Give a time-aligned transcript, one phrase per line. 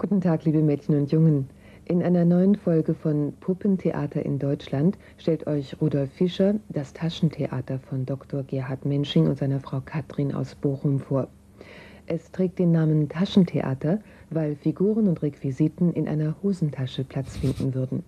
[0.00, 1.50] Guten Tag, liebe Mädchen und Jungen.
[1.84, 8.06] In einer neuen Folge von Puppentheater in Deutschland stellt euch Rudolf Fischer das Taschentheater von
[8.06, 8.42] Dr.
[8.42, 11.28] Gerhard Mensching und seiner Frau Katrin aus Bochum vor.
[12.06, 14.00] Es trägt den Namen Taschentheater,
[14.30, 18.02] weil Figuren und Requisiten in einer Hosentasche Platz finden würden.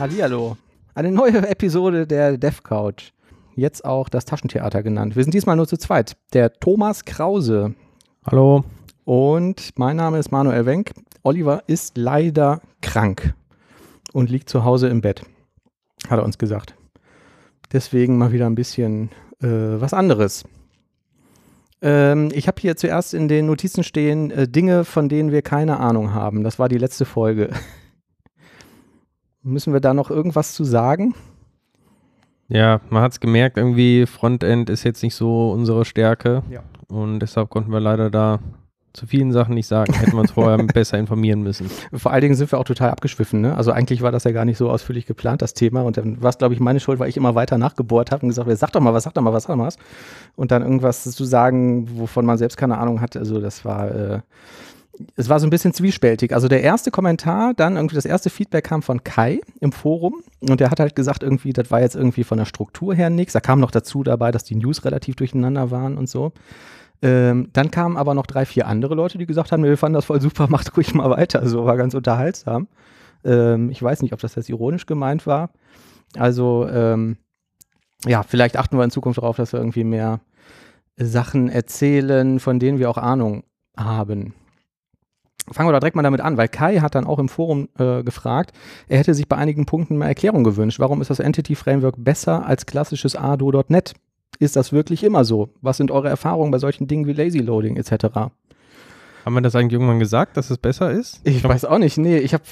[0.00, 0.56] Hallihallo.
[0.94, 3.10] Eine neue Episode der Dev Couch.
[3.54, 5.14] Jetzt auch das Taschentheater genannt.
[5.14, 6.16] Wir sind diesmal nur zu zweit.
[6.32, 7.74] Der Thomas Krause.
[8.24, 8.64] Hallo.
[9.04, 10.92] Und mein Name ist Manuel Wenk.
[11.22, 13.34] Oliver ist leider krank
[14.14, 15.22] und liegt zu Hause im Bett,
[16.08, 16.74] hat er uns gesagt.
[17.70, 19.10] Deswegen mal wieder ein bisschen
[19.42, 20.44] äh, was anderes.
[21.82, 25.78] Ähm, ich habe hier zuerst in den Notizen stehen äh, Dinge, von denen wir keine
[25.78, 26.42] Ahnung haben.
[26.42, 27.50] Das war die letzte Folge.
[29.42, 31.14] Müssen wir da noch irgendwas zu sagen?
[32.48, 36.42] Ja, man hat es gemerkt, irgendwie Frontend ist jetzt nicht so unsere Stärke.
[36.50, 36.62] Ja.
[36.88, 38.40] Und deshalb konnten wir leider da
[38.92, 39.92] zu vielen Sachen nicht sagen.
[39.92, 41.70] Hätten wir uns vorher besser informieren müssen.
[41.92, 43.40] Vor allen Dingen sind wir auch total abgeschwiffen.
[43.40, 43.56] Ne?
[43.56, 45.82] Also eigentlich war das ja gar nicht so ausführlich geplant, das Thema.
[45.82, 48.30] Und dann war es, glaube ich, meine Schuld, weil ich immer weiter nachgebohrt habe und
[48.30, 49.78] gesagt habe, sag doch mal was, sag doch mal was, sag mal was.
[50.34, 53.16] Und dann irgendwas zu sagen, wovon man selbst keine Ahnung hat.
[53.16, 54.20] Also das war, äh,
[55.16, 56.34] es war so ein bisschen zwiespältig.
[56.34, 60.22] Also der erste Kommentar, dann irgendwie das erste Feedback kam von Kai im Forum.
[60.40, 63.32] Und der hat halt gesagt, irgendwie, das war jetzt irgendwie von der Struktur her nichts.
[63.32, 66.32] Da kam noch dazu dabei, dass die News relativ durcheinander waren und so.
[67.02, 70.04] Ähm, dann kamen aber noch drei, vier andere Leute, die gesagt haben, wir fanden das
[70.04, 71.46] voll super, macht ruhig mal weiter.
[71.46, 72.68] So war ganz unterhaltsam.
[73.24, 75.50] Ähm, ich weiß nicht, ob das jetzt ironisch gemeint war.
[76.16, 77.16] Also, ähm,
[78.06, 80.20] ja, vielleicht achten wir in Zukunft darauf, dass wir irgendwie mehr
[80.96, 83.44] Sachen erzählen, von denen wir auch Ahnung
[83.76, 84.34] haben.
[85.52, 88.02] Fangen wir da direkt mal damit an, weil Kai hat dann auch im Forum äh,
[88.02, 88.52] gefragt,
[88.88, 90.78] er hätte sich bei einigen Punkten mehr Erklärung gewünscht.
[90.78, 93.94] Warum ist das Entity Framework besser als klassisches ADO.NET?
[94.38, 95.50] Ist das wirklich immer so?
[95.60, 98.30] Was sind eure Erfahrungen bei solchen Dingen wie Lazy Loading etc.?
[99.24, 101.20] Haben wir das eigentlich irgendwann gesagt, dass es besser ist?
[101.24, 101.98] Ich weiß auch nicht.
[101.98, 102.44] Nee, ich habe,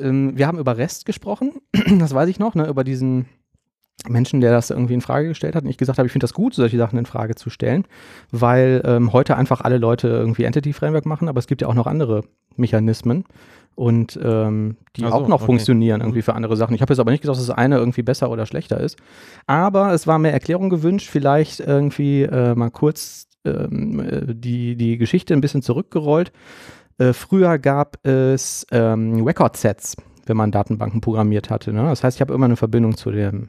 [0.00, 1.52] ähm, wir haben über REST gesprochen,
[1.98, 3.26] das weiß ich noch, ne, über diesen
[4.08, 6.34] Menschen, der das irgendwie in Frage gestellt hat und ich gesagt habe, ich finde das
[6.34, 7.84] gut, solche Sachen in Frage zu stellen,
[8.30, 11.74] weil ähm, heute einfach alle Leute irgendwie Entity Framework machen, aber es gibt ja auch
[11.74, 12.24] noch andere
[12.56, 13.24] Mechanismen
[13.74, 15.46] und ähm, die Ach so, auch noch okay.
[15.46, 16.06] funktionieren Mhm.
[16.06, 16.74] irgendwie für andere Sachen.
[16.74, 18.98] Ich habe jetzt aber nicht gesagt, dass das eine irgendwie besser oder schlechter ist,
[19.46, 24.98] aber es war mehr Erklärung gewünscht, vielleicht irgendwie äh, mal kurz ähm, äh, die, die
[24.98, 26.32] Geschichte ein bisschen zurückgerollt.
[26.98, 31.72] Äh, früher gab es ähm, Record-Sets, wenn man Datenbanken programmiert hatte.
[31.72, 31.82] Ne?
[31.84, 33.48] Das heißt, ich habe immer eine Verbindung zu dem,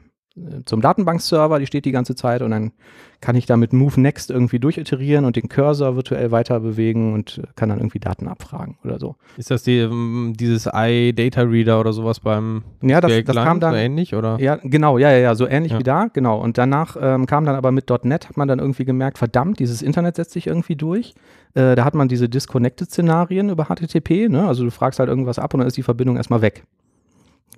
[0.64, 2.72] zum Datenbankserver, die steht die ganze Zeit und dann
[3.20, 7.38] kann ich da mit Move Next irgendwie durchiterieren und den Cursor virtuell weiter bewegen und
[7.38, 9.14] äh, kann dann irgendwie Daten abfragen oder so.
[9.36, 13.72] Ist das die, ähm, dieses iData Reader oder sowas beim Ja, das, das kam dann.
[13.74, 14.14] so ähnlich?
[14.14, 14.38] Oder?
[14.40, 15.78] Ja, genau, ja, ja, ja, so ähnlich Ja.
[15.78, 16.40] wie da, genau.
[16.40, 19.82] Und danach ähm, kam dann aber mit .NET, hat man dann irgendwie gemerkt, verdammt, dieses
[19.82, 21.14] Internet setzt sich irgendwie durch.
[21.54, 24.46] Äh, da hat man diese Disconnected-Szenarien über HTTP, ne?
[24.48, 26.64] also du fragst halt irgendwas ab und dann ist die Verbindung erstmal weg,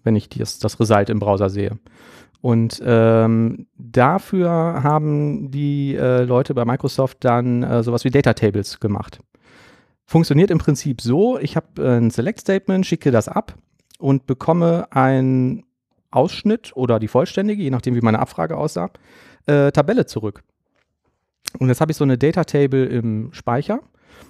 [0.05, 1.79] wenn ich das, das Result im Browser sehe.
[2.47, 8.79] Und ähm, dafür haben die äh, Leute bei Microsoft dann äh, sowas wie Data Tables
[8.79, 9.19] gemacht.
[10.05, 13.57] Funktioniert im Prinzip so, ich habe äh, ein Select-Statement, schicke das ab
[13.99, 15.65] und bekomme ein
[16.13, 18.91] Ausschnitt oder die vollständige, je nachdem wie meine Abfrage aussah,
[19.47, 20.45] äh, Tabelle zurück.
[21.59, 23.81] Und jetzt habe ich so eine Data Table im Speicher.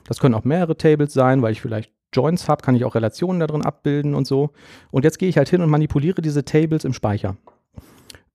[0.08, 3.40] Das können auch mehrere Tables sein, weil ich vielleicht Joins habe, kann ich auch Relationen
[3.40, 4.52] da drin abbilden und so.
[4.90, 7.36] Und jetzt gehe ich halt hin und manipuliere diese Tables im Speicher.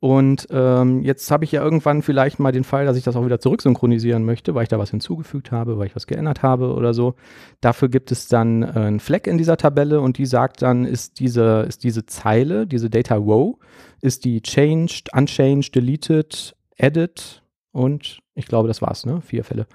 [0.01, 3.23] Und ähm, jetzt habe ich ja irgendwann vielleicht mal den Fall, dass ich das auch
[3.23, 6.95] wieder zurücksynchronisieren möchte, weil ich da was hinzugefügt habe, weil ich was geändert habe oder
[6.95, 7.13] so.
[7.61, 11.19] Dafür gibt es dann äh, einen Fleck in dieser Tabelle und die sagt dann, ist
[11.19, 13.57] diese, ist diese Zeile, diese Data Row,
[14.01, 19.21] ist die changed, unchanged, deleted, edit und ich glaube, das war's, ne?
[19.21, 19.67] Vier Fälle.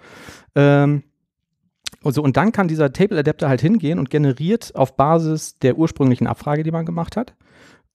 [0.57, 1.05] Ähm,
[2.03, 5.79] und, so, und dann kann dieser Table Adapter halt hingehen und generiert auf Basis der
[5.79, 7.37] ursprünglichen Abfrage, die man gemacht hat,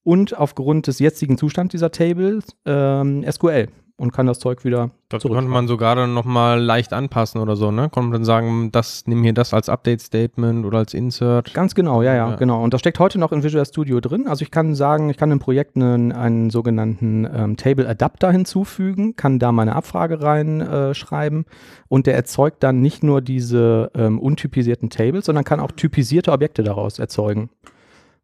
[0.04, 3.68] und aufgrund des jetzigen Zustands dieser Tables ähm, SQL
[4.02, 7.70] und kann das Zeug wieder Das konnte man sogar dann nochmal leicht anpassen oder so,
[7.70, 7.82] ne?
[7.88, 11.54] Konnte man dann sagen, das, nimm hier das als Update-Statement oder als Insert.
[11.54, 12.36] Ganz genau, ja, ja, Ja.
[12.36, 12.64] genau.
[12.64, 14.26] Und das steckt heute noch in Visual Studio drin.
[14.26, 19.14] Also ich kann sagen, ich kann im Projekt einen, einen sogenannten ähm, Table Adapter hinzufügen,
[19.14, 24.90] kann da meine Abfrage reinschreiben äh, und der erzeugt dann nicht nur diese ähm, untypisierten
[24.90, 27.50] Tables, sondern kann auch typisierte Objekte daraus erzeugen.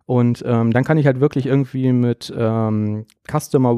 [0.09, 3.77] Und ähm, dann kann ich halt wirklich irgendwie mit ähm, Customer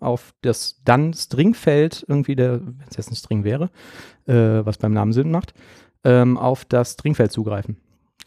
[0.00, 3.70] auf das dann Stringfeld irgendwie der, wenn es jetzt ein String wäre,
[4.26, 5.54] äh, was beim Namen Sinn macht,
[6.02, 7.76] ähm, auf das Stringfeld zugreifen.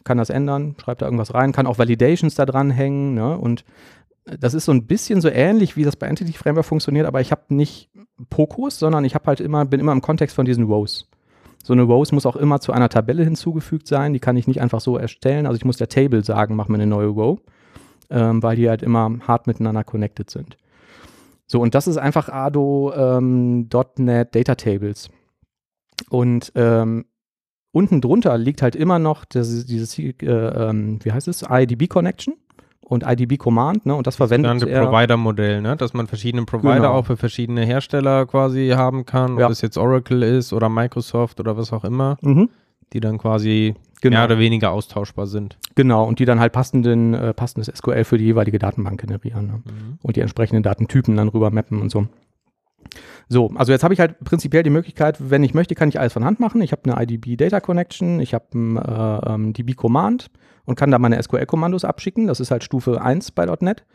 [0.06, 3.38] Kann das ändern, schreibt da irgendwas rein, kann auch Validations da dran hängen, ne?
[3.38, 3.66] Und
[4.24, 7.32] das ist so ein bisschen so ähnlich, wie das bei Entity Framework funktioniert, aber ich
[7.32, 7.90] habe nicht
[8.30, 11.10] Pokus, sondern ich habe halt immer, bin immer im Kontext von diesen Rows.
[11.66, 14.14] So eine Rose muss auch immer zu einer Tabelle hinzugefügt sein.
[14.14, 15.48] Die kann ich nicht einfach so erstellen.
[15.48, 17.40] Also ich muss der Table sagen, mach mir eine neue Row,
[18.12, 20.58] ähm, weil die halt immer hart miteinander connected sind.
[21.48, 25.10] So, und das ist einfach Ado ähm, Data Tables.
[26.12, 27.06] Und ähm,
[27.72, 32.36] unten drunter liegt halt immer noch das, dieses, äh, ähm, wie heißt es, IDB Connection
[32.86, 33.96] und IDB Command, ne?
[33.96, 34.86] Und das verwendet das er.
[34.86, 35.76] Provider-Modell, ne?
[35.76, 36.92] Dass man verschiedene Provider genau.
[36.94, 39.46] auch für verschiedene Hersteller quasi haben kann, ja.
[39.46, 42.50] ob es jetzt Oracle ist oder Microsoft oder was auch immer, mhm.
[42.94, 44.18] die dann quasi genau.
[44.18, 45.58] mehr oder weniger austauschbar sind.
[45.74, 49.54] Genau, und die dann halt passenden, äh, passendes SQL für die jeweilige Datenbank generieren ne?
[49.66, 50.00] mhm.
[50.02, 52.08] und die entsprechenden Datentypen dann rüber mappen und so.
[53.28, 56.14] So, also jetzt habe ich halt prinzipiell die Möglichkeit, wenn ich möchte, kann ich alles
[56.14, 56.62] von Hand machen.
[56.62, 60.30] Ich habe eine IDB Data Connection, ich habe ein äh, ähm, DB Command,
[60.66, 62.28] und kann da meine SQL-Kommandos abschicken.
[62.28, 63.86] Das ist halt Stufe 1 bei .NET.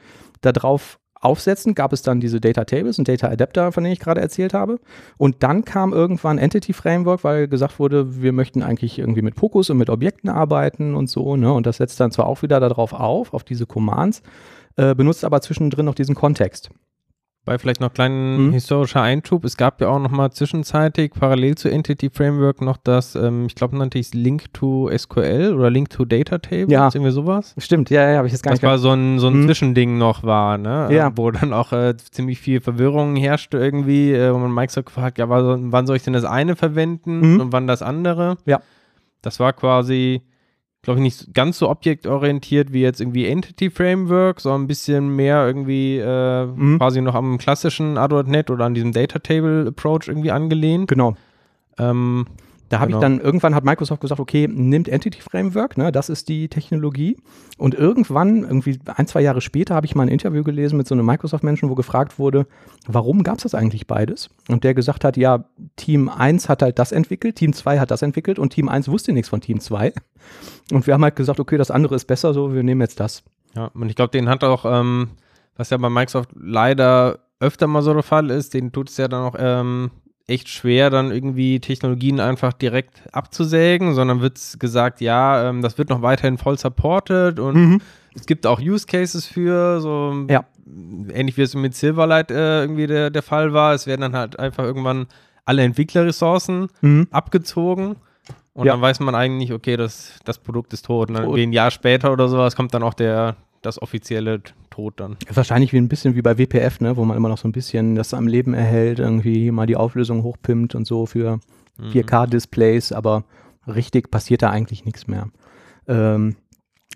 [0.41, 4.23] Darauf aufsetzen gab es dann diese Data Tables und Data Adapter, von denen ich gerade
[4.23, 4.81] erzählt habe.
[5.19, 9.69] Und dann kam irgendwann Entity Framework, weil gesagt wurde, wir möchten eigentlich irgendwie mit Fokus
[9.69, 11.37] und mit Objekten arbeiten und so.
[11.37, 11.53] Ne?
[11.53, 14.23] Und das setzt dann zwar auch wieder darauf auf, auf diese Commands,
[14.77, 16.71] äh, benutzt aber zwischendrin noch diesen Kontext.
[17.47, 18.53] Bei vielleicht noch kleinen mhm.
[18.53, 19.45] historischer Einschub.
[19.45, 23.55] Es gab ja auch noch mal zwischenzeitig parallel zu Entity Framework noch das, ähm, ich
[23.55, 26.91] glaube, nannte ich es Link to SQL oder Link to Data Tables, ja.
[26.93, 27.55] irgendwie sowas.
[27.57, 28.65] Stimmt, ja, ja, habe ich jetzt gar das nicht.
[28.65, 29.47] Das war so ein, so ein mhm.
[29.47, 30.89] Zwischending noch war, ne?
[30.91, 31.13] Ja.
[31.17, 35.31] Wo dann auch äh, ziemlich viel Verwirrung herrschte irgendwie, äh, wo man Microsoft gefragt, ja,
[35.31, 37.41] wann soll ich denn das eine verwenden mhm.
[37.41, 38.37] und wann das andere?
[38.45, 38.61] Ja.
[39.23, 40.23] Das war quasi
[40.83, 45.47] glaube ich, nicht ganz so objektorientiert wie jetzt irgendwie Entity Framework, sondern ein bisschen mehr
[45.47, 46.79] irgendwie äh, mhm.
[46.79, 50.89] quasi noch am klassischen ADONet oder an diesem Data Table Approach irgendwie angelehnt.
[50.89, 51.17] Genau.
[51.79, 52.27] Ähm,
[52.71, 52.99] da habe genau.
[52.99, 57.17] ich dann, irgendwann hat Microsoft gesagt, okay, nimmt Entity Framework, ne, das ist die Technologie.
[57.59, 60.95] Und irgendwann, irgendwie ein, zwei Jahre später, habe ich mal ein Interview gelesen mit so
[60.95, 62.47] einem Microsoft-Menschen, wo gefragt wurde,
[62.87, 64.31] warum gab es das eigentlich beides?
[64.49, 68.03] Und der gesagt hat, ja, Team 1 hat halt das entwickelt, Team 2 hat das
[68.03, 69.93] entwickelt und Team 1 wusste nichts von Team 2.
[70.71, 73.25] Und wir haben halt gesagt, okay, das andere ist besser, so, wir nehmen jetzt das.
[73.57, 75.09] Ja, und ich glaube, den hat auch, ähm,
[75.57, 79.09] was ja bei Microsoft leider öfter mal so der Fall ist, den tut es ja
[79.09, 79.91] dann auch ähm,
[80.31, 85.91] echt schwer, dann irgendwie Technologien einfach direkt abzusägen, sondern wird gesagt, ja, ähm, das wird
[85.91, 87.81] noch weiterhin voll supported und mhm.
[88.15, 90.45] es gibt auch Use Cases für, so ja.
[91.13, 93.75] ähnlich wie es mit Silverlight äh, irgendwie der, der Fall war.
[93.75, 95.07] Es werden dann halt einfach irgendwann
[95.45, 97.09] alle Entwicklerressourcen mhm.
[97.11, 97.97] abgezogen.
[98.53, 98.73] Und ja.
[98.73, 101.09] dann weiß man eigentlich, okay, das, das Produkt ist tot.
[101.09, 101.39] Und dann tot.
[101.39, 104.41] ein Jahr später oder sowas kommt dann auch der, das offizielle
[104.71, 105.17] Tod dann.
[105.33, 107.95] Wahrscheinlich wie ein bisschen wie bei WPF, ne, wo man immer noch so ein bisschen
[107.95, 111.41] das am Leben erhält, irgendwie mal die Auflösung hochpimmt und so für
[111.79, 111.91] mhm.
[111.91, 113.25] 4K-Displays, aber
[113.67, 115.29] richtig passiert da eigentlich nichts mehr.
[115.87, 116.37] Ähm,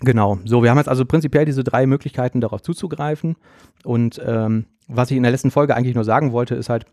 [0.00, 3.37] genau, so, wir haben jetzt also prinzipiell diese drei Möglichkeiten, darauf zuzugreifen.
[3.84, 6.87] Und ähm, was ich in der letzten Folge eigentlich nur sagen wollte, ist halt,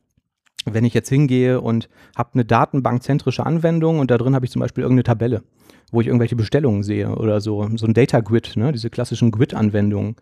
[0.66, 4.60] wenn ich jetzt hingehe und habe eine datenbankzentrische Anwendung und da drin habe ich zum
[4.60, 5.44] Beispiel irgendeine Tabelle
[5.92, 10.16] wo ich irgendwelche Bestellungen sehe oder so, so ein Data Grid, ne, diese klassischen Grid-Anwendungen,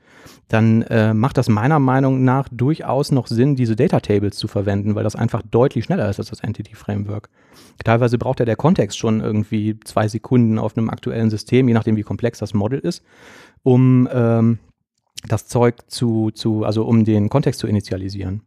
[0.47, 4.95] dann äh, macht das meiner Meinung nach durchaus noch Sinn, diese Data Tables zu verwenden,
[4.95, 7.30] weil das einfach deutlich schneller ist als das Entity Framework.
[7.83, 11.95] Teilweise braucht ja der Kontext schon irgendwie zwei Sekunden auf einem aktuellen System, je nachdem
[11.95, 13.04] wie komplex das Model ist,
[13.61, 14.57] um ähm,
[15.28, 18.42] das Zeug zu, zu, also um den Kontext zu initialisieren.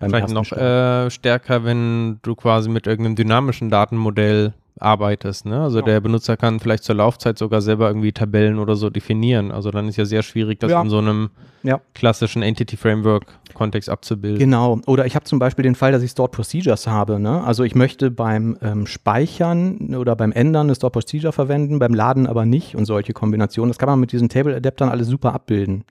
[0.00, 5.46] Vielleicht noch äh, stärker, wenn du quasi mit irgendeinem dynamischen Datenmodell arbeitest.
[5.46, 5.60] Ne?
[5.60, 5.84] Also ja.
[5.84, 9.50] der Benutzer kann vielleicht zur Laufzeit sogar selber irgendwie Tabellen oder so definieren.
[9.50, 10.80] Also dann ist ja sehr schwierig, das ja.
[10.80, 11.30] in so einem
[11.62, 11.80] ja.
[11.94, 14.38] klassischen Entity Framework Kontext abzubilden.
[14.38, 14.80] Genau.
[14.86, 17.18] Oder ich habe zum Beispiel den Fall, dass ich Stored Procedures habe.
[17.18, 17.42] Ne?
[17.42, 22.26] Also ich möchte beim ähm, Speichern oder beim Ändern eine Stored Procedure verwenden, beim Laden
[22.26, 23.70] aber nicht und solche Kombinationen.
[23.70, 25.84] Das kann man mit diesen Table Adaptern alles super abbilden.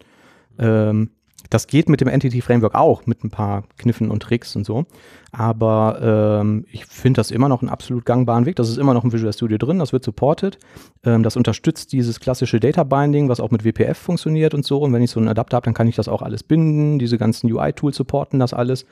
[0.60, 1.10] Ähm,
[1.50, 4.86] das geht mit dem Entity Framework auch, mit ein paar Kniffen und Tricks und so.
[5.32, 8.56] Aber ähm, ich finde das immer noch einen absolut gangbaren Weg.
[8.56, 10.58] Das ist immer noch im Visual Studio drin, das wird supported.
[11.04, 14.80] Ähm, das unterstützt dieses klassische Data Binding, was auch mit WPF funktioniert und so.
[14.80, 17.00] Und wenn ich so einen Adapter habe, dann kann ich das auch alles binden.
[17.00, 18.86] Diese ganzen UI-Tools supporten das alles.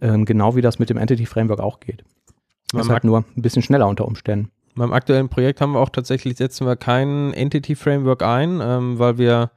[0.00, 2.04] Ähm, genau wie das mit dem Entity Framework auch geht.
[2.72, 4.50] Das ist halt nur ein bisschen schneller unter Umständen.
[4.76, 9.18] Beim aktuellen Projekt haben wir auch tatsächlich, setzen wir kein Entity Framework ein, ähm, weil
[9.18, 9.50] wir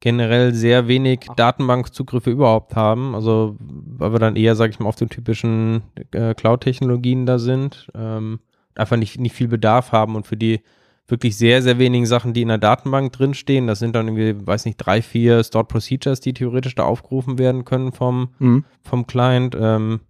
[0.00, 3.14] generell sehr wenig Datenbankzugriffe überhaupt haben.
[3.14, 7.88] Also weil wir dann eher, sage ich mal, auf den typischen äh, Cloud-Technologien da sind,
[7.94, 8.40] ähm,
[8.74, 10.60] einfach nicht, nicht viel Bedarf haben und für die
[11.06, 13.66] wirklich sehr, sehr wenigen Sachen, die in der Datenbank drinstehen.
[13.66, 17.64] Das sind dann irgendwie, weiß nicht, drei, vier Stored Procedures, die theoretisch da aufgerufen werden
[17.64, 18.64] können vom, Mhm.
[18.82, 19.56] vom Client.
[19.60, 20.00] Ähm,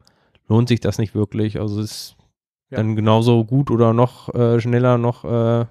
[0.47, 1.59] lohnt sich das nicht wirklich.
[1.59, 2.17] Also es ist
[2.71, 2.77] Ja.
[2.77, 5.65] dann genauso gut oder noch äh, schneller, noch äh,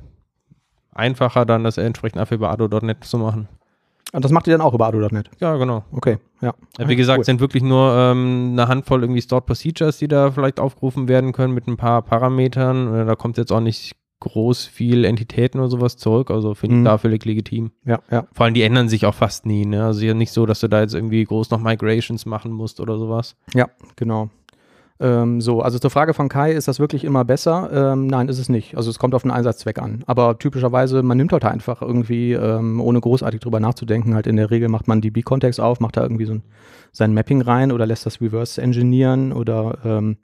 [0.93, 3.47] einfacher, dann das entsprechend einfach über Ado.net zu machen.
[4.11, 5.29] Und das macht ihr dann auch über Ado.net.
[5.39, 5.83] Ja, genau.
[5.91, 6.53] Okay, ja.
[6.79, 7.25] Ja, wie gesagt, Cool.
[7.25, 11.53] sind wirklich nur ähm, eine Handvoll irgendwie Stored Procedures, die da vielleicht aufgerufen werden können
[11.53, 12.93] mit ein paar Parametern.
[12.95, 16.29] Äh, Da kommt jetzt auch nicht groß viel Entitäten oder sowas zurück.
[16.31, 16.81] Also finde Mhm.
[16.81, 17.71] ich da völlig legitim.
[17.85, 18.25] Ja, ja.
[18.33, 19.65] Vor allem, die ändern sich auch fast nie.
[19.65, 19.85] Ne?
[19.85, 22.97] Also ja nicht so, dass du da jetzt irgendwie groß noch Migrations machen musst oder
[22.97, 23.35] sowas.
[23.53, 24.29] Ja, genau.
[25.01, 27.69] Ähm, so, also zur Frage von Kai, ist das wirklich immer besser?
[27.93, 28.75] Ähm, nein, ist es nicht.
[28.75, 30.03] Also es kommt auf den Einsatzzweck an.
[30.07, 34.51] Aber typischerweise, man nimmt halt einfach irgendwie, ähm, ohne großartig drüber nachzudenken, halt in der
[34.51, 36.43] Regel macht man DB-Kontext auf, macht da irgendwie so ein,
[36.91, 40.17] sein Mapping rein oder lässt das reverse engineeren oder ähm,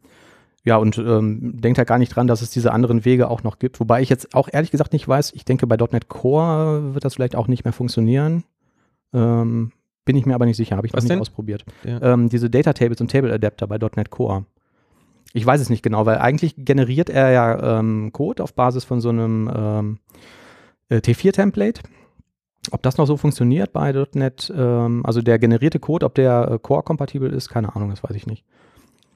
[0.66, 3.60] ja, und ähm, denkt halt gar nicht dran, dass es diese anderen Wege auch noch
[3.60, 3.80] gibt.
[3.80, 7.14] Wobei ich jetzt auch ehrlich gesagt nicht weiß, ich denke, bei .NET Core wird das
[7.14, 8.44] vielleicht auch nicht mehr funktionieren.
[9.14, 9.72] Ähm,
[10.06, 11.22] bin ich mir aber nicht sicher, habe ich noch Was nicht denn?
[11.22, 12.18] ausprobiert Ja.
[12.18, 14.46] diese Data Tables und Table Adapter bei .NET Core.
[15.36, 19.02] Ich weiß es nicht genau, weil eigentlich generiert er ja ähm, Code auf Basis von
[19.02, 20.00] so einem ähm,
[20.88, 21.82] äh, T4-Template.
[22.72, 26.58] Ob das noch so funktioniert bei .NET, ähm, also der generierte Code, ob der äh,
[26.58, 28.46] Core-kompatibel ist, keine Ahnung, das weiß ich nicht.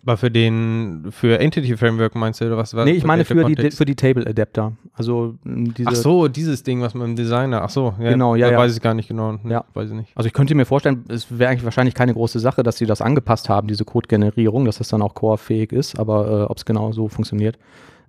[0.04, 2.74] Aber für den, für Entity Framework meinst du, oder was?
[2.74, 4.74] was nee, ich meine für die, für die Table Adapter.
[4.94, 8.48] Also diese, Ach so, dieses Ding, was man im Designer, ach so, ja, Genau, ja,
[8.48, 8.60] da ja.
[8.60, 9.34] weiß ich gar nicht genau.
[9.44, 9.66] Nee, Ja.
[9.74, 10.12] Weiß ich nicht.
[10.16, 13.02] Also ich könnte mir vorstellen, es wäre eigentlich wahrscheinlich keine große Sache, dass sie das
[13.02, 16.92] angepasst haben, diese Code-Generierung, dass das dann auch core-fähig ist, aber äh, ob es genau
[16.92, 17.60] so funktioniert,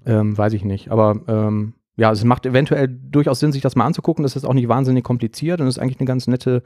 [0.07, 0.91] ähm, weiß ich nicht.
[0.91, 4.23] Aber ähm, ja, es macht eventuell durchaus Sinn, sich das mal anzugucken.
[4.23, 6.63] Das ist auch nicht wahnsinnig kompliziert und ist eigentlich eine ganz nette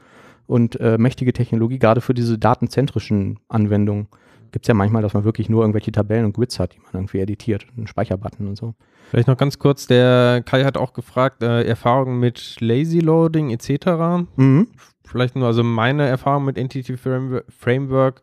[0.47, 4.07] und äh, mächtige Technologie, gerade für diese datenzentrischen Anwendungen.
[4.51, 6.93] Gibt es ja manchmal, dass man wirklich nur irgendwelche Tabellen und Grids hat, die man
[6.93, 8.73] irgendwie editiert, einen Speicherbutton und so.
[9.09, 14.27] Vielleicht noch ganz kurz, der Kai hat auch gefragt, äh, Erfahrungen mit Lazy Loading etc.
[14.35, 14.67] Mhm.
[15.03, 18.21] Vielleicht nur, also meine Erfahrung mit Entity Frame- Framework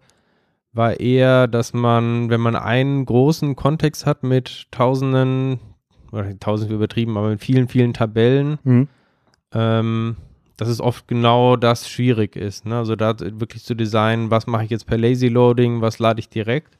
[0.72, 5.60] war eher, dass man, wenn man einen großen Kontext hat mit tausenden,
[6.12, 8.88] oder tausend übertrieben, aber mit vielen, vielen Tabellen, Mhm.
[9.54, 10.16] ähm,
[10.62, 12.64] dass es oft genau das schwierig ist.
[12.66, 12.76] Ne?
[12.76, 16.28] Also da wirklich zu designen, was mache ich jetzt per Lazy Loading, was lade ich
[16.28, 16.78] direkt.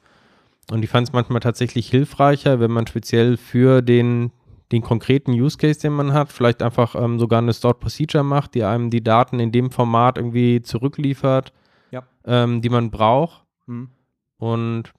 [0.70, 4.30] Und ich fand es manchmal tatsächlich hilfreicher, wenn man speziell für den,
[4.70, 8.54] den konkreten Use Case, den man hat, vielleicht einfach ähm, sogar eine Stored Procedure macht,
[8.54, 11.52] die einem die Daten in dem Format irgendwie zurückliefert,
[11.90, 12.04] Ja.
[12.24, 13.42] ähm, die man braucht.
[13.66, 13.90] Mhm.
[14.38, 14.92] Und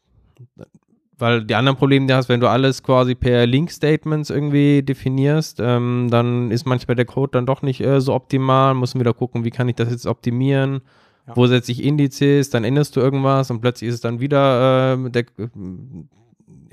[1.23, 6.09] weil die anderen Probleme, die hast, wenn du alles quasi per Link-Statements irgendwie definierst, ähm,
[6.11, 8.73] dann ist manchmal der Code dann doch nicht äh, so optimal.
[8.73, 10.81] Muss wieder gucken, wie kann ich das jetzt optimieren?
[11.25, 11.37] Ja.
[11.37, 12.49] Wo setze ich Indizes?
[12.49, 15.23] Dann änderst du irgendwas und plötzlich ist es dann wieder, äh, der,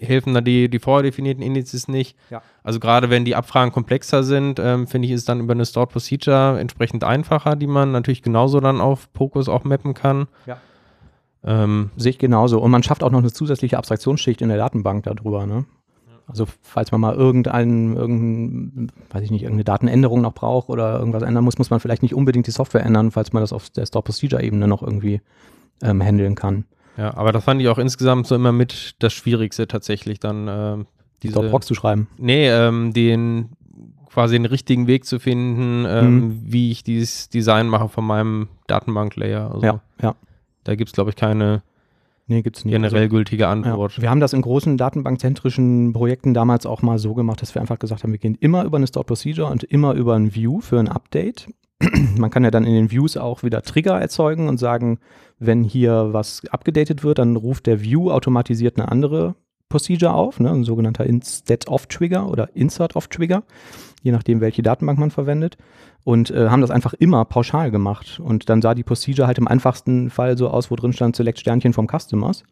[0.01, 2.17] helfen dann die, die vorher definierten Indizes nicht.
[2.31, 2.43] Ja.
[2.65, 5.65] Also gerade wenn die Abfragen komplexer sind, ähm, finde ich, ist es dann über eine
[5.65, 10.27] Stored Procedure entsprechend einfacher, die man natürlich genauso dann auf Pokus auch mappen kann.
[10.47, 10.59] Ja.
[11.45, 12.61] Ähm, Sehe ich genauso.
[12.61, 15.47] Und man schafft auch noch eine zusätzliche Abstraktionsschicht in der Datenbank darüber.
[15.47, 15.65] Ne?
[16.27, 21.23] Also falls man mal irgendeinen, irgendein, weiß ich nicht, irgendeine Datenänderung noch braucht oder irgendwas
[21.23, 23.87] ändern muss, muss man vielleicht nicht unbedingt die Software ändern, falls man das auf der
[23.87, 25.21] Store Procedure Ebene noch irgendwie
[25.83, 26.65] ähm, handeln kann.
[26.97, 30.47] Ja, aber das fand ich auch insgesamt so immer mit das Schwierigste tatsächlich dann.
[31.23, 32.09] Die diese, Store Procs zu schreiben.
[32.19, 33.51] nee, ähm, den
[34.11, 36.41] quasi den richtigen Weg zu finden, ähm, Mhm.
[36.45, 39.53] wie ich dieses Design mache von meinem Datenbank-Layer.
[39.53, 40.15] Also Ja, ja.
[40.71, 41.63] Da gibt es, glaube ich, keine
[42.29, 42.73] Nee, gibt's nicht.
[42.73, 43.51] generell Also, gültige ja.
[43.51, 44.01] Antwort.
[44.01, 47.81] Wir haben das in großen datenbankzentrischen Projekten damals auch mal so gemacht, dass wir einfach
[47.81, 50.79] gesagt haben, wir gehen immer über eine Store Procedure und immer über ein View für
[50.79, 51.49] ein Update.
[52.17, 55.01] Man kann ja dann in den Views auch wieder Trigger erzeugen und sagen,
[55.41, 59.35] wenn hier was abgedatet wird, dann ruft der View automatisiert eine andere
[59.71, 63.45] Procedure auf, ne, ein sogenannter Instead-of-Trigger oder Insert-of-Trigger,
[64.03, 65.57] je nachdem, welche Datenbank man verwendet.
[66.05, 68.21] Und äh, haben das einfach immer pauschal gemacht.
[68.23, 71.39] Und dann sah die Procedure halt im einfachsten Fall so aus, wo drin stand Select
[71.39, 72.43] Sternchen vom Customers.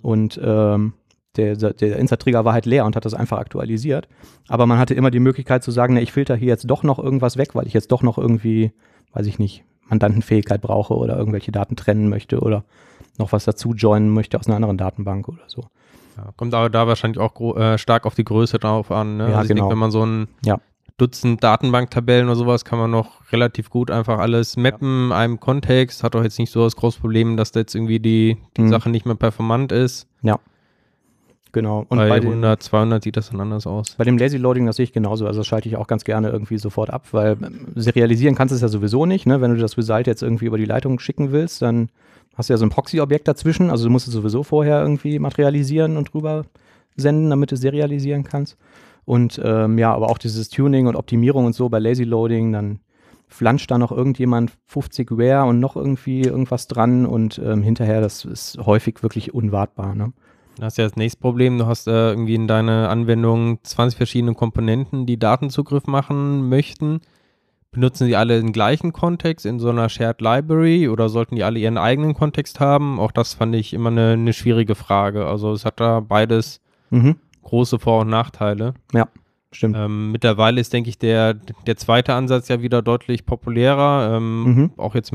[0.00, 0.94] Und ähm,
[1.36, 4.08] der, der Insert-Trigger war halt leer und hat das einfach aktualisiert.
[4.48, 6.98] Aber man hatte immer die Möglichkeit zu sagen, na, ich filter hier jetzt doch noch
[6.98, 8.72] irgendwas weg, weil ich jetzt doch noch irgendwie,
[9.12, 12.64] weiß ich nicht, Mandantenfähigkeit brauche oder irgendwelche Daten trennen möchte oder
[13.18, 15.64] noch was dazu joinen möchte aus einer anderen Datenbank oder so.
[16.16, 19.16] Ja, kommt aber da wahrscheinlich auch äh, stark auf die Größe drauf an.
[19.16, 19.30] Ne?
[19.30, 19.62] Ja, also genau.
[19.62, 20.58] denke, wenn man so ein Ja.
[20.96, 26.04] Dutzend Datenbanktabellen oder sowas, kann man noch relativ gut einfach alles mappen, einem Kontext.
[26.04, 28.68] Hat doch jetzt nicht so das große Problem, dass da jetzt irgendwie die, die Mhm.
[28.68, 30.06] Sache nicht mehr performant ist.
[31.52, 31.86] Genau.
[31.88, 33.94] Und bei, bei, den, 100, 200 sieht das dann anders aus.
[33.96, 35.26] bei dem Lazy Loading, das sehe ich genauso.
[35.26, 37.36] Also das schalte ich auch ganz gerne irgendwie sofort ab, weil
[37.76, 39.24] serialisieren kannst du es ja sowieso nicht.
[39.26, 39.40] Ne?
[39.40, 41.90] Wenn du das Result jetzt irgendwie über die Leitung schicken willst, dann
[42.36, 43.70] hast du ja so ein Proxy-Objekt dazwischen.
[43.70, 46.44] Also du musst es sowieso vorher irgendwie materialisieren und drüber
[46.96, 48.56] senden, damit du es serialisieren kannst.
[49.04, 52.80] Und ähm, ja, aber auch dieses Tuning und Optimierung und so bei Lazy Loading, dann
[53.28, 58.24] flanscht da noch irgendjemand 50 Ware und noch irgendwie irgendwas dran und ähm, hinterher, das
[58.24, 59.94] ist häufig wirklich unwartbar.
[59.94, 60.12] Ne?
[60.56, 64.34] Du hast ja das nächste Problem, du hast äh, irgendwie in deiner Anwendung 20 verschiedene
[64.34, 67.00] Komponenten, die Datenzugriff machen möchten.
[67.74, 71.58] Benutzen sie alle den gleichen Kontext in so einer Shared Library oder sollten die alle
[71.58, 73.00] ihren eigenen Kontext haben?
[73.00, 75.26] Auch das fand ich immer eine, eine schwierige Frage.
[75.26, 77.16] Also es hat da beides mhm.
[77.42, 78.74] große Vor- und Nachteile.
[78.92, 79.08] Ja,
[79.50, 79.76] stimmt.
[79.76, 84.18] Ähm, mittlerweile ist, denke ich, der, der zweite Ansatz ja wieder deutlich populärer.
[84.18, 84.70] Ähm, mhm.
[84.76, 85.12] Auch jetzt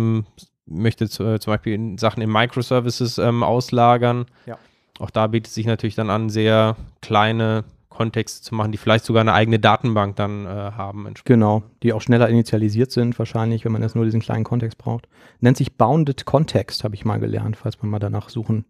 [0.66, 4.26] möchte zu, zum Beispiel in Sachen in Microservices ähm, auslagern.
[4.46, 4.58] Ja.
[5.00, 9.22] Auch da bietet sich natürlich dann an, sehr kleine Kontexte zu machen, die vielleicht sogar
[9.22, 11.08] eine eigene Datenbank dann äh, haben.
[11.26, 15.08] Genau, die auch schneller initialisiert sind wahrscheinlich, wenn man jetzt nur diesen kleinen Kontext braucht.
[15.40, 18.66] Nennt sich Bounded Context, habe ich mal gelernt, falls man mal danach suchen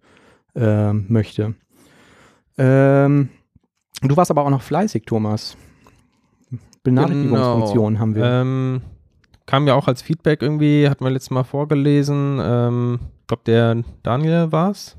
[0.55, 1.55] äh, möchte.
[2.57, 3.29] Ähm,
[4.01, 5.57] du warst aber auch noch fleißig, Thomas.
[6.83, 7.99] Benachrichtigungsfunktion genau.
[7.99, 8.25] haben wir.
[8.25, 8.81] Ähm,
[9.45, 12.39] kam ja auch als Feedback irgendwie, hat man letztes Mal vorgelesen.
[12.41, 14.95] Ähm, ich glaube, der Daniel war es.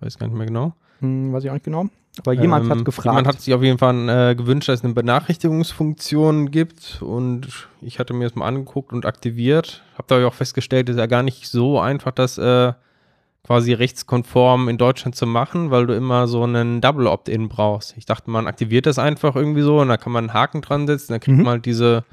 [0.00, 0.72] Weiß gar nicht mehr genau.
[1.00, 1.86] Hm, weiß ich auch nicht genau.
[2.18, 3.06] Aber jemand ähm, hat gefragt.
[3.06, 7.98] Jemand hat sich auf jeden Fall äh, gewünscht, dass es eine Benachrichtigungsfunktion gibt und ich
[7.98, 9.82] hatte mir das mal angeguckt und aktiviert.
[9.96, 12.72] Habe da auch festgestellt, es ist ja gar nicht so einfach, das äh,
[13.44, 17.96] quasi rechtskonform in Deutschland zu machen, weil du immer so einen Double Opt-in brauchst.
[17.96, 20.86] Ich dachte, man aktiviert das einfach irgendwie so und da kann man einen Haken dran
[20.86, 21.44] setzen, dann kriegt mhm.
[21.44, 22.04] man halt diese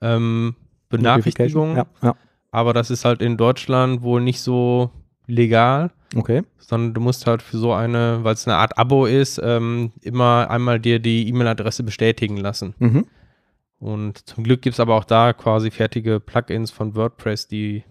[0.00, 0.54] ähm,
[0.88, 1.76] Benachrichtigung.
[1.76, 2.16] Ja, ja.
[2.50, 4.90] Aber das ist halt in Deutschland wohl nicht so
[5.26, 5.90] legal.
[6.16, 6.42] Okay.
[6.58, 10.48] Sondern du musst halt für so eine, weil es eine Art Abo ist, ähm, immer
[10.50, 12.74] einmal dir die E-Mail-Adresse bestätigen lassen.
[12.78, 13.06] Mhm.
[13.78, 17.84] Und zum Glück gibt es aber auch da quasi fertige Plugins von WordPress, die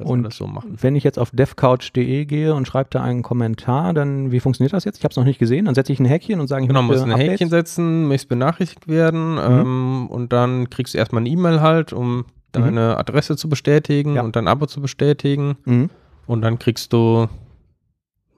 [0.00, 0.76] das und alles so machen.
[0.80, 4.84] Wenn ich jetzt auf devcouch.de gehe und schreibe da einen Kommentar, dann wie funktioniert das
[4.84, 4.98] jetzt?
[4.98, 5.66] Ich habe es noch nicht gesehen.
[5.66, 7.32] Dann setze ich ein Häkchen und sage, ich genau, musst ein Updates.
[7.32, 9.38] Häkchen setzen, möchtest benachrichtigt werden mhm.
[9.38, 12.24] ähm, und dann kriegst du erstmal eine E-Mail halt, um mhm.
[12.52, 12.98] deine mhm.
[12.98, 14.22] Adresse zu bestätigen ja.
[14.22, 15.56] und dein Abo zu bestätigen.
[15.64, 15.90] Mhm.
[16.30, 17.26] Und dann kriegst du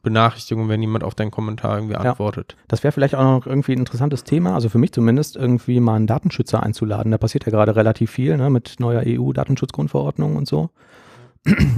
[0.02, 2.56] Benachrichtigungen, wenn jemand auf deinen Kommentar irgendwie antwortet.
[2.56, 5.78] Ja, das wäre vielleicht auch noch irgendwie ein interessantes Thema, also für mich zumindest, irgendwie
[5.78, 7.12] mal einen Datenschützer einzuladen.
[7.12, 10.70] Da passiert ja gerade relativ viel ne, mit neuer EU-Datenschutzgrundverordnung und so.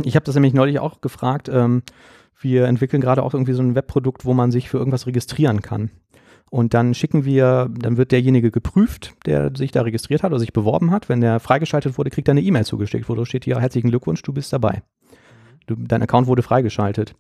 [0.05, 1.49] Ich habe das nämlich neulich auch gefragt.
[1.53, 1.83] Ähm,
[2.39, 5.91] wir entwickeln gerade auch irgendwie so ein Webprodukt, wo man sich für irgendwas registrieren kann.
[6.49, 10.53] Und dann schicken wir, dann wird derjenige geprüft, der sich da registriert hat oder sich
[10.53, 11.09] beworben hat.
[11.09, 14.33] Wenn der freigeschaltet wurde, kriegt er eine E-Mail zugeschickt, wo steht hier, herzlichen Glückwunsch, du
[14.33, 14.85] bist dabei
[15.67, 17.15] du, dein Account wurde freigeschaltet.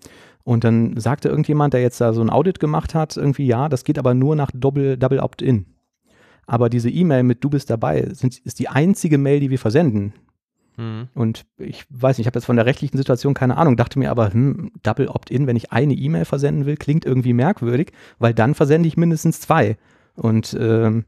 [0.44, 3.84] Und dann sagte irgendjemand, der jetzt da so ein Audit gemacht hat, irgendwie, ja, das
[3.84, 5.66] geht aber nur nach Double, Double Opt-in.
[6.46, 10.12] Aber diese E-Mail mit Du bist dabei sind, ist die einzige Mail, die wir versenden.
[10.76, 11.08] Mhm.
[11.14, 14.10] Und ich weiß nicht, ich habe jetzt von der rechtlichen Situation keine Ahnung, dachte mir
[14.10, 18.54] aber, hm, Double Opt-in, wenn ich eine E-Mail versenden will, klingt irgendwie merkwürdig, weil dann
[18.54, 19.78] versende ich mindestens zwei.
[20.14, 21.04] Und ähm,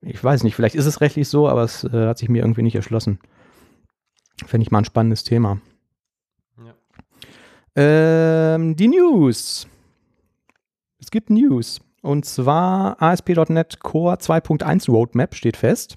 [0.00, 2.62] ich weiß nicht, vielleicht ist es rechtlich so, aber es äh, hat sich mir irgendwie
[2.62, 3.18] nicht erschlossen.
[4.46, 5.58] Fände ich mal ein spannendes Thema.
[7.80, 9.68] Ähm, die News.
[10.98, 11.80] Es gibt News.
[12.02, 15.96] Und zwar ASP.NET Core 2.1 Roadmap steht fest.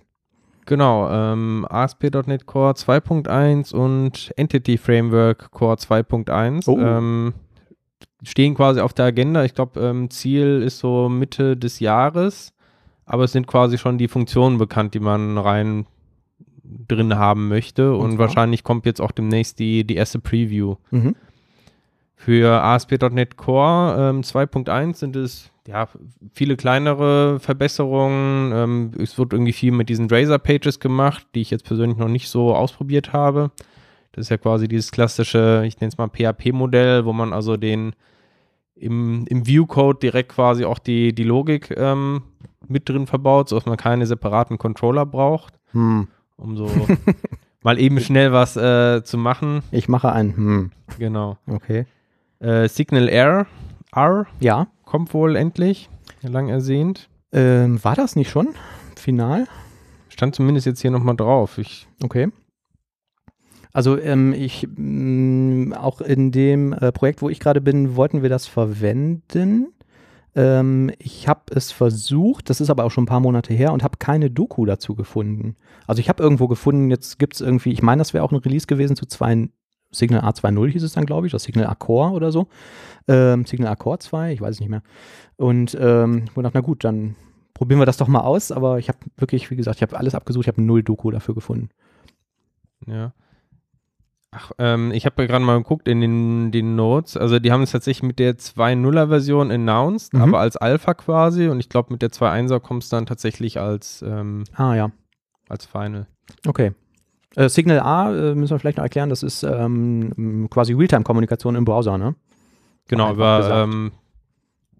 [0.67, 6.77] Genau, ähm, ASP.NET Core 2.1 und Entity Framework Core 2.1 oh.
[6.77, 7.33] ähm,
[8.21, 9.43] stehen quasi auf der Agenda.
[9.43, 12.53] Ich glaube, ähm, Ziel ist so Mitte des Jahres,
[13.05, 15.87] aber es sind quasi schon die Funktionen bekannt, die man rein
[16.87, 17.95] drin haben möchte.
[17.95, 20.75] Und, und wahrscheinlich kommt jetzt auch demnächst die, die erste Preview.
[20.91, 21.15] Mhm.
[22.23, 25.87] Für ASP.NET Core ähm, 2.1 sind es ja,
[26.31, 28.51] viele kleinere Verbesserungen.
[28.53, 32.29] Ähm, es wird irgendwie viel mit diesen Razor-Pages gemacht, die ich jetzt persönlich noch nicht
[32.29, 33.49] so ausprobiert habe.
[34.11, 37.93] Das ist ja quasi dieses klassische, ich nenne es mal PHP-Modell, wo man also den
[38.75, 42.21] im, im View-Code direkt quasi auch die, die Logik ähm,
[42.67, 46.07] mit drin verbaut, sodass man keine separaten Controller braucht, hm.
[46.37, 46.69] um so
[47.63, 49.63] mal eben schnell was äh, zu machen.
[49.71, 50.35] Ich mache einen.
[50.35, 50.71] Hm.
[50.99, 51.39] Genau.
[51.47, 51.87] Okay.
[52.41, 53.45] Äh, Signal Air
[53.93, 54.67] R ja.
[54.83, 55.89] kommt wohl endlich,
[56.23, 57.07] lang ersehnt.
[57.31, 58.49] Ähm, war das nicht schon?
[58.97, 59.47] Final?
[60.09, 61.59] Stand zumindest jetzt hier nochmal drauf.
[61.59, 62.29] Ich okay.
[63.73, 68.23] Also ähm, ich mh, mm, auch in dem äh, Projekt, wo ich gerade bin, wollten
[68.23, 69.67] wir das verwenden.
[70.35, 73.83] Ähm, ich habe es versucht, das ist aber auch schon ein paar Monate her und
[73.83, 75.55] habe keine Doku dazu gefunden.
[75.85, 78.39] Also ich habe irgendwo gefunden, jetzt gibt es irgendwie, ich meine, das wäre auch ein
[78.39, 79.49] Release gewesen zu zwei,
[79.91, 82.47] Signal A2.0 hieß es dann, glaube ich, das Signal A-Core oder so.
[83.07, 84.83] Ähm, Signal A-Core 2, ich weiß es nicht mehr.
[85.37, 87.15] Und ähm, ich dachte, na gut, dann
[87.53, 88.51] probieren wir das doch mal aus.
[88.51, 91.35] Aber ich habe wirklich, wie gesagt, ich habe alles abgesucht, ich habe null Doku dafür
[91.35, 91.69] gefunden.
[92.87, 93.13] Ja.
[94.33, 97.17] Ach, ähm, ich habe gerade mal geguckt in den, den Notes.
[97.17, 100.21] Also die haben es tatsächlich mit der 2.0er Version announced, Mhm.
[100.21, 101.49] aber als Alpha quasi.
[101.49, 104.91] Und ich glaube, mit der 2.1er kommt es dann tatsächlich als, ähm, Ah ja,
[105.49, 106.07] als Final.
[106.47, 106.71] okay.
[107.35, 111.65] Äh, Signal A äh, müssen wir vielleicht noch erklären, das ist ähm, quasi Realtime-Kommunikation im
[111.65, 112.15] Browser, ne?
[112.87, 113.91] Genau, über ähm,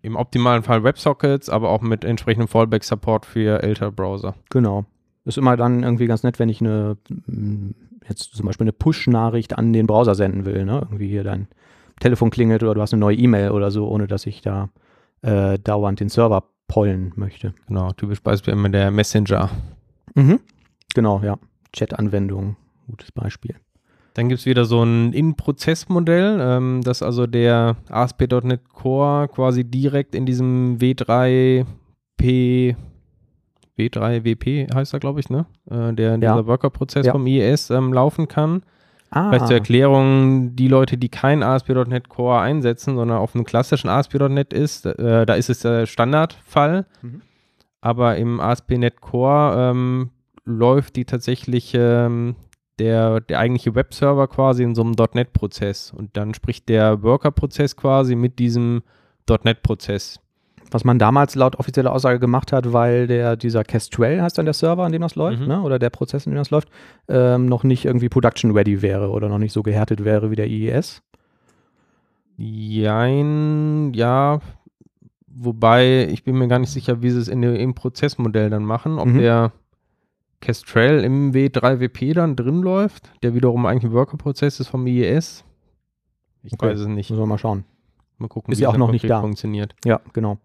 [0.02, 4.36] im optimalen Fall WebSockets, aber auch mit entsprechendem Fallback-Support für ältere Browser.
[4.50, 4.86] Genau.
[5.24, 7.76] Ist immer dann irgendwie ganz nett, wenn ich eine, m,
[8.10, 10.80] jetzt zum Beispiel eine Push-Nachricht an den Browser senden will, ne?
[10.82, 11.48] Irgendwie hier dein
[12.00, 14.70] Telefon klingelt oder du hast eine neue E-Mail oder so, ohne dass ich da
[15.22, 17.54] äh, dauernd den Server pollen möchte.
[17.68, 19.50] Genau, typisch Beispiel immer der Messenger.
[20.16, 20.40] Mhm.
[20.96, 21.38] Genau, ja.
[21.74, 22.56] Chat-Anwendung,
[22.90, 23.56] gutes Beispiel.
[24.14, 30.16] Dann gibt es wieder so ein In-Prozess-Modell, ähm, das also der ASP.NET Core quasi direkt
[30.16, 32.76] in diesem W3P,
[33.78, 35.46] W3WP heißt er, glaube ich, ne?
[35.70, 36.18] Äh, der, Ja.
[36.18, 37.14] dieser Worker-Prozess Ja.
[37.14, 38.64] vom IES ähm, laufen kann.
[39.12, 43.90] Ah, Vielleicht zur Erklärung, die Leute, die kein ASP.NET Core einsetzen, sondern auf einem klassischen
[43.90, 46.86] ASP.NET ist, äh, da ist es der Standardfall.
[47.02, 47.22] Mhm.
[47.82, 50.10] Aber im ASP.NET Core ähm,
[50.46, 52.36] läuft die tatsächlich ähm,
[52.80, 55.92] der, der eigentliche Webserver quasi in so einem .NET-Prozess.
[55.96, 58.82] Und dann spricht der Worker-Prozess quasi mit diesem
[59.30, 60.20] .NET-Prozess.
[60.74, 64.54] was man damals laut offizieller Aussage gemacht hat, weil der, dieser Kestrel heißt dann der
[64.54, 65.48] Server, an dem das läuft, Mhm.
[65.48, 65.62] ne?
[65.64, 66.70] oder der Prozess, an dem das läuft,
[67.10, 70.48] ähm, noch nicht irgendwie production ready wäre oder noch nicht so gehärtet wäre wie der
[70.48, 71.02] IES.
[72.62, 74.40] Jein, ja.
[75.28, 78.64] Wobei, ich bin mir gar nicht sicher, wie sie es in dem, im Prozessmodell dann
[78.66, 79.00] machen.
[79.00, 79.18] Ob Mhm.
[79.20, 79.52] der
[80.42, 85.44] Kestrel im W3WP dann drin läuft, der wiederum eigentlich ein Worker-Prozess ist vom IES.
[86.44, 86.68] Ich Okay.
[86.72, 87.10] weiß es nicht.
[87.10, 87.64] Müssen wir mal schauen.
[88.18, 89.22] Mal gucken, Ist wie ja auch noch nicht da.
[89.22, 89.76] funktioniert.
[89.86, 90.38] Ja, genau.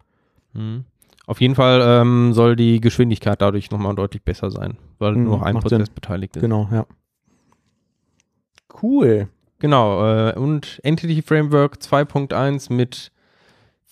[0.53, 0.85] Mhm.
[1.27, 5.39] Auf jeden Fall ähm, soll die Geschwindigkeit dadurch nochmal deutlich besser sein, weil Mhm, nur
[5.39, 5.95] noch ein Prozess Sinn.
[5.95, 6.41] beteiligt ist.
[6.43, 6.87] Genau, ja.
[8.83, 9.29] Cool.
[9.59, 13.11] Genau, äh, und Entity Framework 2.1 mit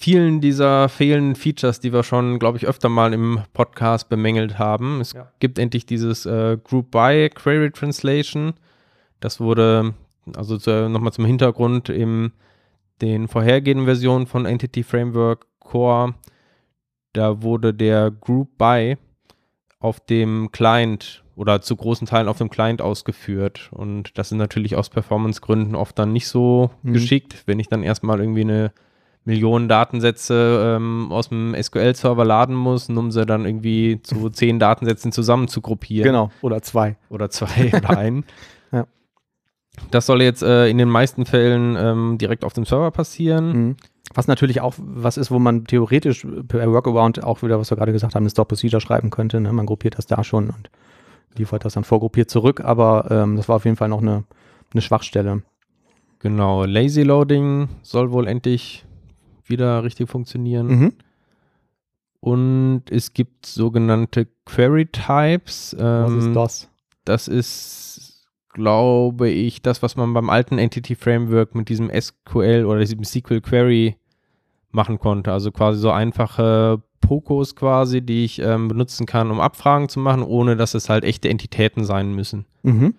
[0.05, 5.01] vielen dieser fehlenden Features, die wir schon, glaube ich, öfter mal im Podcast bemängelt haben.
[5.01, 5.33] Es Ja.
[5.41, 8.53] gibt endlich dieses äh, Group by Query Translation.
[9.21, 9.95] Das wurde,
[10.37, 12.33] also zu, nochmal zum Hintergrund, in
[13.01, 16.13] den vorhergehenden Versionen von Entity Framework Core,
[17.15, 18.99] da wurde der Group by
[19.81, 23.71] auf dem Client oder zu großen Teilen auf dem Client ausgeführt.
[23.73, 26.93] Und das ist natürlich aus Performance-Gründen oft dann nicht so Mhm.
[26.93, 28.73] geschickt, wenn ich dann erstmal irgendwie eine
[29.25, 35.13] Million Datensätze ähm, aus dem SQL-Server laden muss, um sie dann irgendwie zu zehn Datensätzen
[35.13, 36.05] zusammen zu gruppieren.
[36.05, 36.31] Genau.
[36.43, 36.97] Oder zwei.
[37.09, 38.25] Oder zwei oder einen.
[38.71, 38.87] Ja.
[39.91, 43.53] Das soll jetzt äh, in den meisten Fällen ähm, direkt auf dem Server passieren.
[43.53, 43.77] Mhm.
[44.13, 47.93] Was natürlich auch was ist, wo man theoretisch per Workaround auch wieder, was wir gerade
[47.93, 49.41] gesagt haben, eine Stop Procedure schreiben könnte.
[49.41, 49.53] Ne?
[49.53, 50.71] Man gruppiert das da schon und
[51.37, 54.25] liefert das dann vorgruppiert zurück, aber ähm, das war auf jeden Fall noch eine,
[54.73, 55.43] eine Schwachstelle.
[56.21, 58.85] Genau, Lazy Loading soll wohl endlich
[59.47, 60.67] wieder richtig funktionieren.
[60.67, 60.93] Mhm.
[62.21, 65.77] Und es gibt sogenannte Query Types.
[65.79, 66.71] Was Ähm, ist das?
[67.05, 72.81] Das ist, glaube ich, das, was man beim alten Entity Framework mit diesem SQL oder
[72.81, 73.97] diesem SQL Query
[74.71, 75.33] machen konnte.
[75.33, 80.23] Also quasi so einfache Pokos quasi, die ich ähm, benutzen kann, um Abfragen zu machen,
[80.23, 82.47] ohne dass es halt echte Entitäten sein müssen.
[82.63, 82.95] Mhm.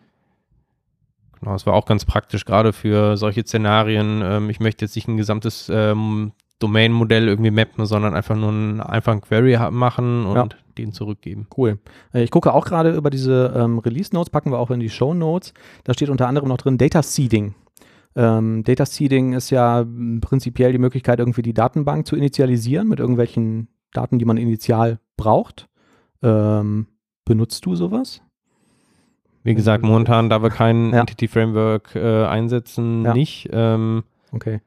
[1.39, 4.21] Genau, das war auch ganz praktisch, gerade für solche Szenarien.
[4.23, 8.79] Ähm, ich möchte jetzt nicht ein gesamtes ähm, Domain-Modell irgendwie mappen, sondern einfach nur einen
[8.81, 10.47] einfachen Query machen und Ja.
[10.77, 11.47] den zurückgeben.
[11.55, 11.79] Cool.
[12.13, 14.89] Äh, Ich gucke auch gerade über diese ähm, Release Notes, packen wir auch in die
[14.89, 15.53] Show Notes.
[15.83, 17.53] Da steht unter anderem noch drin Data Seeding.
[18.15, 19.85] Ähm, Data Seeding ist ja
[20.21, 25.67] prinzipiell die Möglichkeit, irgendwie die Datenbank zu initialisieren mit irgendwelchen Daten, die man initial braucht.
[26.23, 26.87] Ähm,
[27.25, 28.21] benutzt du sowas?
[29.45, 30.99] Wie gesagt, momentan, da wir kein Ja.
[31.01, 33.13] Entity Framework äh, einsetzen, Ja.
[33.13, 33.47] nicht.
[33.53, 34.03] Ähm,
[34.33, 34.59] Okay.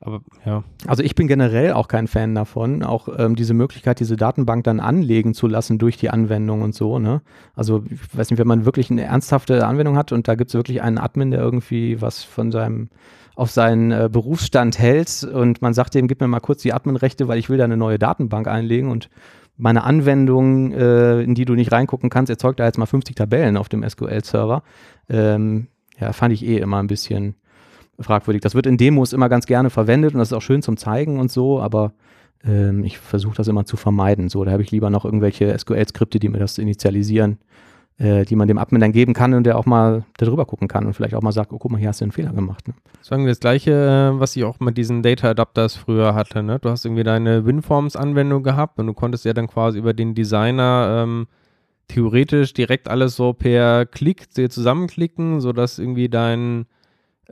[0.00, 4.16] aber ja, Also ich bin generell auch kein Fan davon, auch ähm, diese Möglichkeit, diese
[4.16, 6.98] Datenbank dann anlegen zu lassen durch die Anwendung und so.
[6.98, 7.22] Ne?
[7.56, 10.54] Also ich weiß nicht, wenn man wirklich eine ernsthafte Anwendung hat und da gibt es
[10.54, 12.88] wirklich einen Admin, der irgendwie was von seinem
[13.36, 17.26] auf seinen äh, Berufsstand hält und man sagt dem, gib mir mal kurz die Adminrechte,
[17.26, 19.08] weil ich will da eine neue Datenbank einlegen und
[19.60, 23.56] meine Anwendung, äh, in die du nicht reingucken kannst, erzeugt da jetzt mal 50 Tabellen
[23.56, 24.62] auf dem SQL-Server.
[25.08, 25.68] Ähm,
[25.98, 27.34] ja, fand ich eh immer ein bisschen
[27.98, 28.42] fragwürdig.
[28.42, 31.20] Das wird in Demos immer ganz gerne verwendet und das ist auch schön zum Zeigen
[31.20, 31.92] und so, aber
[32.44, 34.28] ähm, ich versuche das immer zu vermeiden.
[34.28, 37.38] So, da habe ich lieber noch irgendwelche SQL-Skripte, die mir das initialisieren,
[38.00, 40.86] äh, die man dem Admin dann geben kann und der auch mal darüber gucken kann
[40.86, 42.66] und vielleicht auch mal sagt, oh, guck mal, hier hast du einen Fehler gemacht.
[42.66, 42.74] Ne?
[43.02, 46.42] sagen wir das gleiche, äh, was ich auch mit diesen Data Adapters früher hatte.
[46.42, 46.58] Ne?
[46.58, 51.02] Du hast irgendwie deine WinForms-Anwendung gehabt und du konntest ja dann quasi über den Designer
[51.02, 51.26] ähm,
[51.88, 56.66] theoretisch direkt alles so per Klick zusammenklicken, sodass irgendwie dein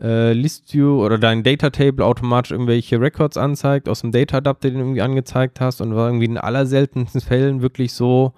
[0.00, 4.78] äh, ListView oder dein Data Table automatisch irgendwelche Records anzeigt aus dem Data Adapter, den
[4.78, 8.34] du irgendwie angezeigt hast und war irgendwie in allerseltensten Fällen wirklich so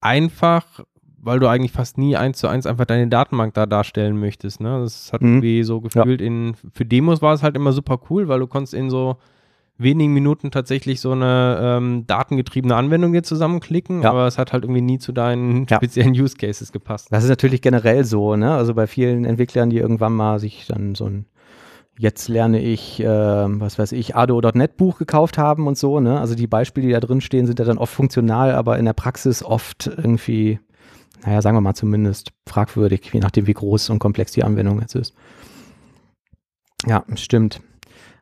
[0.00, 0.84] einfach,
[1.22, 4.60] weil du eigentlich fast nie eins zu eins einfach deine Datenbank da darstellen möchtest.
[4.60, 4.80] Ne?
[4.80, 5.28] Das hat Mhm.
[5.36, 8.74] irgendwie so gefühlt in, für Demos war es halt immer super cool, weil du konntest
[8.74, 9.16] in so
[9.78, 14.10] wenigen Minuten tatsächlich so eine ähm, datengetriebene Anwendung dir zusammenklicken, Ja.
[14.10, 15.76] aber es hat halt irgendwie nie zu deinen Ja.
[15.76, 17.08] speziellen Use Cases gepasst.
[17.10, 18.52] Das ist natürlich generell so, ne?
[18.52, 21.26] Also bei vielen Entwicklern, die irgendwann mal sich dann so ein
[21.98, 26.18] Jetzt lerne ich, äh, was weiß ich, ADO.NET Buch gekauft haben und so, ne?
[26.18, 28.94] Also die Beispiele, die da drin stehen, sind ja dann oft funktional, aber in der
[28.94, 30.58] Praxis oft irgendwie,
[31.24, 34.94] naja, sagen wir mal zumindest fragwürdig, je nachdem, wie groß und komplex die Anwendung jetzt
[34.94, 35.14] ist.
[36.86, 37.60] Ja, stimmt.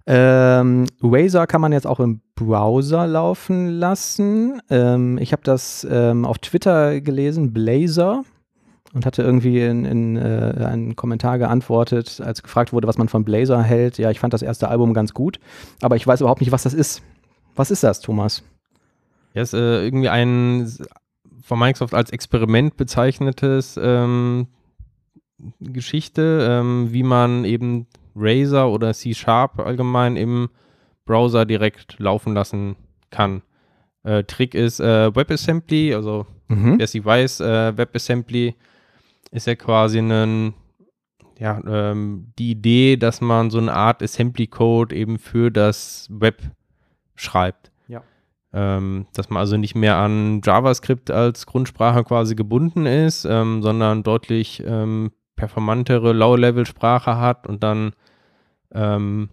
[0.07, 4.61] Ähm, Razer kann man jetzt auch im Browser laufen lassen.
[4.71, 8.25] Ähm, ich habe das ähm, auf Twitter gelesen, Blazor,
[8.93, 13.25] und hatte irgendwie in, in äh, einen Kommentar geantwortet, als gefragt wurde, was man von
[13.25, 13.99] Blazor hält.
[13.99, 15.39] Ja, ich fand das erste Album ganz gut,
[15.81, 17.03] aber ich weiß überhaupt nicht, was das ist.
[17.55, 18.43] Was ist das, Thomas?
[19.35, 20.69] Ja, ist äh, irgendwie ein
[21.43, 24.49] von Microsoft als Experiment bezeichnetes ähm,
[25.61, 30.49] Geschichte, ähm, wie man eben Razer oder C-Sharp allgemein im
[31.07, 32.77] Browser direkt laufen lassen
[33.11, 33.43] kann.
[34.03, 36.79] Äh, Trick ist äh, WebAssembly, also Mhm.
[36.79, 38.57] wer es nicht weiß, äh, WebAssembly
[39.31, 40.53] ist ja quasi ein,
[41.39, 46.43] ja, ähm, die Idee, dass man so eine Art Assembly-Code eben für das Web
[47.15, 47.60] schreibt.
[48.53, 54.03] Ähm, dass man also nicht mehr an JavaScript als Grundsprache quasi gebunden ist, ähm, sondern
[54.03, 57.93] deutlich ähm, performantere Low-Level-Sprache hat und dann
[58.73, 59.29] ähm,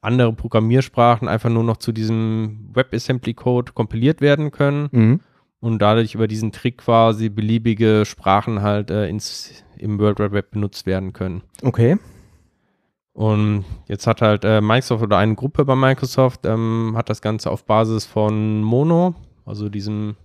[0.00, 5.20] andere Programmiersprachen einfach nur noch zu diesem WebAssembly-Code kompiliert werden können Mhm.
[5.60, 10.50] und dadurch über diesen Trick quasi beliebige Sprachen halt äh, ins, im World Wide Web
[10.52, 11.42] benutzt werden können.
[11.62, 11.96] Okay.
[13.14, 17.50] Und jetzt hat halt äh, Microsoft oder eine Gruppe bei Microsoft ähm, hat das Ganze
[17.50, 19.14] auf Basis von Mono,
[19.46, 20.16] also diesem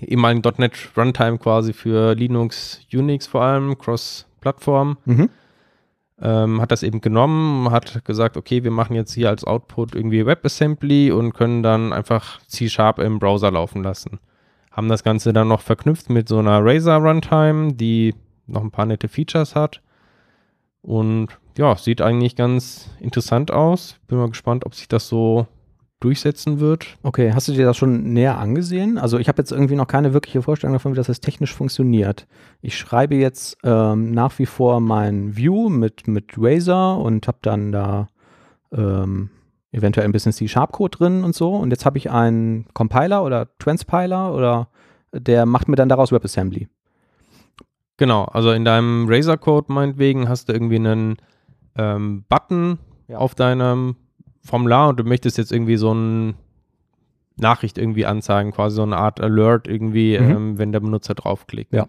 [0.00, 5.28] ehemaligen .NET Runtime quasi für Linux, Unix vor allem, Cross-Plattform, Mhm.
[6.20, 10.24] ähm, hat das eben genommen, hat gesagt, okay, wir machen jetzt hier als Output irgendwie
[10.24, 14.20] WebAssembly und können dann einfach C-Sharp im Browser laufen lassen.
[14.70, 18.14] Haben das Ganze dann noch verknüpft mit so einer Razer Runtime, die
[18.46, 19.82] noch ein paar nette Features hat.
[20.82, 23.96] Und ja, sieht eigentlich ganz interessant aus.
[24.08, 25.46] Bin mal gespannt, ob sich das so
[26.00, 26.98] durchsetzen wird.
[27.02, 28.98] Okay, hast du dir das schon näher angesehen?
[28.98, 32.26] Also ich habe jetzt irgendwie noch keine wirkliche Vorstellung davon, wie das jetzt technisch funktioniert.
[32.60, 37.70] Ich schreibe jetzt ähm, nach wie vor mein View mit, mit Razer und habe dann
[37.70, 38.08] da
[38.72, 39.30] ähm,
[39.70, 41.54] eventuell ein bisschen C-Sharp-Code drin und so.
[41.54, 44.68] Und jetzt habe ich einen Compiler oder Transpiler oder
[45.12, 46.68] der macht mir dann daraus WebAssembly.
[47.98, 51.16] Genau, also in deinem Razer-Code meinetwegen hast du irgendwie einen
[51.76, 52.78] ähm, Button
[53.08, 53.18] Ja.
[53.18, 53.96] auf deinem
[54.42, 56.34] Formular und du möchtest jetzt irgendwie so eine
[57.36, 60.30] Nachricht irgendwie anzeigen, quasi so eine Art Alert irgendwie, Mhm.
[60.30, 61.72] ähm, wenn der Benutzer draufklickt.
[61.72, 61.86] Ja.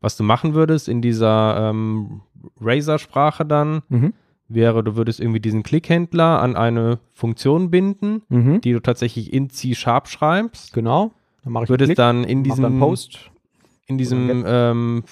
[0.00, 2.20] Was du machen würdest in dieser ähm,
[2.60, 4.12] Razer-Sprache dann, Mhm.
[4.48, 8.60] wäre, du würdest irgendwie diesen Klickhändler an eine Funktion binden, Mhm.
[8.60, 10.74] die du tatsächlich in C-Sharp schreibst.
[10.74, 11.12] Genau.
[11.42, 13.30] Dann mache ich Würdest Klick, dann in diesem dann Post.
[13.86, 15.04] In diesem ähm,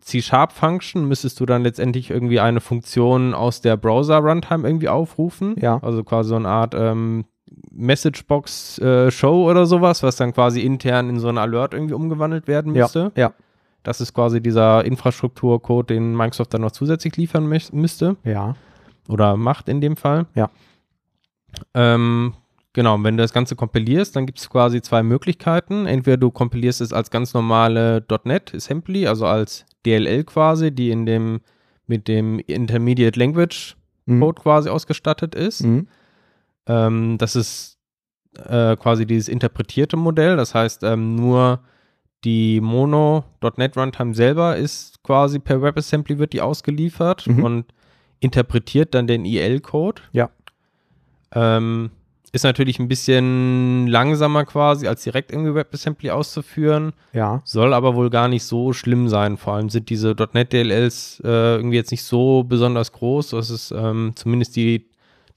[0.00, 5.56] C-Sharp-Function müsstest du dann letztendlich irgendwie eine Funktion aus der Browser-Runtime irgendwie aufrufen.
[5.58, 5.78] Ja.
[5.82, 7.24] Also quasi so eine Art ähm,
[7.70, 12.82] Messagebox-Show oder sowas, was dann quasi intern in so einen Alert irgendwie umgewandelt werden Ja,
[12.84, 13.12] müsste.
[13.16, 13.32] ja.
[13.82, 18.54] Das ist quasi dieser Infrastrukturcode, den Microsoft dann noch zusätzlich liefern müsste Ja.
[19.08, 20.26] oder macht in dem Fall.
[20.34, 20.50] Ja.
[21.74, 22.34] Ähm,
[22.74, 25.86] genau, und wenn du das Ganze kompilierst, dann gibt es quasi zwei Möglichkeiten.
[25.86, 31.06] Entweder du kompilierst es als ganz normale .NET Assembly, also als DLL quasi, die in
[31.06, 31.40] dem
[31.86, 34.20] mit dem Intermediate Language Mhm.
[34.20, 35.62] Code quasi ausgestattet ist.
[35.62, 35.88] Mhm.
[36.66, 37.78] Ähm, das ist
[38.36, 40.36] äh, quasi dieses interpretierte Modell.
[40.36, 41.60] Das heißt, ähm, nur
[42.24, 47.44] die Mono.NET Runtime selber ist quasi per WebAssembly wird die ausgeliefert Mhm.
[47.44, 47.66] und
[48.20, 50.02] interpretiert dann den IL-Code.
[50.12, 50.30] Ja.
[51.32, 51.90] Ähm,
[52.34, 56.92] ist natürlich ein bisschen langsamer quasi, als direkt irgendwie WebAssembly auszuführen.
[57.12, 57.40] Ja.
[57.44, 59.36] Soll aber wohl gar nicht so schlimm sein.
[59.36, 63.70] Vor allem sind diese .NET DLLs äh, irgendwie jetzt nicht so besonders groß, dass es
[63.70, 64.84] ähm, zumindest die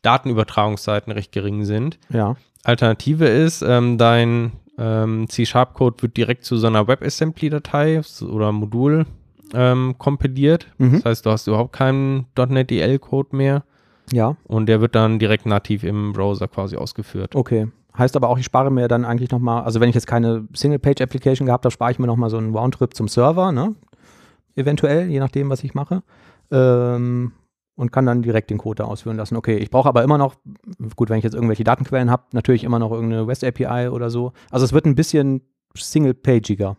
[0.01, 1.99] Datenübertragungszeiten recht gering sind.
[2.09, 2.35] Ja.
[2.63, 9.05] Alternative ist, ähm, dein ähm, C-Sharp-Code wird direkt zu so einer WebAssembly-Datei oder Modul
[9.53, 10.67] ähm, kompiliert.
[10.79, 10.93] Mhm.
[10.93, 13.63] Das heißt, du hast überhaupt keinen .NET DL-Code mehr
[14.11, 14.35] Ja.
[14.45, 17.35] und der wird dann direkt nativ im Browser quasi ausgeführt.
[17.35, 17.67] Okay.
[17.97, 21.45] Heißt aber auch, ich spare mir dann eigentlich nochmal, also wenn ich jetzt keine Single-Page-Application
[21.47, 23.75] gehabt habe, spare ich mir nochmal so einen Roundtrip zum Server, ne?
[24.55, 26.03] Eventuell, je nachdem, was ich mache.
[26.51, 27.31] ähm,
[27.75, 29.35] und kann dann direkt den Code da ausführen lassen.
[29.35, 30.35] Okay, ich brauche aber immer noch,
[30.95, 34.31] gut, wenn ich jetzt irgendwelche Datenquellen habe, natürlich immer noch irgendeine REST API oder so.
[34.49, 35.41] Also es wird ein bisschen
[35.75, 36.77] single-pagiger.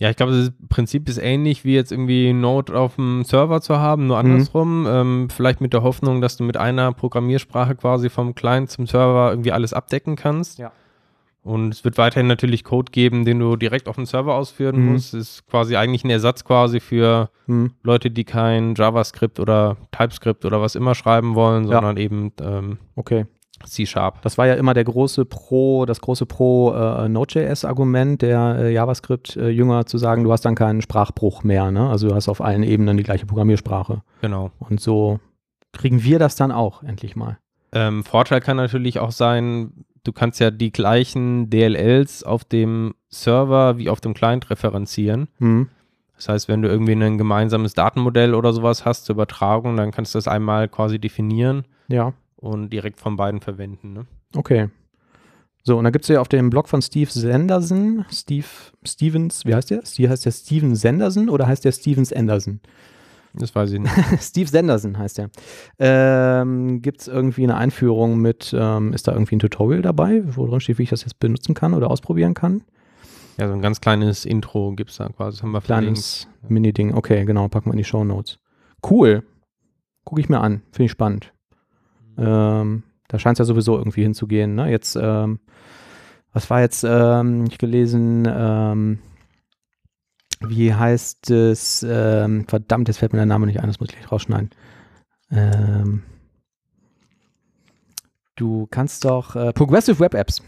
[0.00, 3.78] Ja, ich glaube, das Prinzip ist ähnlich wie jetzt irgendwie Node auf dem Server zu
[3.78, 4.30] haben, nur Mhm.
[4.32, 4.86] andersrum.
[4.88, 9.30] Ähm, vielleicht mit der Hoffnung, dass du mit einer Programmiersprache quasi vom Client zum Server
[9.30, 10.58] irgendwie alles abdecken kannst.
[10.58, 10.72] Ja.
[11.44, 14.92] Und es wird weiterhin natürlich Code geben, den du direkt auf dem Server ausführen Mhm.
[14.94, 15.12] musst.
[15.14, 17.72] Ist quasi eigentlich ein Ersatz quasi für Hm.
[17.82, 21.74] Leute, die kein JavaScript oder TypeScript oder was immer schreiben wollen, Ja.
[21.74, 23.26] sondern eben ähm, Okay.
[23.64, 24.22] C-Sharp.
[24.22, 29.86] Das war ja immer der große Pro, das große Pro äh, Node.js-Argument der äh, JavaScript-Jünger
[29.86, 31.70] zu sagen, du hast dann keinen Sprachbruch mehr.
[31.70, 31.88] Ne?
[31.88, 34.02] Also du hast auf allen Ebenen die gleiche Programmiersprache.
[34.20, 34.50] Genau.
[34.58, 35.20] Und so
[35.72, 37.38] kriegen wir das dann auch endlich mal.
[37.72, 43.78] Ähm, Vorteil kann natürlich auch sein, du kannst ja die gleichen DLLs auf dem Server
[43.78, 45.28] wie auf dem Client referenzieren.
[45.38, 45.68] Hm.
[46.16, 50.14] Das heißt, wenn du irgendwie ein gemeinsames Datenmodell oder sowas hast zur Übertragung, dann kannst
[50.14, 52.12] du das einmal quasi definieren Ja,
[52.44, 53.92] und direkt von beiden verwenden.
[53.92, 54.06] Ne?
[54.36, 54.68] okay.
[55.66, 58.44] So, und da gibt es ja auf dem Blog von Steve Sanderson, Steve
[58.84, 59.80] Stevens, wie heißt der?
[59.86, 62.60] Steve, heißt der Steven Sanderson oder heißt der Stevens Anderson?
[63.32, 63.94] Das weiß ich nicht.
[64.20, 65.30] Steve Sanderson heißt der.
[65.78, 70.46] Ähm, Gibt es irgendwie eine Einführung mit, ähm, ist da irgendwie ein Tutorial dabei, wo
[70.46, 72.62] drin steht, wie ich das jetzt benutzen kann oder ausprobieren kann?
[73.38, 75.38] ja, so ein ganz kleines Intro gibt es da quasi.
[75.38, 75.60] Das haben wir.
[75.60, 76.94] Kleines Mini-Ding.
[76.94, 78.38] Okay, genau, packen wir in die Show Notes.
[78.88, 79.24] Cool.
[80.04, 80.62] Gucke ich mir an.
[80.70, 81.33] Finde ich spannend.
[82.18, 84.54] Ähm, da scheint es ja sowieso irgendwie hinzugehen.
[84.54, 84.70] Ne?
[84.70, 85.40] Jetzt, ähm,
[86.32, 88.98] was war jetzt, ähm, ich gelesen, ähm,
[90.40, 93.96] wie heißt es, ähm, verdammt, jetzt fällt mir der Name nicht ein, das muss ich
[93.96, 94.50] gleich rausschneiden.
[95.30, 96.02] Ähm,
[98.36, 100.42] du kannst doch, äh, Progressive Web Apps.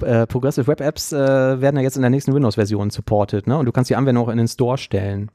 [0.00, 3.58] Äh, Progressive Web Apps äh, werden ja jetzt in der nächsten Windows-Version supported, ne?
[3.58, 5.30] Und du kannst die Anwendung auch in den Store stellen.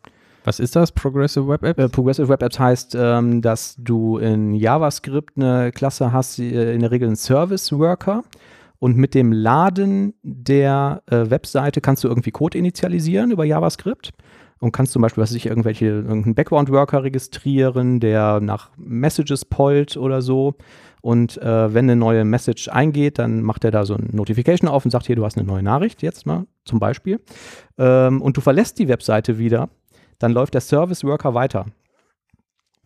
[0.47, 0.93] Was ist das?
[0.93, 1.77] Progressive Web App?
[1.77, 6.79] Äh, Progressive Web Apps heißt, ähm, dass du in JavaScript eine Klasse hast, äh, in
[6.79, 8.23] der Regel einen Service Worker.
[8.79, 14.13] Und mit dem Laden der äh, Webseite kannst du irgendwie Code initialisieren über JavaScript.
[14.59, 20.21] Und kannst zum Beispiel, was ich, irgendwelche, irgendeinen Background-Worker registrieren, der nach Messages pollt oder
[20.21, 20.55] so.
[21.01, 24.85] Und äh, wenn eine neue Message eingeht, dann macht er da so eine Notification auf
[24.85, 27.19] und sagt, hier, du hast eine neue Nachricht jetzt mal zum Beispiel.
[27.77, 29.69] Ähm, und du verlässt die Webseite wieder,
[30.19, 31.65] dann läuft der Service Worker weiter.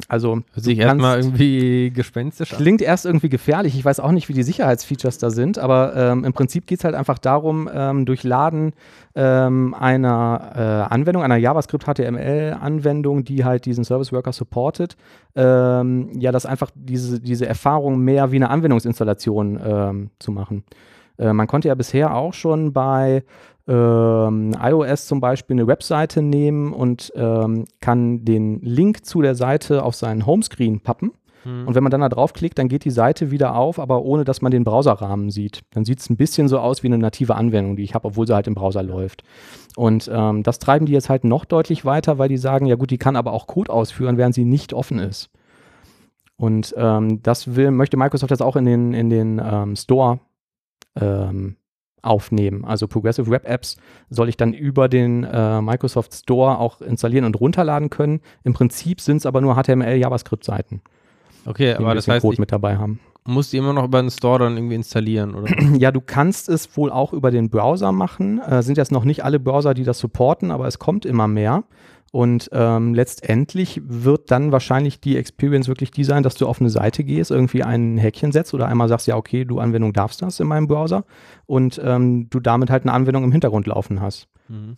[0.08, 2.58] Also Hört sich erstmal irgendwie gespenstisch an.
[2.58, 3.76] Klingt erst irgendwie gefährlich.
[3.76, 6.86] Ich weiß auch nicht, wie die Sicherheitsfeatures da sind, aber ähm, im Prinzip geht es
[6.86, 8.74] halt einfach darum, ähm, durch Laden
[9.15, 14.96] ähm, einer äh, Anwendung, einer JavaScript HTML-Anwendung, die halt diesen Service Worker supportet,
[15.36, 20.63] ähm, ja, das einfach diese, diese Erfahrung mehr wie eine Anwendungsinstallation ähm, zu machen.
[21.17, 23.24] Äh, man konnte ja bisher auch schon bei
[23.67, 29.84] ähm, iOS zum Beispiel eine Webseite nehmen und ähm, kann den Link zu der Seite
[29.84, 31.12] auf seinen Homescreen pappen.
[31.43, 31.67] Hm.
[31.67, 34.41] Und wenn man dann da draufklickt, dann geht die Seite wieder auf, aber ohne dass
[34.41, 35.62] man den Browserrahmen sieht.
[35.71, 38.28] Dann sieht es ein bisschen so aus wie eine native Anwendung, die ich habe, obwohl
[38.28, 39.24] sie halt im Browser läuft.
[39.76, 42.91] Und ähm, das treiben die jetzt halt noch deutlich weiter, weil die sagen, ja gut,
[42.91, 45.30] die kann aber auch Code ausführen, während sie nicht offen ist.
[46.36, 50.19] Und ähm, das will, möchte Microsoft jetzt auch in den, in den ähm, Store
[51.00, 51.56] ähm,
[52.02, 52.66] aufnehmen.
[52.66, 53.78] Also Progressive Web Apps
[54.10, 58.22] soll ich dann über den äh, Microsoft Store auch installieren und runterladen können.
[58.44, 60.82] Im Prinzip sind es aber nur HTML-JavaScript-Seiten
[61.46, 63.00] Okay, die aber das heißt, Code ich mit dabei haben.
[63.24, 65.52] muss die immer noch über den Store dann irgendwie installieren, oder?
[65.78, 68.40] Ja, du kannst es wohl auch über den Browser machen.
[68.40, 71.64] Äh, sind jetzt noch nicht alle Browser, die das supporten, aber es kommt immer mehr.
[72.12, 76.69] Und ähm, letztendlich wird dann wahrscheinlich die Experience wirklich die sein, dass du auf eine
[76.69, 80.39] Seite gehst, irgendwie ein Häkchen setzt oder einmal sagst, ja, okay, du Anwendung darfst das
[80.41, 81.06] in meinem Browser
[81.45, 84.28] und ähm, du damit halt eine Anwendung im Hintergrund laufen hast.
[84.50, 84.76] Mhm.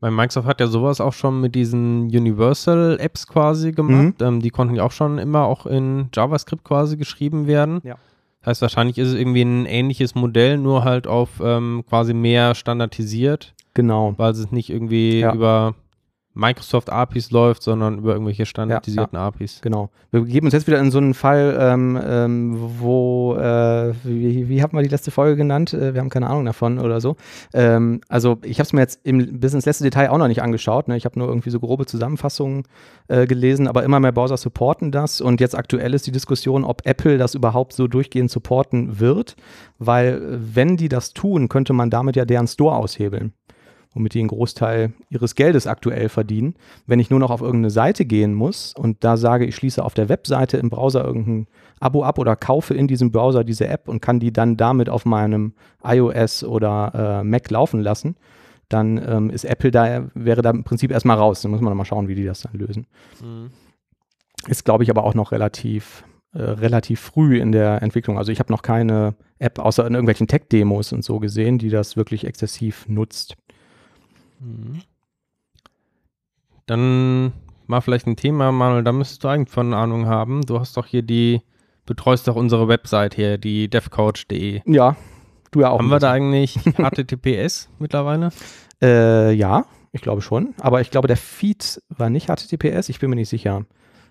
[0.00, 4.20] Bei Microsoft hat ja sowas auch schon mit diesen Universal-Apps quasi gemacht.
[4.20, 7.80] Ähm, die konnten ja auch schon immer auch in JavaScript quasi geschrieben werden.
[7.84, 7.96] Ja.
[8.40, 12.54] Das heißt, wahrscheinlich ist es irgendwie ein ähnliches Modell, nur halt auf ähm, quasi mehr
[12.54, 14.12] standardisiert, Genau.
[14.18, 15.32] weil es nicht irgendwie Ja.
[15.32, 15.74] über
[16.34, 19.60] Microsoft APIs läuft, sondern über irgendwelche standardisierten APIs.
[19.62, 19.90] Genau.
[20.10, 24.62] Wir begeben uns jetzt wieder in so einen Fall, ähm, ähm, wo, äh, wie, wie
[24.62, 25.72] haben wir die letzte Folge genannt?
[25.72, 27.16] Äh, wir haben keine Ahnung davon oder so.
[27.52, 30.42] Ähm, also ich habe es mir jetzt im, bis ins letzte Detail auch noch nicht
[30.42, 30.88] angeschaut.
[30.88, 30.96] Ne?
[30.96, 32.64] Ich habe nur irgendwie so grobe Zusammenfassungen
[33.06, 35.20] äh, gelesen, aber immer mehr Browser supporten das.
[35.20, 39.36] Und jetzt aktuell ist die Diskussion, ob Apple das überhaupt so durchgehend supporten wird,
[39.78, 40.20] weil
[40.54, 43.32] wenn die das tun, könnte man damit ja deren Store aushebeln
[43.94, 46.54] womit die einen Großteil ihres Geldes aktuell verdienen.
[46.86, 49.94] Wenn ich nur noch auf irgendeine Seite gehen muss und da sage, ich schließe auf
[49.94, 51.46] der Webseite im Browser irgendein
[51.80, 55.04] Abo ab oder kaufe in diesem Browser diese App und kann die dann damit auf
[55.04, 58.16] meinem iOS oder äh, Mac laufen lassen,
[58.68, 61.42] dann ähm, ist Apple da, wäre da im Prinzip erstmal raus.
[61.42, 62.86] Dann muss man mal schauen, wie die das dann lösen.
[63.22, 63.50] Mhm.
[64.48, 68.18] Ist, glaube ich, aber auch noch relativ, äh, relativ früh in der Entwicklung.
[68.18, 71.96] Also ich habe noch keine App außer in irgendwelchen Tech-Demos und so gesehen, die das
[71.96, 73.36] wirklich exzessiv nutzt.
[74.40, 74.82] Mhm.
[76.66, 77.32] Dann
[77.66, 80.42] mal vielleicht ein Thema, Manuel, da müsstest du eigentlich von Ahnung haben.
[80.42, 81.42] Du hast doch hier die,
[81.86, 84.62] betreust doch unsere Website hier, die devcoach.de.
[84.66, 84.96] Ja,
[85.50, 85.78] du ja auch.
[85.78, 88.30] Haben wir da eigentlich HTTPS mittlerweile?
[88.82, 90.54] Äh, ja, ich glaube schon.
[90.60, 92.88] Aber ich glaube, der Feed war nicht HTTPS.
[92.88, 93.64] Ich bin mir nicht sicher.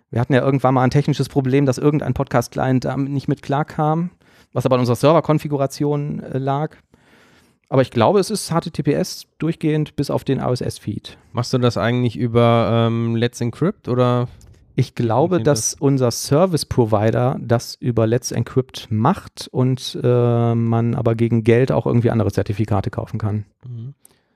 [0.09, 4.11] Wir hatten ja irgendwann mal ein technisches Problem, dass irgendein Podcast-Client damit nicht mit klarkam,
[4.53, 6.77] was aber an unserer Serverkonfiguration äh, lag.
[7.73, 11.17] Aber ich glaube, es ist HTTPS durchgehend bis auf den RSS-Feed.
[11.31, 14.27] Machst du das eigentlich über ähm, Let's Encrypt oder?
[14.75, 15.81] Ich glaube, dass das?
[15.81, 22.11] unser Service-Provider das über Let's Encrypt macht und äh, man aber gegen Geld auch irgendwie
[22.11, 23.45] andere Zertifikate kaufen kann.
[23.67, 23.95] Mhm.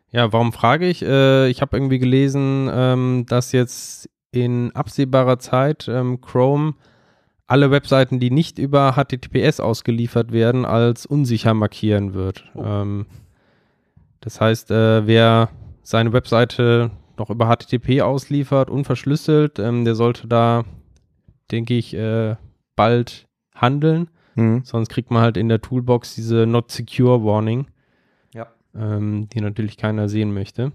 [0.09, 1.03] Ja, warum frage ich?
[1.03, 6.73] Äh, ich habe irgendwie gelesen, ähm, dass jetzt in absehbarer Zeit ähm, Chrome
[7.45, 12.43] alle Webseiten, die nicht über HTTPS ausgeliefert werden, als unsicher markieren wird.
[12.55, 12.63] Oh.
[12.65, 13.05] Ähm,
[14.21, 15.49] das heißt, äh, wer
[15.83, 20.65] seine Webseite noch über HTTP ausliefert, unverschlüsselt, ähm, der sollte da,
[21.51, 22.35] denke ich, äh,
[22.75, 24.09] bald handeln.
[24.35, 24.63] Mhm.
[24.63, 27.67] Sonst kriegt man halt in der Toolbox diese Not Secure Warning,
[28.33, 28.47] ja.
[28.75, 30.71] ähm, die natürlich keiner sehen möchte.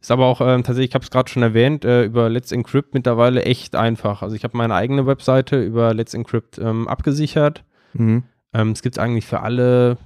[0.00, 2.94] Ist aber auch ähm, tatsächlich, ich habe es gerade schon erwähnt, äh, über Let's Encrypt
[2.94, 4.22] mittlerweile echt einfach.
[4.22, 7.64] Also ich habe meine eigene Webseite über Let's Encrypt ähm, abgesichert.
[7.92, 8.24] Mhm.
[8.52, 9.98] Ähm, es gibt eigentlich für alle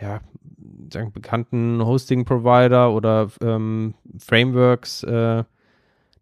[0.00, 0.20] ja,
[0.92, 5.44] sagen, bekannten Hosting-Provider oder ähm, Frameworks äh,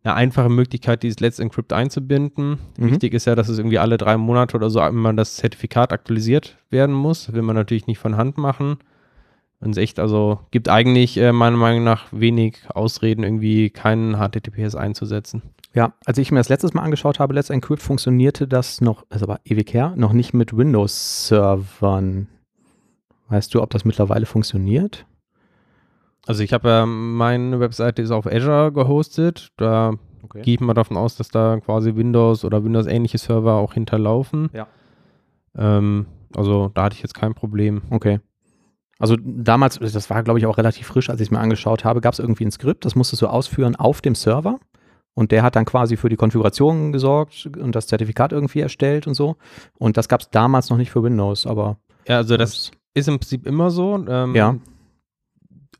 [0.05, 2.59] eine einfache Möglichkeit, dieses Let's Encrypt einzubinden.
[2.77, 2.91] Mhm.
[2.91, 6.59] Wichtig ist ja, dass es irgendwie alle drei Monate oder so immer das Zertifikat aktualisiert
[6.71, 7.27] werden muss.
[7.27, 8.77] Das will man natürlich nicht von Hand machen.
[9.61, 14.75] Und es echt, also gibt eigentlich äh, meiner Meinung nach wenig Ausreden, irgendwie keinen HTTPS
[14.75, 15.43] einzusetzen.
[15.73, 19.25] Ja, als ich mir das letztes Mal angeschaut habe, Let's Encrypt, funktionierte das noch, also
[19.25, 22.29] aber ewig her, noch nicht mit Windows-Servern.
[23.29, 25.07] Weißt du, ob das mittlerweile funktioniert?
[26.27, 29.49] Also ich habe ja, meine Webseite ist auf Azure gehostet.
[29.57, 30.43] Da okay.
[30.43, 34.51] gehe ich mal davon aus, dass da quasi Windows oder Windows-ähnliche Server auch hinterlaufen.
[34.53, 34.67] Ja.
[35.57, 37.83] Ähm, also da hatte ich jetzt kein Problem.
[37.91, 38.21] Okay.
[38.99, 42.01] Also damals, das war glaube ich auch relativ frisch, als ich es mir angeschaut habe,
[42.01, 44.59] gab es irgendwie ein Skript, das musstest du ausführen auf dem Server.
[45.15, 49.15] Und der hat dann quasi für die Konfiguration gesorgt und das Zertifikat irgendwie erstellt und
[49.15, 49.37] so.
[49.79, 51.77] Und das gab es damals noch nicht für Windows, aber.
[52.09, 54.05] Ja, also das, das ist im Prinzip immer so.
[54.09, 54.57] Ähm, ja.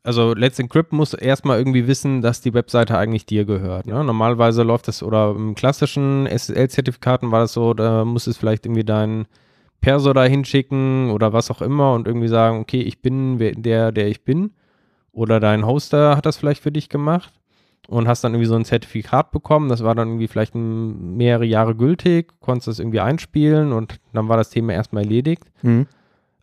[0.03, 3.87] Also Let's Encrypt muss erstmal irgendwie wissen, dass die Webseite eigentlich dir gehört.
[3.87, 4.03] Ne?
[4.03, 8.83] Normalerweise läuft das, oder im klassischen SSL-Zertifikaten war das so, da muss es vielleicht irgendwie
[8.83, 9.25] dein
[9.81, 14.07] Perso da hinschicken oder was auch immer und irgendwie sagen, okay, ich bin der, der
[14.07, 14.51] ich bin.
[15.11, 17.33] Oder dein Hoster hat das vielleicht für dich gemacht
[17.87, 19.69] und hast dann irgendwie so ein Zertifikat bekommen.
[19.69, 24.37] Das war dann irgendwie vielleicht mehrere Jahre gültig, konntest das irgendwie einspielen und dann war
[24.37, 25.43] das Thema erstmal erledigt.
[25.63, 25.87] Mhm.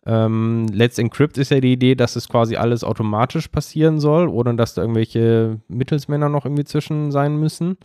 [0.05, 4.55] Ähm, Let's Encrypt ist ja die Idee, dass es quasi alles automatisch passieren soll, ohne
[4.55, 7.77] dass da irgendwelche Mittelsmänner noch irgendwie zwischen sein müssen.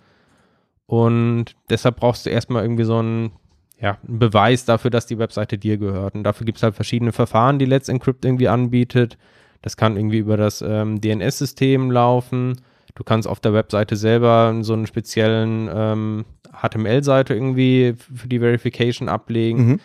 [0.86, 3.32] Und deshalb brauchst du erstmal irgendwie so einen
[3.80, 6.14] ja, ein Beweis dafür, dass die Webseite dir gehört.
[6.14, 9.16] Und dafür gibt es halt verschiedene Verfahren, die Let's Encrypt irgendwie anbietet.
[9.62, 12.60] Das kann irgendwie über das ähm, DNS-System laufen.
[12.94, 19.08] Du kannst auf der Webseite selber so einen speziellen ähm, HTML-Seite irgendwie für die Verification
[19.08, 19.66] ablegen.
[19.66, 19.80] Mhm.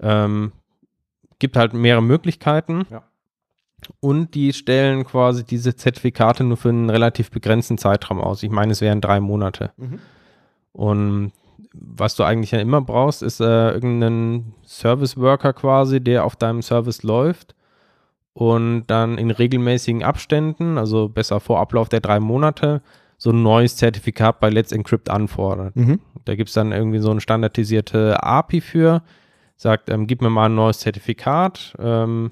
[0.00, 0.52] Ähm,
[1.42, 2.86] gibt halt mehrere Möglichkeiten.
[2.88, 3.02] Ja.
[3.98, 8.44] Und die stellen quasi diese Zertifikate nur für einen relativ begrenzten Zeitraum aus.
[8.44, 9.72] Ich meine, es wären drei Monate.
[9.76, 9.98] Mhm.
[10.72, 11.32] Und
[11.74, 16.62] was du eigentlich ja immer brauchst, ist äh, irgendeinen Service Worker quasi, der auf deinem
[16.62, 17.56] Service läuft
[18.34, 22.82] und dann in regelmäßigen Abständen, also besser vor Ablauf der drei Monate,
[23.18, 25.74] so ein neues Zertifikat bei Let's Encrypt anfordert.
[25.74, 25.98] Mhm.
[26.24, 29.02] Da gibt es dann irgendwie so eine standardisierte API für,
[29.62, 32.30] sagt, ähm, gib mir mal ein neues Zertifikat, ähm,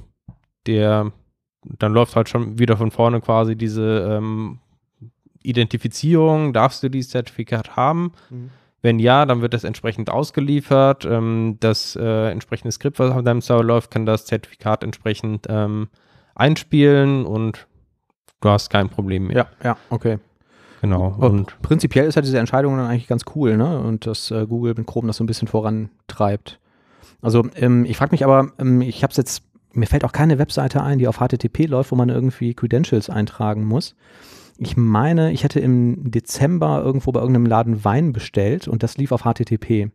[0.66, 1.12] der
[1.62, 4.60] dann läuft halt schon wieder von vorne quasi diese ähm,
[5.42, 8.12] Identifizierung, darfst du dieses Zertifikat haben?
[8.30, 8.50] Mhm.
[8.82, 11.04] Wenn ja, dann wird das entsprechend ausgeliefert.
[11.04, 15.88] Ähm, das äh, entsprechende Skript, was auf deinem Server läuft, kann das Zertifikat entsprechend ähm,
[16.34, 17.66] einspielen und
[18.40, 19.36] du hast kein Problem mehr.
[19.36, 20.18] Ja, ja, okay.
[20.80, 21.14] Genau.
[21.18, 23.80] Und prinzipiell ist ja diese Entscheidung dann eigentlich ganz cool, ne?
[23.80, 26.59] Und dass äh, Google mit Chrome das so ein bisschen vorantreibt.
[27.22, 29.42] Also ähm, ich frage mich aber, ähm, ich habe es jetzt,
[29.72, 33.64] mir fällt auch keine Webseite ein, die auf HTTP läuft, wo man irgendwie Credentials eintragen
[33.64, 33.94] muss
[34.62, 39.10] ich meine, ich hätte im Dezember irgendwo bei irgendeinem Laden Wein bestellt und das lief
[39.10, 39.90] auf HTTP.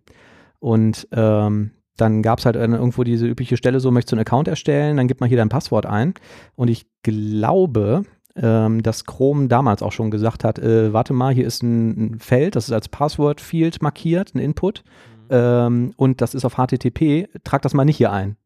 [0.59, 4.47] Und ähm, dann gab es halt irgendwo diese übliche Stelle, so möchtest du einen Account
[4.47, 6.15] erstellen, dann gib mal hier dein Passwort ein.
[6.55, 8.05] Und ich glaube,
[8.35, 12.19] ähm, dass Chrome damals auch schon gesagt hat, äh, warte mal, hier ist ein, ein
[12.19, 14.83] Feld, das ist als Password-Field markiert, ein Input.
[15.29, 18.37] Ähm, und das ist auf HTTP, trag das mal nicht hier ein.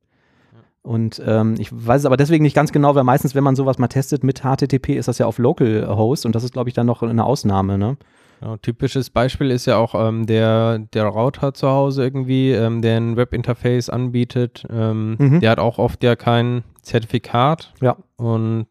[0.82, 3.78] Und ähm, ich weiß es aber deswegen nicht ganz genau, weil meistens, wenn man sowas
[3.78, 6.88] mal testet mit HTTP, ist das ja auf Localhost und das ist, glaube ich, dann
[6.88, 7.98] noch eine Ausnahme, ne?
[8.42, 12.98] Ja, typisches Beispiel ist ja auch ähm, der, der Router zu Hause irgendwie, ähm, der
[12.98, 14.66] ein Webinterface anbietet.
[14.70, 15.40] Ähm, mhm.
[15.42, 17.74] Der hat auch oft ja kein Zertifikat.
[17.82, 17.98] Ja.
[18.16, 18.68] Und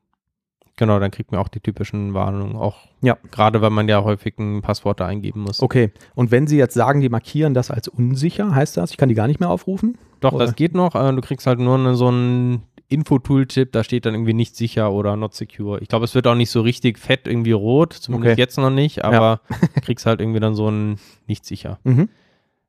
[0.79, 2.57] genau, dann kriegt man auch die typischen Warnungen.
[2.57, 3.19] Auch ja.
[3.31, 5.61] gerade, weil man ja häufig ein Passwort da eingeben muss.
[5.61, 5.91] Okay.
[6.15, 9.15] Und wenn Sie jetzt sagen, die markieren das als unsicher, heißt das, ich kann die
[9.15, 9.99] gar nicht mehr aufrufen?
[10.21, 10.47] Doch, Oder?
[10.47, 10.95] das geht noch.
[10.95, 14.91] Äh, du kriegst halt nur eine, so ein Info-Tooltip, da steht dann irgendwie nicht sicher
[14.93, 15.81] oder not secure.
[15.81, 18.41] Ich glaube, es wird auch nicht so richtig fett irgendwie rot, zumindest okay.
[18.41, 19.69] jetzt noch nicht, aber ja.
[19.83, 21.79] kriegst halt irgendwie dann so ein nicht sicher.
[21.85, 22.09] Mhm.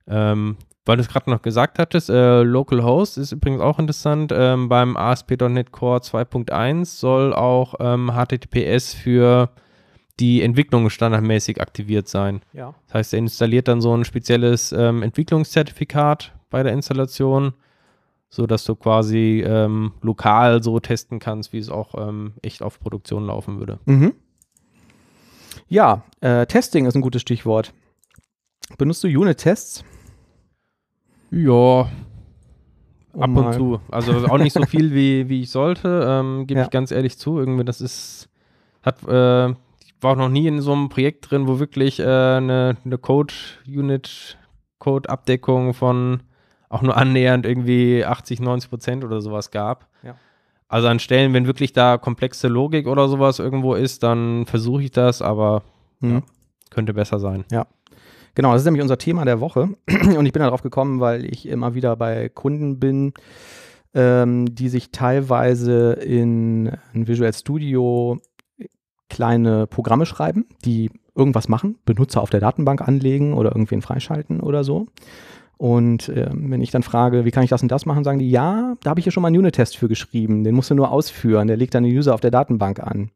[0.08, 0.58] Ähm,
[0.90, 4.34] weil du es gerade noch gesagt hattest, äh, Localhost ist übrigens auch interessant.
[4.36, 9.52] Ähm, beim ASP.NET Core 2.1 soll auch ähm, HTTPS für
[10.20, 12.42] die Entwicklung standardmäßig aktiviert sein.
[12.54, 12.74] Ja.
[12.88, 17.54] Das heißt, er installiert dann so ein spezielles ähm, Entwicklungszertifikat bei der Installation
[18.32, 22.80] so dass du quasi ähm, lokal so testen kannst, wie es auch ähm, echt auf
[22.80, 23.80] Produktion laufen würde.
[23.86, 24.14] Mhm.
[25.68, 27.74] Ja, äh, Testing ist ein gutes Stichwort.
[28.78, 29.84] Benutzt du Unit-Tests?
[31.32, 31.88] Ja, oh
[33.20, 33.80] ab und zu.
[33.90, 36.66] Also auch nicht so viel, wie, wie ich sollte, ähm, gebe ja.
[36.66, 37.40] ich ganz ehrlich zu.
[37.40, 38.30] Irgendwie, das ist,
[38.84, 42.04] hat, äh, ich war auch noch nie in so einem Projekt drin, wo wirklich äh,
[42.04, 44.38] eine, eine Code-Unit,
[44.80, 46.24] Code-Abdeckung von
[46.70, 49.88] auch nur annähernd irgendwie 80, 90 Prozent oder sowas gab.
[50.04, 50.16] Ja.
[50.68, 54.92] Also an Stellen, wenn wirklich da komplexe Logik oder sowas irgendwo ist, dann versuche ich
[54.92, 55.64] das, aber
[56.00, 56.12] mhm.
[56.12, 56.22] ja,
[56.70, 57.44] könnte besser sein.
[57.52, 57.66] Ja.
[58.36, 59.70] Genau, das ist nämlich unser Thema der Woche.
[60.18, 63.14] Und ich bin darauf gekommen, weil ich immer wieder bei Kunden bin,
[63.94, 68.20] ähm, die sich teilweise in, in Visual Studio
[69.10, 74.64] kleine Programme schreiben, die irgendwas machen, Benutzer auf der Datenbank anlegen oder irgendwen freischalten oder
[74.64, 74.88] so.
[75.58, 78.30] Und äh, wenn ich dann frage, wie kann ich das und das machen, sagen die,
[78.30, 80.90] ja, da habe ich ja schon mal einen Unit-Test für geschrieben, den musst du nur
[80.90, 83.10] ausführen, der legt den User auf der Datenbank an.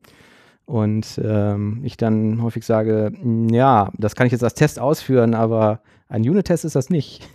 [0.66, 3.12] Und ähm, ich dann häufig sage,
[3.52, 7.28] ja, das kann ich jetzt als Test ausführen, aber ein Unit-Test ist das nicht.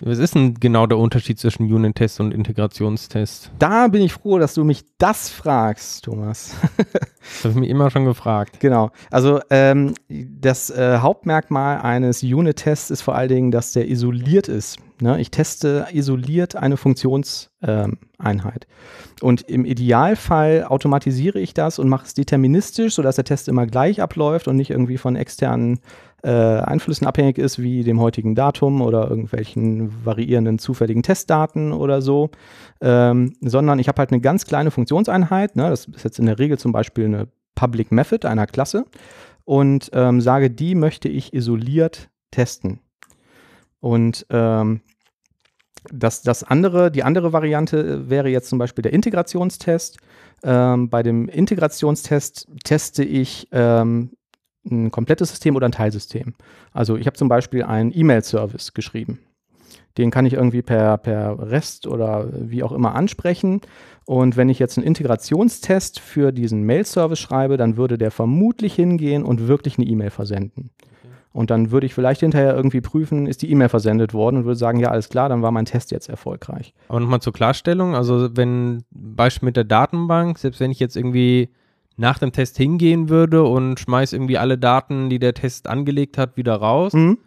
[0.00, 3.52] Was ist denn genau der Unterschied zwischen Unit-Test und Integrationstest?
[3.58, 6.56] Da bin ich froh, dass du mich das fragst, Thomas.
[6.76, 8.58] das habe ich mich immer schon gefragt.
[8.60, 8.90] Genau.
[9.10, 14.78] Also ähm, das äh, Hauptmerkmal eines Unit-Tests ist vor allen Dingen, dass der isoliert ist.
[15.00, 15.20] Ne?
[15.20, 18.66] Ich teste isoliert eine Funktionseinheit.
[19.20, 24.00] Und im Idealfall automatisiere ich das und mache es deterministisch, sodass der Test immer gleich
[24.00, 25.80] abläuft und nicht irgendwie von externen
[26.22, 32.30] äh, Einflüssen abhängig ist, wie dem heutigen Datum oder irgendwelchen variierenden zufälligen Testdaten oder so,
[32.80, 35.56] ähm, sondern ich habe halt eine ganz kleine Funktionseinheit.
[35.56, 35.68] Ne?
[35.68, 38.86] Das ist jetzt in der Regel zum Beispiel eine Public Method einer Klasse
[39.44, 42.80] und ähm, sage, die möchte ich isoliert testen.
[43.84, 44.80] Und ähm,
[45.92, 49.98] das, das andere, die andere Variante wäre jetzt zum Beispiel der Integrationstest.
[50.42, 54.12] Ähm, bei dem Integrationstest teste ich ähm,
[54.64, 56.32] ein komplettes System oder ein Teilsystem.
[56.72, 59.18] Also ich habe zum Beispiel einen E-Mail-Service geschrieben.
[59.98, 63.60] Den kann ich irgendwie per, per REST oder wie auch immer ansprechen.
[64.06, 69.24] Und wenn ich jetzt einen Integrationstest für diesen Mail-Service schreibe, dann würde der vermutlich hingehen
[69.24, 70.70] und wirklich eine E-Mail versenden.
[71.34, 74.56] Und dann würde ich vielleicht hinterher irgendwie prüfen, ist die E-Mail versendet worden und würde
[74.56, 76.72] sagen, ja, alles klar, dann war mein Test jetzt erfolgreich.
[76.86, 81.50] Aber nochmal zur Klarstellung, also wenn Beispiel mit der Datenbank, selbst wenn ich jetzt irgendwie
[81.96, 86.36] nach dem Test hingehen würde und schmeiß irgendwie alle Daten, die der Test angelegt hat,
[86.36, 87.18] wieder raus, mhm.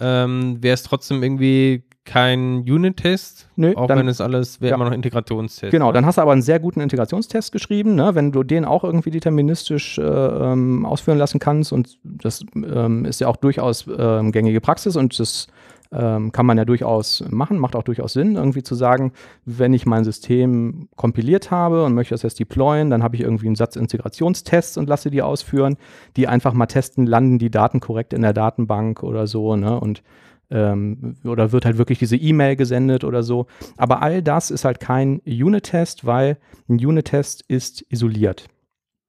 [0.00, 4.76] ähm, wäre es trotzdem irgendwie kein Unit-Test, auch dann, wenn es alles wäre ja.
[4.76, 5.70] immer noch Integrationstest.
[5.70, 8.14] Genau, dann hast du aber einen sehr guten Integrationstest geschrieben, ne?
[8.14, 13.20] wenn du den auch irgendwie deterministisch äh, ähm, ausführen lassen kannst und das ähm, ist
[13.20, 15.48] ja auch durchaus ähm, gängige Praxis und das
[15.92, 19.12] ähm, kann man ja durchaus machen, macht auch durchaus Sinn, irgendwie zu sagen,
[19.46, 23.46] wenn ich mein System kompiliert habe und möchte das jetzt deployen, dann habe ich irgendwie
[23.46, 25.76] einen Satz Integrationstests und lasse die ausführen,
[26.16, 29.78] die einfach mal testen, landen die Daten korrekt in der Datenbank oder so, ne?
[29.78, 30.02] Und
[30.50, 33.46] ähm, oder wird halt wirklich diese E-Mail gesendet oder so.
[33.76, 36.38] Aber all das ist halt kein Unit-Test, weil
[36.68, 38.46] ein Unit-Test ist isoliert.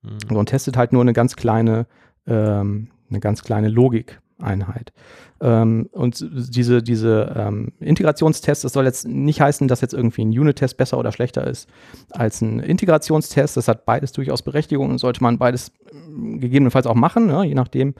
[0.01, 0.36] Mhm.
[0.36, 1.88] Und testet halt nur eine ganz kleine,
[2.27, 4.93] ähm, eine ganz kleine Logikeinheit.
[5.41, 10.29] Ähm, und diese, diese ähm, Integrationstests, das soll jetzt nicht heißen, dass jetzt irgendwie ein
[10.29, 11.69] Unit-Test besser oder schlechter ist
[12.11, 13.57] als ein Integrationstest.
[13.57, 17.45] Das hat beides durchaus Berechtigung und sollte man beides äh, gegebenenfalls auch machen, ne?
[17.45, 17.95] je nachdem,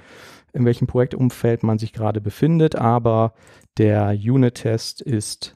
[0.56, 2.76] in welchem Projektumfeld man sich gerade befindet.
[2.76, 3.34] Aber
[3.78, 5.56] der Unit-Test ist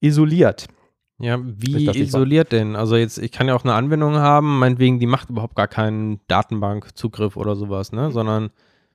[0.00, 0.66] isoliert.
[1.20, 2.76] Ja, wie isoliert denn?
[2.76, 6.20] Also jetzt, ich kann ja auch eine Anwendung haben, meinetwegen, die macht überhaupt gar keinen
[6.28, 8.12] Datenbankzugriff oder sowas, ne?
[8.12, 8.50] Sondern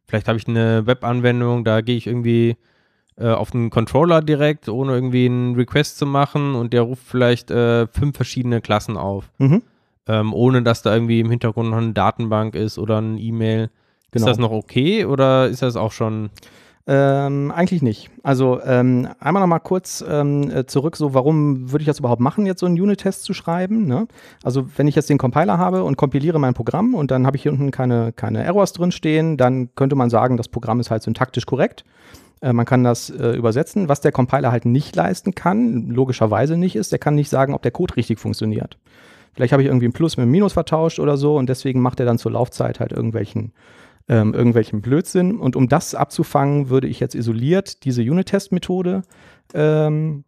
[0.06, 2.56] vielleicht habe ich eine Webanwendung, da gehe ich irgendwie
[3.18, 7.52] äh, auf einen Controller direkt, ohne irgendwie einen Request zu machen und der ruft vielleicht
[7.52, 9.30] äh, fünf verschiedene Klassen auf.
[9.38, 9.62] Mhm.
[10.08, 13.70] Ähm, ohne dass da irgendwie im Hintergrund noch eine Datenbank ist oder ein E-Mail.
[14.14, 14.26] Genau.
[14.26, 16.30] Ist das noch okay oder ist das auch schon
[16.86, 18.10] ähm, eigentlich nicht.
[18.24, 22.22] Also ähm, einmal noch mal kurz ähm, äh, zurück, so warum würde ich das überhaupt
[22.22, 23.88] machen, jetzt so einen Unit-Test zu schreiben?
[23.88, 24.08] Ne?
[24.44, 27.44] Also wenn ich jetzt den Compiler habe und kompiliere mein Programm und dann habe ich
[27.44, 31.04] hier unten keine, keine Errors drin stehen, dann könnte man sagen, das Programm ist halt
[31.04, 31.86] syntaktisch korrekt.
[32.42, 33.88] Äh, man kann das äh, übersetzen.
[33.88, 37.62] Was der Compiler halt nicht leisten kann, logischerweise nicht ist, der kann nicht sagen, ob
[37.62, 38.78] der Code richtig funktioniert.
[39.34, 42.00] Vielleicht habe ich irgendwie ein Plus mit einem Minus vertauscht oder so und deswegen macht
[42.02, 43.54] er dann zur Laufzeit halt irgendwelchen
[44.08, 45.40] ähm, irgendwelchen Blödsinn.
[45.40, 49.04] Und um das abzufangen, würde ich jetzt isoliert diese Unit-Test-Methode
[49.54, 50.24] ähm,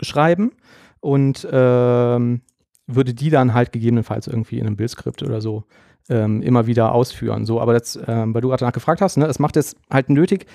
[0.00, 0.52] schreiben
[1.00, 2.42] und ähm,
[2.86, 5.64] würde die dann halt gegebenenfalls irgendwie in einem Build-Skript oder so
[6.08, 7.46] ähm, immer wieder ausführen.
[7.46, 10.08] So, aber jetzt, ähm, weil du gerade danach gefragt hast, ne, es macht es halt
[10.08, 10.46] nötig,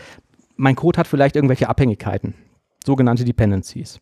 [0.55, 2.35] mein Code hat vielleicht irgendwelche Abhängigkeiten,
[2.85, 3.99] sogenannte Dependencies.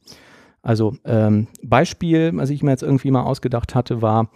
[0.62, 4.30] Also ähm, Beispiel, was ich mir jetzt irgendwie mal ausgedacht hatte, war,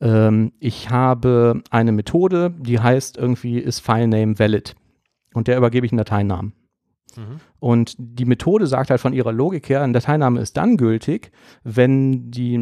[0.00, 4.76] ähm, ich habe eine Methode, die heißt irgendwie ist FileName valid
[5.34, 6.52] und der übergebe ich einen Dateinamen.
[7.16, 7.40] Mhm.
[7.58, 11.32] Und die Methode sagt halt von ihrer Logik her, ein Dateiname ist dann gültig,
[11.64, 12.56] wenn die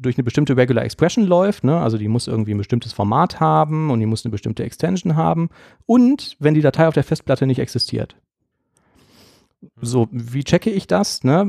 [0.00, 1.78] durch eine bestimmte Regular Expression läuft, ne?
[1.78, 5.50] also die muss irgendwie ein bestimmtes Format haben und die muss eine bestimmte Extension haben
[5.86, 8.16] und wenn die Datei auf der Festplatte nicht existiert.
[9.80, 11.40] So, wie checke ich das, ne?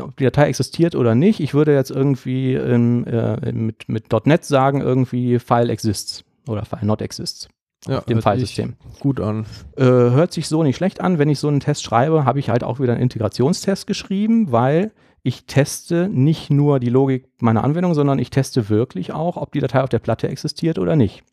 [0.00, 1.40] ob die Datei existiert oder nicht?
[1.40, 6.86] Ich würde jetzt irgendwie in, äh, mit, mit .NET sagen, irgendwie File exists oder File
[6.86, 7.48] not exists.
[7.86, 8.74] Ja, dem Filesystem.
[9.00, 9.44] Gut an.
[9.76, 11.18] Äh, hört sich so nicht schlecht an.
[11.18, 14.92] Wenn ich so einen Test schreibe, habe ich halt auch wieder einen Integrationstest geschrieben, weil
[15.22, 19.60] ich teste nicht nur die Logik meiner Anwendung, sondern ich teste wirklich auch, ob die
[19.60, 21.24] Datei auf der Platte existiert oder nicht.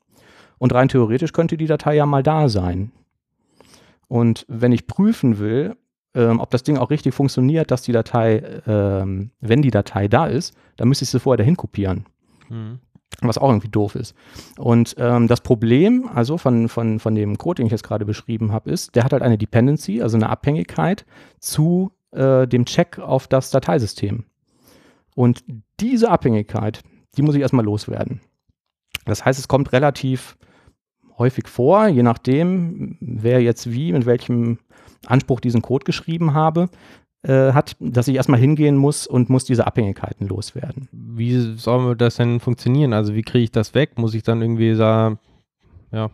[0.57, 2.91] Und rein theoretisch könnte die Datei ja mal da sein.
[4.07, 5.77] Und wenn ich prüfen will,
[6.14, 10.26] ähm, ob das Ding auch richtig funktioniert, dass die Datei, ähm, wenn die Datei da
[10.26, 12.05] ist, dann müsste ich sie vorher dahin kopieren.
[12.49, 12.80] Mhm.
[13.22, 14.16] Was auch irgendwie doof ist.
[14.57, 18.51] Und ähm, das Problem, also von, von, von dem Code, den ich jetzt gerade beschrieben
[18.51, 21.05] habe, ist, der hat halt eine Dependency, also eine Abhängigkeit
[21.39, 24.26] zu äh, dem Check auf das Dateisystem.
[25.16, 25.43] Und
[25.80, 26.82] diese Abhängigkeit,
[27.16, 28.22] die muss ich erstmal loswerden.
[29.05, 30.38] Das heißt, es kommt relativ
[31.18, 34.59] häufig vor, je nachdem, wer jetzt wie, mit welchem
[35.06, 36.70] Anspruch diesen Code geschrieben habe,
[37.24, 40.88] äh, hat, dass ich erstmal hingehen muss und muss diese Abhängigkeiten loswerden.
[40.91, 42.93] Wie soll das denn funktionieren?
[42.93, 43.97] Also wie kriege ich das weg?
[43.97, 45.20] Muss ich dann irgendwie sagen,
[45.91, 46.10] ja.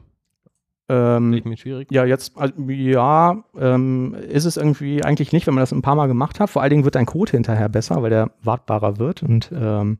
[0.89, 1.91] Ähm, mir schwierig.
[1.91, 5.95] Ja, jetzt, also, ja, ähm, ist es irgendwie eigentlich nicht, wenn man das ein paar
[5.95, 6.49] Mal gemacht hat.
[6.49, 9.99] Vor allen Dingen wird dein Code hinterher besser, weil der wartbarer wird und ähm,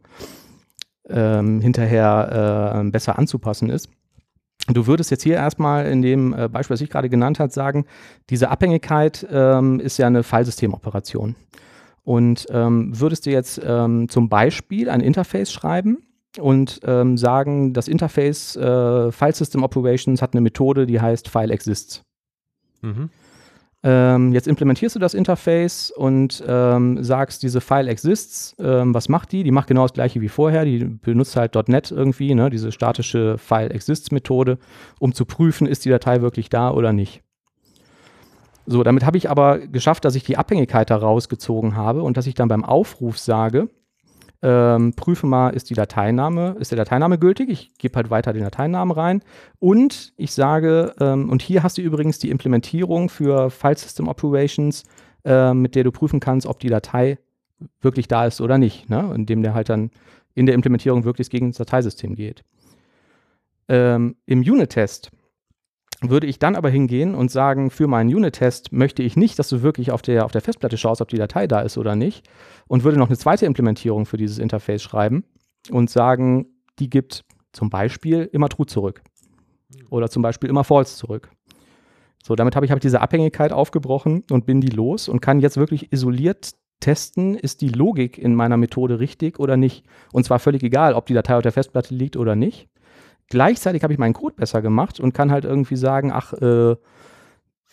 [1.09, 3.89] ähm hinterher äh, besser anzupassen ist.
[4.67, 7.85] Du würdest jetzt hier erstmal in dem äh, Beispiel, das ich gerade genannt habe, sagen,
[8.29, 11.35] diese Abhängigkeit ähm, ist ja eine Filesystemoperation.
[12.03, 15.97] Und ähm, würdest du jetzt ähm, zum Beispiel ein Interface schreiben
[16.39, 21.51] und ähm, sagen, das Interface äh, File System Operations hat eine Methode, die heißt File
[21.51, 22.03] Exists.
[22.81, 23.09] Mhm.
[23.89, 28.53] Ähm, jetzt implementierst du das Interface und ähm, sagst, diese File exists.
[28.59, 29.43] Ähm, was macht die?
[29.43, 30.65] Die macht genau das gleiche wie vorher.
[30.65, 34.57] Die benutzt halt .NET irgendwie, ne, diese statische File exists Methode,
[34.99, 37.23] um zu prüfen, ist die Datei wirklich da oder nicht.
[38.65, 42.27] So, damit habe ich aber geschafft, dass ich die Abhängigkeit da rausgezogen habe und dass
[42.27, 43.69] ich dann beim Aufruf sage,
[44.41, 47.49] ähm, prüfe mal, ist die Dateiname, ist der Dateiname gültig?
[47.49, 49.21] Ich gebe halt weiter den Dateinamen rein.
[49.59, 54.83] Und ich sage, ähm, und hier hast du übrigens die Implementierung für File System Operations,
[55.25, 57.17] äh, mit der du prüfen kannst, ob die Datei
[57.81, 59.11] wirklich da ist oder nicht, ne?
[59.15, 59.89] indem der halt dann
[60.35, 62.43] in der Implementierung wirklich gegen das Dateisystem geht.
[63.67, 65.11] Ähm, Im Unit-Test
[66.01, 69.63] würde ich dann aber hingehen und sagen, für meinen Unit-Test möchte ich nicht, dass du
[69.63, 72.27] wirklich auf der, auf der Festplatte schaust, ob die Datei da ist oder nicht.
[72.67, 75.23] Und würde noch eine zweite Implementierung für dieses Interface schreiben
[75.71, 76.47] und sagen,
[76.79, 79.01] die gibt zum Beispiel immer True zurück.
[79.89, 81.29] Oder zum Beispiel immer False zurück.
[82.23, 85.57] So, damit habe ich hab diese Abhängigkeit aufgebrochen und bin die los und kann jetzt
[85.57, 89.85] wirklich isoliert testen, ist die Logik in meiner Methode richtig oder nicht.
[90.11, 92.69] Und zwar völlig egal, ob die Datei auf der Festplatte liegt oder nicht.
[93.29, 96.75] Gleichzeitig habe ich meinen Code besser gemacht und kann halt irgendwie sagen, ach, äh,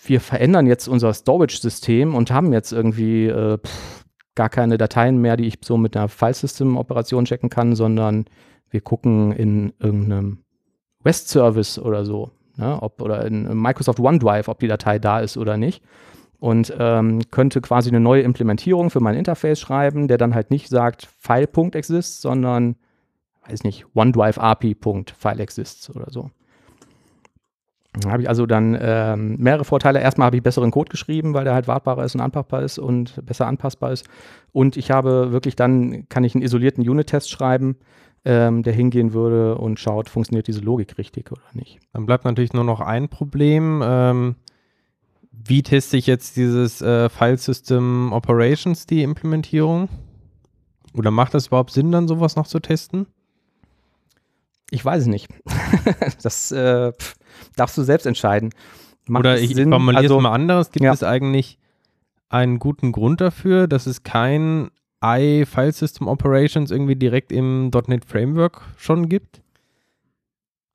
[0.07, 5.37] wir verändern jetzt unser Storage-System und haben jetzt irgendwie äh, pff, gar keine Dateien mehr,
[5.37, 8.25] die ich so mit einer File-System-Operation checken kann, sondern
[8.71, 10.39] wir gucken in irgendeinem
[11.05, 15.57] REST-Service oder so, ne, ob, oder in Microsoft OneDrive, ob die Datei da ist oder
[15.57, 15.83] nicht.
[16.45, 20.69] und ähm, könnte quasi eine neue Implementierung für mein Interface schreiben, der dann halt nicht
[20.69, 22.77] sagt File.exists, sondern,
[23.49, 26.30] weiß nicht, OneDrive API.FileExists oder so.
[28.01, 30.01] Da habe ich also dann ähm, mehrere Vorteile.
[30.01, 33.24] Erstmal habe ich besseren Code geschrieben, weil der halt wartbarer ist und anpassbar ist und
[33.24, 34.07] besser anpassbar ist.
[34.53, 37.76] Und ich habe wirklich dann, kann ich einen isolierten Unit-Test schreiben,
[38.24, 41.78] ähm, der hingehen würde und schaut, funktioniert diese Logik richtig oder nicht.
[41.92, 43.80] Dann bleibt natürlich nur noch ein Problem.
[43.84, 44.34] Ähm,
[45.30, 49.88] wie teste ich jetzt dieses äh, File System Operations, die Implementierung?
[50.97, 53.07] Oder macht das überhaupt Sinn, dann sowas noch zu testen?
[54.71, 55.29] Ich weiß es nicht.
[56.23, 57.15] das äh, pff,
[57.57, 58.51] darfst du selbst entscheiden.
[59.07, 59.71] Macht Oder ich, Sinn?
[59.71, 60.71] formuliere also, es mal anderes.
[60.71, 60.93] Gibt ja.
[60.93, 61.59] es eigentlich
[62.29, 64.71] einen guten Grund dafür, dass es kein
[65.05, 69.43] I File System Operations irgendwie direkt im .NET Framework schon gibt?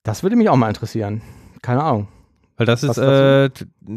[0.03, 1.21] Das würde mich auch mal interessieren.
[1.61, 2.07] Keine Ahnung.
[2.57, 3.49] Weil das was ist äh,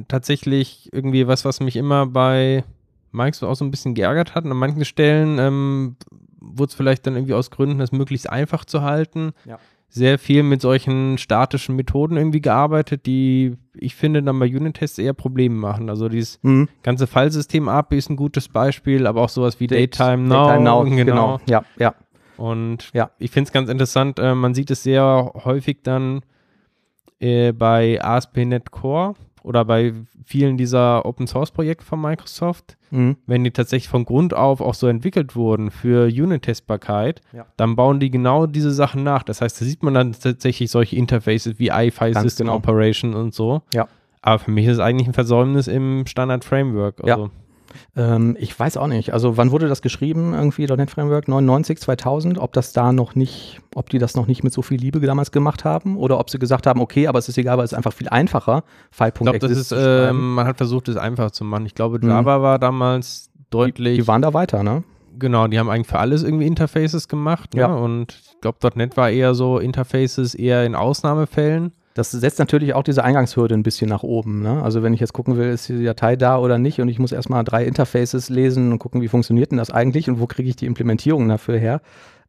[0.09, 2.65] tatsächlich irgendwie was, was mich immer bei
[3.11, 4.45] Microsoft auch so ein bisschen geärgert hat.
[4.45, 5.97] Und an manchen Stellen ähm,
[6.41, 9.33] wurde es vielleicht dann irgendwie aus Gründen, das möglichst einfach zu halten.
[9.45, 9.59] Ja
[9.95, 15.13] sehr viel mit solchen statischen Methoden irgendwie gearbeitet, die ich finde dann bei Unit-Tests eher
[15.13, 15.91] Probleme machen.
[15.91, 16.71] Also dieses mhm.
[16.83, 20.47] ganze Fallsystem API ist ein gutes Beispiel, aber auch sowas wie Date, Datetime Now.
[20.47, 21.05] Datetime Now, genau.
[21.05, 21.41] genau.
[21.47, 21.95] Ja, ja.
[22.39, 23.11] Und ja.
[23.19, 26.23] ich finde es ganz interessant, äh, man sieht es sehr häufig dann
[27.21, 29.93] äh, bei ASP.NET Core oder bei
[30.25, 33.17] vielen dieser Open Source Projekte von Microsoft, mhm.
[33.27, 37.47] wenn die tatsächlich von Grund auf auch so entwickelt wurden für Unit-Testbarkeit, ja.
[37.57, 39.23] dann bauen die genau diese Sachen nach.
[39.23, 42.57] Das heißt, da sieht man dann tatsächlich solche Interfaces wie iFi System genau.
[42.57, 43.63] Operation und so.
[43.75, 43.89] Ja.
[44.23, 47.03] Aber für mich ist es eigentlich ein Versäumnis im Standard-Framework.
[47.03, 47.25] Also.
[47.25, 47.31] Ja.
[47.97, 49.13] Ähm, ich weiß auch nicht.
[49.13, 50.35] Also wann wurde das geschrieben?
[50.35, 52.39] Irgendwie .NET Framework 99, 2000?
[52.39, 55.33] Ob das da noch nicht, ob die das noch nicht mit so viel Liebe damals
[55.33, 57.77] gemacht haben oder ob sie gesagt haben, okay, aber es ist egal, weil es ist
[57.77, 58.65] einfach viel einfacher.
[58.93, 61.67] Ich glaube, das ist, äh, man hat versucht, es einfach zu machen.
[61.67, 62.43] Ich glaube, Java mhm.
[62.43, 63.97] war damals deutlich.
[63.97, 64.85] Die, die, waren da weiter, ne?
[65.19, 67.55] Genau, die haben eigentlich für alles irgendwie Interfaces gemacht.
[67.55, 67.61] Ne?
[67.61, 67.67] Ja.
[67.67, 71.73] Und ich glaube, .NET war eher so Interfaces eher in Ausnahmefällen.
[71.95, 74.43] Das setzt natürlich auch diese Eingangshürde ein bisschen nach oben.
[74.43, 74.63] Ne?
[74.63, 77.13] Also wenn ich jetzt gucken will, ist die Datei da oder nicht und ich muss
[77.13, 80.57] erstmal drei Interfaces lesen und gucken, wie funktioniert denn das eigentlich und wo kriege ich
[80.57, 81.81] die Implementierung dafür her,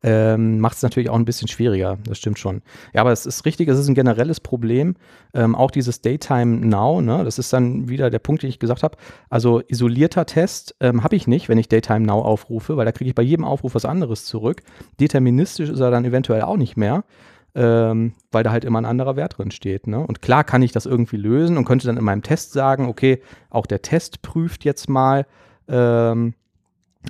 [0.06, 1.98] ähm, macht es natürlich auch ein bisschen schwieriger.
[2.06, 2.62] Das stimmt schon.
[2.94, 4.96] Ja, aber es ist richtig, es ist ein generelles Problem.
[5.34, 7.24] Ähm, auch dieses Daytime Now, ne?
[7.24, 8.98] das ist dann wieder der Punkt, den ich gesagt habe.
[9.30, 13.10] Also isolierter Test ähm, habe ich nicht, wenn ich Daytime Now aufrufe, weil da kriege
[13.10, 14.62] ich bei jedem Aufruf was anderes zurück.
[15.00, 17.06] Deterministisch ist er dann eventuell auch nicht mehr
[17.56, 19.88] ähm, weil da halt immer ein anderer Wert drin steht.
[19.88, 20.00] Ne?
[20.00, 23.22] Und klar kann ich das irgendwie lösen und könnte dann in meinem Test sagen, okay,
[23.50, 25.26] auch der Test prüft jetzt mal,
[25.68, 26.34] ähm,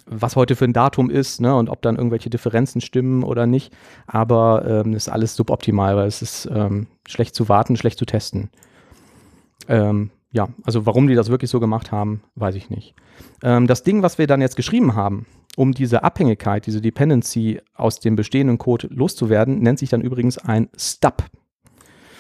[0.08, 1.56] was heute für ein Datum ist ne?
[1.56, 3.74] und ob dann irgendwelche Differenzen stimmen oder nicht.
[4.08, 8.50] Aber ähm, ist alles suboptimal, weil es ist ähm, schlecht zu warten, schlecht zu testen.
[9.68, 12.96] Ähm, ja, also warum die das wirklich so gemacht haben, weiß ich nicht.
[13.44, 18.00] Ähm, das Ding, was wir dann jetzt geschrieben haben, um diese Abhängigkeit, diese Dependency aus
[18.00, 21.24] dem bestehenden Code loszuwerden, nennt sich dann übrigens ein Stub.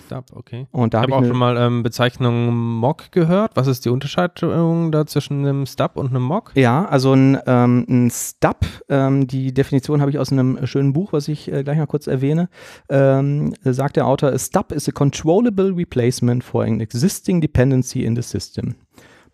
[0.05, 0.67] Stub, okay.
[0.71, 3.51] Und da ich habe hab auch schon mal ähm, Bezeichnung Mock gehört.
[3.55, 6.51] Was ist die Unterscheidung da zwischen einem Stub und einem Mock?
[6.55, 11.13] Ja, also ein, ähm, ein Stub, ähm, die Definition habe ich aus einem schönen Buch,
[11.13, 12.49] was ich äh, gleich mal kurz erwähne,
[12.89, 18.15] ähm, sagt der Autor, a Stub is a controllable replacement for an existing dependency in
[18.15, 18.75] the system.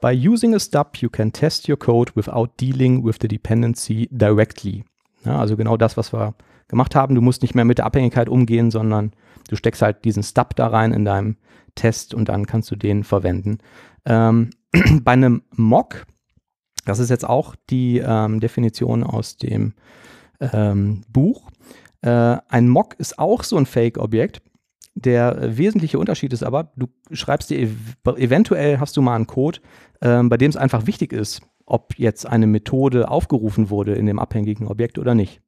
[0.02, 4.86] By using a stub, you can test your code without dealing with the dependency directly.
[5.26, 6.34] Ja, also genau das, was wir
[6.70, 7.16] gemacht haben.
[7.16, 9.12] Du musst nicht mehr mit der Abhängigkeit umgehen, sondern
[9.50, 11.36] du steckst halt diesen Stub da rein in deinem
[11.76, 13.58] Test und dann kannst du den verwenden.
[14.06, 14.52] Ähm,
[15.02, 16.06] bei einem Mock,
[16.86, 19.74] das ist jetzt auch die ähm, Definition aus dem
[20.40, 21.50] ähm, Buch,
[22.02, 24.42] äh, ein Mock ist auch so ein Fake-Objekt,
[24.96, 27.70] der wesentliche Unterschied ist aber, du schreibst dir,
[28.06, 29.60] eventuell hast du mal einen Code,
[30.02, 34.20] ähm, bei dem es einfach wichtig ist, ob jetzt eine Methode aufgerufen wurde in dem
[34.20, 35.42] abhängigen Objekt oder nicht.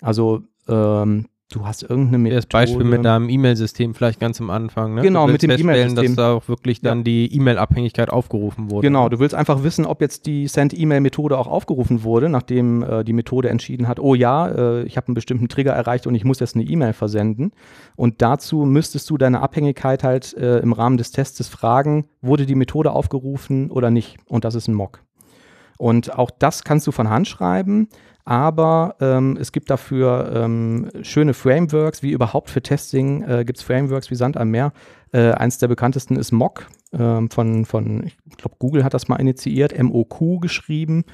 [0.00, 2.36] Also ähm, du hast irgendeine Methode.
[2.36, 4.94] Das Beispiel mit deinem E-Mail-System vielleicht ganz am Anfang.
[4.94, 5.02] Ne?
[5.02, 6.06] Genau, mit dem E-Mail-System.
[6.06, 7.04] dass da auch wirklich dann ja.
[7.04, 8.86] die E-Mail-Abhängigkeit aufgerufen wurde.
[8.86, 13.12] Genau, du willst einfach wissen, ob jetzt die Send-E-Mail-Methode auch aufgerufen wurde, nachdem äh, die
[13.12, 16.40] Methode entschieden hat, oh ja, äh, ich habe einen bestimmten Trigger erreicht und ich muss
[16.40, 17.52] jetzt eine E-Mail versenden.
[17.94, 22.54] Und dazu müsstest du deine Abhängigkeit halt äh, im Rahmen des Tests fragen, wurde die
[22.54, 24.16] Methode aufgerufen oder nicht?
[24.26, 25.00] Und das ist ein Mock.
[25.78, 27.88] Und auch das kannst du von Hand schreiben,
[28.26, 33.64] aber ähm, es gibt dafür ähm, schöne Frameworks, wie überhaupt für Testing äh, gibt es
[33.64, 34.72] Frameworks wie Sand am Meer.
[35.12, 39.20] Äh, eins der bekanntesten ist Mock äh, von, von, ich glaube, Google hat das mal
[39.20, 41.04] initiiert, MOQ geschrieben.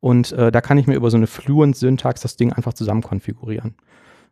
[0.00, 3.74] Und äh, da kann ich mir über so eine Fluent-Syntax das Ding einfach zusammen konfigurieren.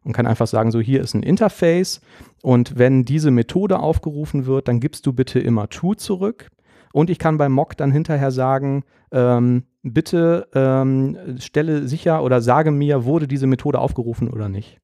[0.03, 2.01] Und kann einfach sagen, so hier ist ein Interface
[2.41, 6.49] und wenn diese Methode aufgerufen wird, dann gibst du bitte immer true zurück.
[6.93, 12.71] Und ich kann beim Mock dann hinterher sagen, ähm, bitte ähm, stelle sicher oder sage
[12.71, 14.81] mir, wurde diese Methode aufgerufen oder nicht.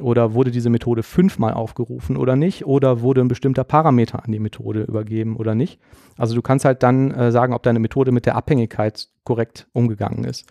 [0.00, 2.66] Oder wurde diese Methode fünfmal aufgerufen oder nicht?
[2.66, 5.78] Oder wurde ein bestimmter Parameter an die Methode übergeben oder nicht?
[6.18, 10.24] Also du kannst halt dann äh, sagen, ob deine Methode mit der Abhängigkeit korrekt umgegangen
[10.24, 10.46] ist.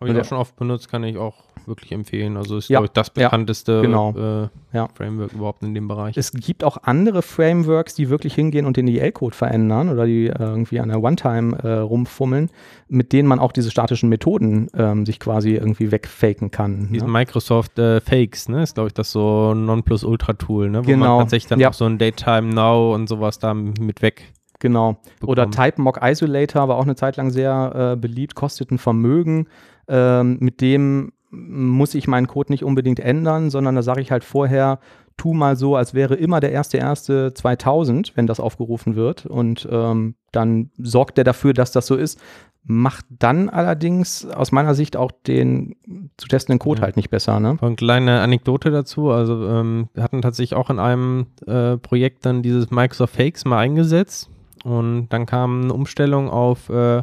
[0.00, 1.34] Habe ich auch schon oft benutzt, kann ich auch
[1.66, 2.36] wirklich empfehlen.
[2.36, 4.12] Also ist, Ja, glaube ich, das ja, bekannteste genau.
[4.16, 4.88] äh, Ja.
[4.94, 6.14] Framework überhaupt in dem Bereich.
[6.18, 10.34] Es gibt auch andere Frameworks, die wirklich hingehen und den EL-Code verändern oder die äh,
[10.38, 12.50] irgendwie an der One-Time äh, rumfummeln,
[12.88, 16.88] mit denen man auch diese statischen Methoden ähm, sich quasi irgendwie wegfaken kann.
[16.92, 17.12] Diesen Ne?
[17.12, 18.62] Microsoft äh, Fakes, ne?
[18.64, 20.84] Ist, glaube ich, das so Nonplusultra-Tool, ne?
[20.84, 21.16] Wo Genau.
[21.16, 24.32] man tatsächlich dann auch so ein Daytime Now und sowas da mit weg.
[24.60, 24.96] Genau.
[25.22, 25.70] Oder bekommen.
[25.70, 29.46] Type Mock Isolator war auch eine Zeit lang sehr äh, beliebt, kostet ein Vermögen.
[29.88, 34.22] Ähm, mit dem muss ich meinen Code nicht unbedingt ändern, sondern da sage ich halt
[34.24, 34.78] vorher,
[35.16, 39.26] tu mal so, als wäre immer der 1.1.2000, wenn das aufgerufen wird.
[39.26, 42.20] Und ähm, dann sorgt der dafür, dass das so ist.
[42.66, 45.76] Macht dann allerdings aus meiner Sicht auch den
[46.16, 46.86] zu testenden Code Ja.
[46.86, 47.38] halt nicht besser.
[47.38, 47.58] Ne?
[47.60, 49.10] Eine kleine Anekdote dazu.
[49.10, 53.58] Also ähm, wir hatten tatsächlich auch in einem äh, Projekt dann dieses Microsoft Fakes mal
[53.58, 54.30] eingesetzt
[54.64, 57.02] und dann kam eine Umstellung auf äh,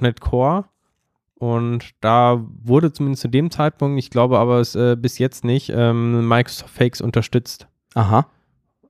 [0.00, 0.66] .NET Core
[1.38, 5.70] und da wurde zumindest zu dem Zeitpunkt, ich glaube aber es äh, bis jetzt nicht,
[5.74, 7.68] ähm, Microsoft Fakes unterstützt.
[7.94, 8.26] Aha.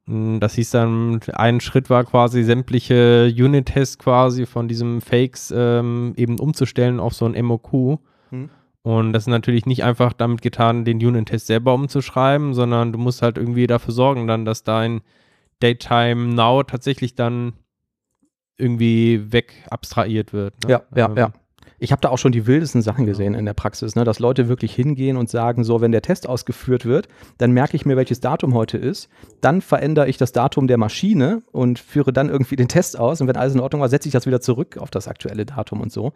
[0.06, 6.14] Mm, Das hieß dann, ein Schritt war quasi sämtliche Unit-Tests quasi von diesem Fakes ähm,
[6.16, 7.98] eben umzustellen auf so ein MOQ.
[8.30, 8.48] Hm.
[8.82, 13.20] Und das ist natürlich nicht einfach damit getan, den Unit-Test selber umzuschreiben, sondern du musst
[13.20, 15.02] halt irgendwie dafür sorgen dann, dass dein
[15.60, 17.52] Daytime Now tatsächlich dann
[18.56, 20.54] irgendwie weg abstrahiert wird.
[20.64, 20.70] ne?
[20.70, 21.32] Ja, ja, Ähm, ja.
[21.78, 24.04] Ich habe da auch schon die wildesten Sachen gesehen in der Praxis, ne?
[24.04, 27.08] dass Leute wirklich hingehen und sagen, so, wenn der Test ausgeführt wird,
[27.38, 29.08] dann merke ich mir, welches Datum heute ist,
[29.40, 33.28] dann verändere ich das Datum der Maschine und führe dann irgendwie den Test aus und
[33.28, 35.92] wenn alles in Ordnung war, setze ich das wieder zurück auf das aktuelle Datum und
[35.92, 36.12] so.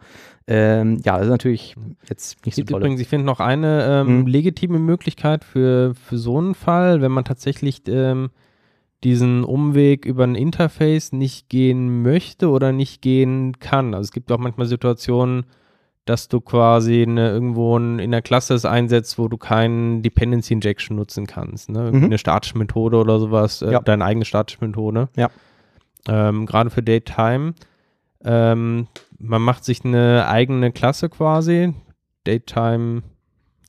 [0.47, 1.75] Ähm, ja, das ist natürlich
[2.09, 2.79] jetzt nicht so toll.
[2.79, 4.27] übrigens, ich finde noch eine ähm, Mhm.
[4.27, 8.31] legitime Möglichkeit für, für so einen Fall, wenn man tatsächlich ähm,
[9.03, 13.93] diesen Umweg über ein Interface nicht gehen möchte oder nicht gehen kann.
[13.93, 15.45] Also es gibt auch manchmal Situationen,
[16.05, 20.53] dass du quasi eine, irgendwo ein, in der Klasse es einsetzt, wo du keinen Dependency
[20.53, 21.69] Injection nutzen kannst.
[21.69, 21.91] Ne?
[21.93, 22.03] Mhm.
[22.05, 23.79] Eine statische Methode oder sowas, äh, Ja.
[23.79, 25.07] deine eigene statische Methode.
[25.15, 25.29] Ja.
[26.07, 27.53] Ähm, Gerade für Daytime.
[28.25, 28.87] Ähm,
[29.17, 31.73] man macht sich eine eigene Klasse quasi.
[32.25, 33.03] Daytime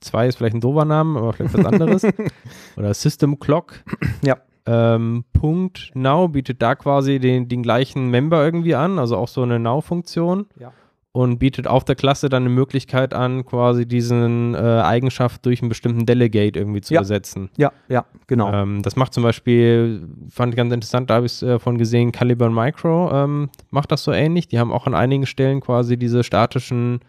[0.01, 2.03] 2 ist vielleicht ein doofer Name, aber vielleicht was anderes.
[2.77, 3.83] Oder System Clock.
[4.23, 4.37] Ja.
[4.67, 9.43] Ähm, Punkt Now bietet da quasi den, den gleichen Member irgendwie an, also auch so
[9.43, 10.47] eine Now-Funktion.
[10.59, 10.71] Ja.
[11.11, 15.69] Und bietet auf der Klasse dann eine Möglichkeit an, quasi diesen äh, Eigenschaft durch einen
[15.69, 16.99] bestimmten Delegate irgendwie zu Ja.
[16.99, 17.49] ersetzen.
[17.55, 18.51] Ja, ja, genau.
[18.51, 21.77] Ähm, das macht zum Beispiel, fand ich ganz interessant, da habe ich es äh, von
[21.77, 24.49] gesehen, Caliburn Micro ähm, macht das so ähnlich.
[24.49, 26.99] Die haben auch an einigen Stellen quasi diese statischen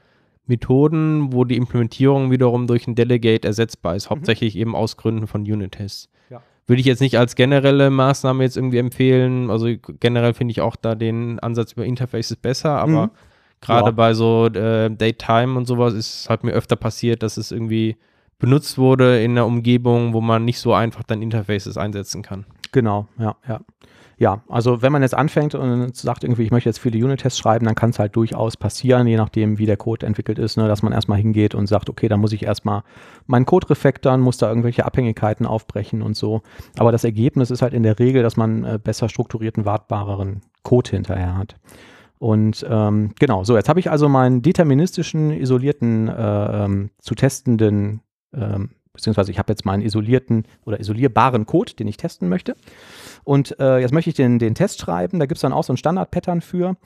[0.46, 5.40] Methoden, wo die Implementierung wiederum durch ein Delegate ersetzbar ist, hauptsächlich eben aus Gründen von
[5.42, 6.08] Unit-Tests.
[6.66, 9.50] Würde ich jetzt nicht als generelle Maßnahme jetzt irgendwie empfehlen.
[9.50, 9.68] Also
[10.00, 13.10] generell finde ich auch da den Ansatz über Interfaces besser, aber Mhm.
[13.60, 13.90] gerade Ja.
[13.92, 17.96] bei so äh, Daytime und sowas ist halt mir öfter passiert, dass es irgendwie
[18.38, 22.44] benutzt wurde in einer Umgebung, wo man nicht so einfach dann Interfaces einsetzen kann.
[22.72, 23.60] Genau, ja, ja.
[24.18, 27.66] Ja, also wenn man jetzt anfängt und sagt irgendwie, ich möchte jetzt viele Unit-Tests schreiben,
[27.66, 30.82] dann kann es halt durchaus passieren, je nachdem, wie der Code entwickelt ist, ne, dass
[30.82, 32.82] man erstmal hingeht und sagt, okay, dann muss ich erstmal
[33.26, 36.40] meinen Code refactoren, muss da irgendwelche Abhängigkeiten aufbrechen und so.
[36.78, 40.90] Aber das Ergebnis ist halt in der Regel, dass man äh, besser strukturierten, wartbareren Code
[40.90, 41.56] hinterher hat.
[42.18, 48.00] Und ähm, genau, so, jetzt habe ich also meinen deterministischen, isolierten, äh, ähm, zu testenden,
[48.32, 52.56] ähm, beziehungsweise ich habe jetzt meinen isolierten oder isolierbaren Code, den ich testen möchte.
[53.24, 55.18] Und äh, jetzt möchte ich den, den Test schreiben.
[55.18, 56.76] Da gibt es dann auch so ein Standard-Pattern für.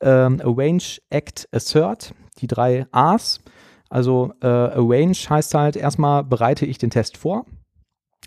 [0.00, 3.40] Ähm, arrange, act, assert, die drei A's.
[3.88, 7.46] Also äh, arrange heißt halt, erstmal bereite ich den Test vor.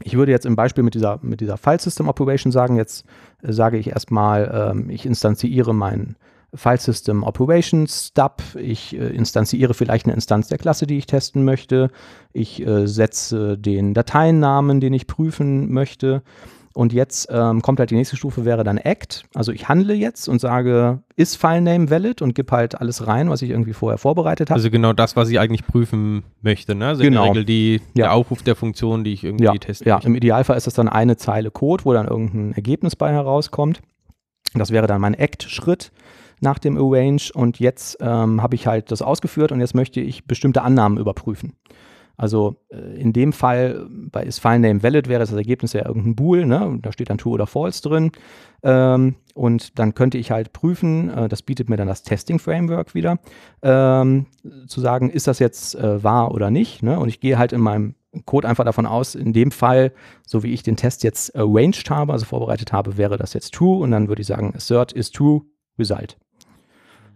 [0.01, 3.05] Ich würde jetzt im Beispiel mit dieser, mit dieser File System Operation sagen, jetzt
[3.43, 6.15] äh, sage ich erstmal, ähm, ich instanziere meinen
[6.55, 8.41] File System Operations Stub.
[8.55, 11.89] Ich äh, instanziere vielleicht eine Instanz der Klasse, die ich testen möchte.
[12.31, 16.21] Ich äh, setze den Dateinamen, den ich prüfen möchte.
[16.75, 19.25] Und jetzt ähm, kommt halt die nächste Stufe, wäre dann Act.
[19.35, 23.43] Also ich handle jetzt und sage, ist Filename valid und gebe halt alles rein, was
[23.43, 24.57] ich irgendwie vorher vorbereitet habe.
[24.57, 26.73] Also genau das, was ich eigentlich prüfen möchte.
[26.73, 26.87] Ne?
[26.87, 27.25] Also Genau.
[27.27, 28.05] in der Regel die, Ja.
[28.05, 30.07] der Aufruf der Funktion, die ich irgendwie ja, testen ja, möchte.
[30.07, 33.81] im Idealfall ist das dann eine Zeile Code, wo dann irgendein Ergebnis bei herauskommt.
[34.55, 35.91] Das wäre dann mein Act-Schritt
[36.41, 40.25] nach dem Arrange und jetzt ähm, habe ich halt das ausgeführt und jetzt möchte ich
[40.25, 41.53] bestimmte Annahmen überprüfen.
[42.15, 46.45] Also äh, in dem Fall bei ist FileName valid wäre das Ergebnis ja irgendein Bool,
[46.45, 46.77] ne?
[46.81, 48.11] da steht dann true oder false drin.
[48.61, 52.93] Ähm, und dann könnte ich halt prüfen, äh, das bietet mir dann das Testing Framework
[52.93, 53.17] wieder,
[53.61, 54.27] ähm,
[54.67, 56.83] zu sagen, ist das jetzt äh, wahr oder nicht.
[56.83, 56.99] Ne?
[56.99, 59.91] Und ich gehe halt in meinem Code einfach davon aus, in dem Fall,
[60.25, 63.79] so wie ich den Test jetzt arranged habe, also vorbereitet habe, wäre das jetzt true
[63.79, 65.41] und dann würde ich sagen, assert is true,
[65.77, 66.17] result.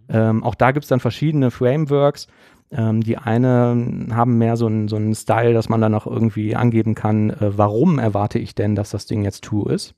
[0.08, 2.28] Ähm, auch da gibt es dann verschiedene Frameworks.
[2.70, 6.94] Ähm, die eine haben mehr so einen so Style, dass man dann auch irgendwie angeben
[6.94, 9.94] kann, äh, warum erwarte ich denn, dass das Ding jetzt true ist.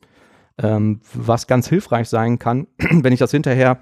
[0.58, 3.78] Ähm, was ganz hilfreich sein kann, wenn ich das hinterher,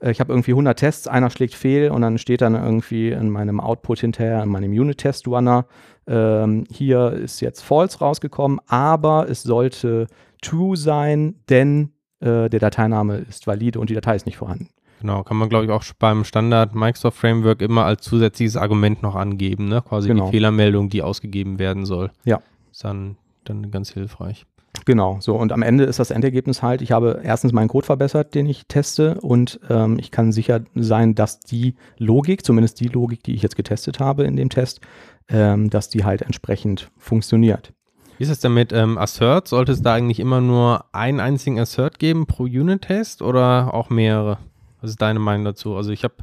[0.00, 3.30] äh, ich habe irgendwie 100 Tests, einer schlägt fehl und dann steht dann irgendwie in
[3.30, 5.66] meinem Output hinterher, in meinem Unit-Test-Runner,
[6.06, 10.06] ähm, hier ist jetzt false rausgekommen, aber es sollte
[10.40, 14.68] true sein, denn äh, der Dateiname ist valide und die Datei ist nicht vorhanden.
[15.00, 19.14] Genau, kann man glaube ich auch beim Standard Microsoft Framework immer als zusätzliches Argument noch
[19.14, 19.82] angeben, ne?
[19.82, 20.26] Quasi genau.
[20.26, 22.10] die Fehlermeldung, die ausgegeben werden soll.
[22.24, 22.40] Ja.
[22.70, 24.46] Ist dann, dann ganz hilfreich.
[24.84, 28.34] Genau, so und am Ende ist das Endergebnis halt, ich habe erstens meinen Code verbessert,
[28.34, 33.22] den ich teste und ähm, ich kann sicher sein, dass die Logik, zumindest die Logik,
[33.22, 34.80] die ich jetzt getestet habe in dem Test,
[35.28, 37.72] ähm, dass die halt entsprechend funktioniert.
[38.20, 39.48] Wie ist es denn mit ähm, Assert?
[39.48, 44.36] Sollte es da eigentlich immer nur einen einzigen Assert geben pro Unit-Test oder auch mehrere?
[44.82, 45.74] Was ist deine Meinung dazu?
[45.74, 46.16] Also ich habe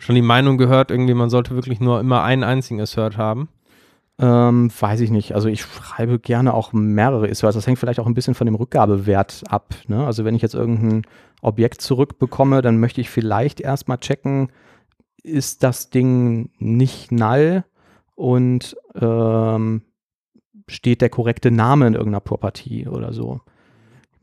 [0.00, 3.48] schon die Meinung gehört, irgendwie man sollte wirklich nur immer einen einzigen Assert haben.
[4.18, 5.36] Ähm, weiß ich nicht.
[5.36, 7.54] Also ich schreibe gerne auch mehrere Asserts.
[7.54, 9.76] Das hängt vielleicht auch ein bisschen von dem Rückgabewert ab.
[9.86, 10.04] Ne?
[10.04, 11.02] Also wenn ich jetzt irgendein
[11.40, 14.50] Objekt zurückbekomme, dann möchte ich vielleicht erstmal checken,
[15.22, 17.62] ist das Ding nicht null
[18.16, 19.82] und ähm,
[20.68, 23.40] steht der korrekte Name in irgendeiner Property oder so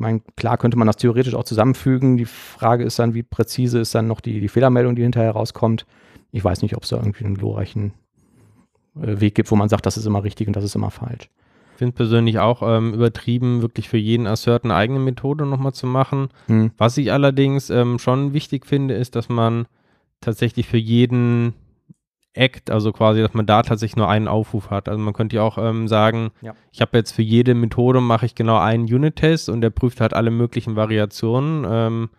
[0.01, 2.17] meine, klar könnte man das theoretisch auch zusammenfügen.
[2.17, 5.85] Die Frage ist dann, wie präzise ist dann noch die, die Fehlermeldung, die hinterher rauskommt.
[6.33, 7.93] Ich weiß nicht, ob es da irgendwie einen glorreichen
[8.99, 11.29] äh, Weg gibt, wo man sagt, das ist immer richtig und das ist immer falsch.
[11.73, 15.87] Ich finde persönlich auch ähm, übertrieben, wirklich für jeden Assert eine eigene Methode nochmal zu
[15.87, 16.29] machen.
[16.47, 16.71] Hm.
[16.77, 19.65] Was ich allerdings ähm, schon wichtig finde, ist, dass man
[20.19, 21.53] tatsächlich für jeden
[22.34, 24.88] Act, also quasi, dass man da tatsächlich nur einen Aufruf hat.
[24.88, 26.53] Also man könnte ja auch ähm, sagen, ja.
[26.71, 30.13] ich habe jetzt für jede Methode mache ich genau einen Unit-Test und der prüft halt
[30.13, 31.65] alle möglichen Variationen.
[31.69, 32.09] Ähm,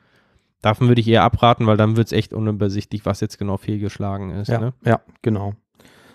[0.61, 4.31] davon würde ich eher abraten, weil dann wird es echt unübersichtlich, was jetzt genau fehlgeschlagen
[4.31, 4.49] ist.
[4.49, 4.75] Ja, ne?
[4.85, 5.55] ja genau.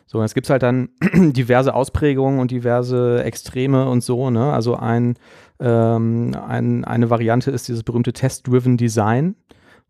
[0.05, 0.89] So, jetzt gibt es halt dann
[1.33, 4.53] diverse Ausprägungen und diverse Extreme und so, ne?
[4.53, 5.15] Also ein,
[5.59, 9.35] ähm, ein, eine Variante ist dieses berühmte Test-Driven Design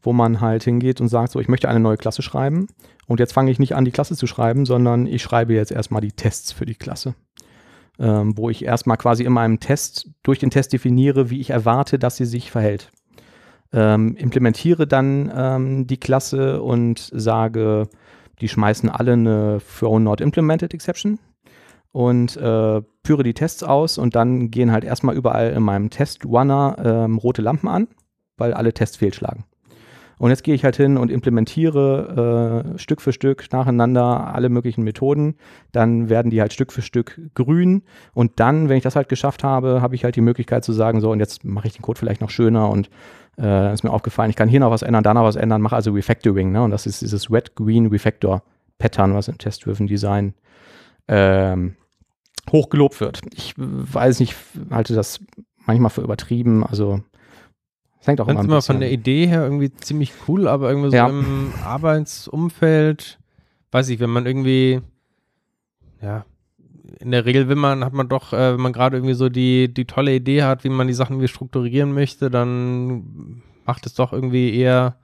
[0.02, 2.68] wo man halt hingeht und sagt, so, ich möchte eine neue Klasse schreiben
[3.08, 6.02] und jetzt fange ich nicht an, die Klasse zu schreiben, sondern ich schreibe jetzt erstmal
[6.02, 7.16] die Tests für die Klasse.
[8.00, 11.98] Ähm, wo ich erstmal quasi in meinem Test durch den Test definiere, wie ich erwarte,
[11.98, 12.92] dass sie sich verhält.
[13.74, 17.90] Ähm, implementiere dann ähm, die Klasse und sage,
[18.40, 21.18] die schmeißen alle eine Throw Not Implemented Exception
[21.92, 26.76] und äh, führe die Tests aus und dann gehen halt erstmal überall in meinem Test-Runner
[26.84, 27.88] ähm, rote Lampen an,
[28.38, 29.46] weil alle Tests fehlschlagen.
[30.20, 34.84] Und jetzt gehe ich halt hin und implementiere äh, Stück für Stück nacheinander alle möglichen
[34.84, 35.36] Methoden.
[35.72, 37.84] Dann werden die halt Stück für Stück grün.
[38.14, 41.02] Und dann, wenn ich das halt geschafft habe, habe ich halt die Möglichkeit zu sagen,
[41.02, 42.90] so, und jetzt mache ich den Code vielleicht noch schöner und
[43.40, 45.76] äh, ist mir aufgefallen, ich kann hier noch was ändern, da noch was ändern, mache
[45.76, 46.52] also Refactoring.
[46.52, 46.64] Ne?
[46.64, 48.42] Und das ist dieses Red Green Refactor
[48.80, 50.34] Pattern, was im Test-Driven Design
[51.08, 51.76] ähm,
[52.52, 53.22] hochgelobt wird.
[53.34, 54.36] Ich weiß nicht,
[54.72, 55.20] halte das
[55.66, 56.64] manchmal für übertrieben.
[56.66, 57.02] Also
[58.08, 60.96] das hängt auch immer, immer von der Idee her irgendwie ziemlich cool, aber irgendwie so
[60.96, 61.08] ja.
[61.08, 63.20] im Arbeitsumfeld,
[63.72, 64.80] weiß ich, wenn man irgendwie,
[66.02, 66.26] ja,
[67.00, 69.74] in der Regel will man, hat man doch, äh, wenn man gerade irgendwie so die,
[69.74, 74.14] die tolle Idee hat, wie man die Sachen wie strukturieren möchte, dann macht es doch
[74.14, 74.96] irgendwie eher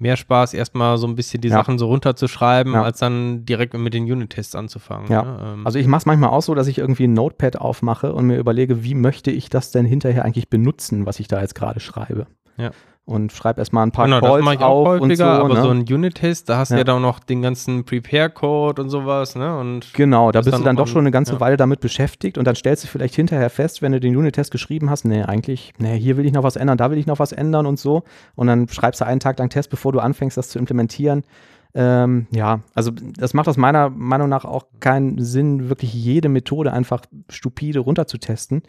[0.00, 1.54] mehr Spaß, erstmal so ein bisschen die ja.
[1.54, 2.82] Sachen so runterzuschreiben, ja.
[2.82, 5.10] als dann direkt mit den Unit-Tests anzufangen.
[5.10, 5.22] Ja.
[5.22, 5.52] Ne?
[5.54, 5.66] Ähm.
[5.66, 8.38] Also ich mache es manchmal auch so, dass ich irgendwie ein Notepad aufmache und mir
[8.38, 12.26] überlege, wie möchte ich das denn hinterher eigentlich benutzen, was ich da jetzt gerade schreibe.
[12.56, 12.70] Ja
[13.10, 15.62] und schreibe erstmal ein paar genau, Calls das ich auch häufiger, und so, aber ne?
[15.62, 16.78] so ein Unit-Test, da hast du ja.
[16.78, 19.58] ja dann noch den ganzen Prepare-Code und sowas, ne?
[19.58, 21.40] Und genau, da bist du dann doch schon eine ganze ja.
[21.40, 24.88] Weile damit beschäftigt und dann stellst du vielleicht hinterher fest, wenn du den Unit-Test geschrieben
[24.88, 27.32] hast, nee, eigentlich, nee, hier will ich noch was ändern, da will ich noch was
[27.32, 28.04] ändern und so.
[28.36, 31.24] Und dann schreibst du einen Tag lang Test, bevor du anfängst, das zu implementieren.
[31.74, 36.72] Ähm, ja, also das macht aus meiner Meinung nach auch keinen Sinn, wirklich jede Methode
[36.72, 38.62] einfach stupide runterzutesten.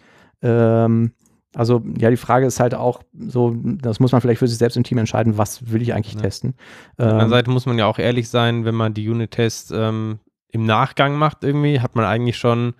[0.44, 1.12] Ähm,
[1.56, 4.78] also ja, die Frage ist halt auch so, das muss man vielleicht für sich selbst
[4.78, 6.22] im Team entscheiden, was will ich eigentlich ja.
[6.22, 6.56] testen.
[6.92, 9.72] Auf der anderen ähm, Seite muss man ja auch ehrlich sein, wenn man die Unit-Tests
[9.76, 12.74] ähm, im Nachgang macht irgendwie, hat man eigentlich schon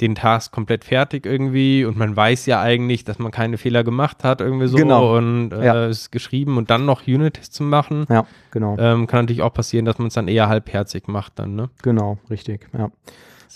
[0.00, 4.24] den Task komplett fertig irgendwie und man weiß ja eigentlich, dass man keine Fehler gemacht
[4.24, 5.16] hat irgendwie so genau.
[5.16, 5.86] und äh, ja.
[5.86, 8.06] ist geschrieben und dann noch Unit-Tests zu machen.
[8.08, 8.76] Ja, genau.
[8.78, 11.70] Ähm, kann natürlich auch passieren, dass man es dann eher halbherzig macht dann, ne?
[11.82, 12.90] Genau, richtig, ja.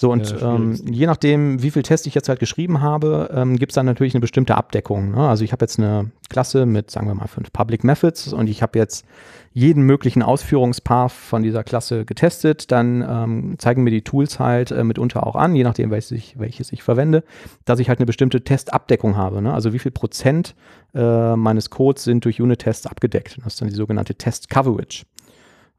[0.01, 3.57] So, und Ja, ähm, je nachdem, wie viel Tests ich jetzt halt geschrieben habe, ähm,
[3.57, 5.11] gibt es dann natürlich eine bestimmte Abdeckung.
[5.11, 5.29] Ne?
[5.29, 8.63] Also ich habe jetzt eine Klasse mit, sagen wir mal, fünf Public Methods und ich
[8.63, 9.05] habe jetzt
[9.53, 12.71] jeden möglichen Ausführungspath von dieser Klasse getestet.
[12.71, 16.39] Dann ähm, zeigen mir die Tools halt äh, mitunter auch an, je nachdem, welches ich,
[16.39, 17.25] welches ich verwende,
[17.65, 19.43] dass ich halt eine bestimmte Testabdeckung habe.
[19.43, 19.53] Ne?
[19.53, 20.55] Also wie viel Prozent
[20.95, 23.39] äh, meines Codes sind durch Unit-Tests abgedeckt.
[23.39, 25.07] Das ist dann die sogenannte Test-Coverage.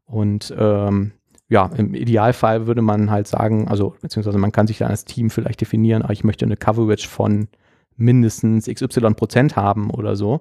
[0.04, 1.12] Und ähm,
[1.50, 5.30] ja, im Idealfall würde man halt sagen, also beziehungsweise man kann sich dann als Team
[5.30, 7.48] vielleicht definieren, ah, ich möchte eine Coverage von
[7.96, 10.40] mindestens XY Prozent haben oder so,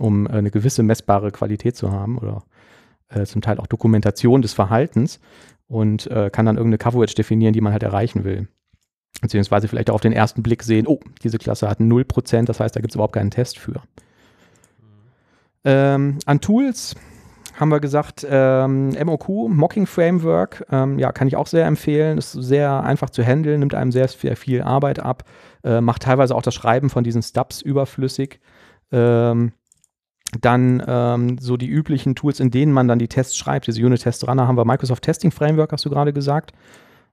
[0.00, 2.42] um äh, eine gewisse messbare Qualität zu haben oder
[3.08, 5.20] äh, zum Teil auch Dokumentation des Verhaltens
[5.68, 8.48] und äh, kann dann irgendeine Coverage definieren, die man halt erreichen will.
[9.20, 12.74] Beziehungsweise vielleicht auch auf den ersten Blick sehen, oh, diese Klasse hat 0%, das heißt,
[12.74, 13.80] da gibt es überhaupt keinen Test für.
[15.64, 16.96] Ähm, an Tools
[17.62, 22.18] haben wir gesagt, ähm, MOQ, Mocking Framework, ähm, ja, kann ich auch sehr empfehlen.
[22.18, 25.22] Ist sehr einfach zu handeln, nimmt einem sehr, sehr viel Arbeit ab,
[25.62, 28.40] äh, macht teilweise auch das Schreiben von diesen Stubs überflüssig.
[28.90, 29.52] Ähm,
[30.40, 33.68] dann ähm, so die üblichen Tools, in denen man dann die Tests schreibt.
[33.68, 36.52] Diese Unit-Test Runner haben wir Microsoft Testing Framework, hast du gerade gesagt,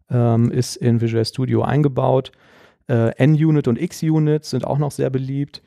[0.10, 2.32] ähm, ist in Visual Studio eingebaut.
[2.88, 5.62] Äh, NUnit und XUnit sind auch noch sehr beliebt.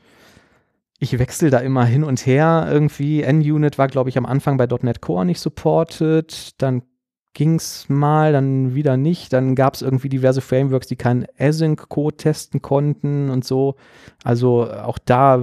[1.02, 3.24] Ich wechsle da immer hin und her irgendwie.
[3.26, 6.50] NUnit war, glaube ich, am Anfang bei .NET Core nicht supported.
[6.62, 6.82] Dann
[7.34, 9.32] ging es mal, dann wieder nicht.
[9.32, 13.74] Dann gab es irgendwie diverse Frameworks, die keinen Async-Code testen konnten und so.
[14.22, 15.42] Also auch da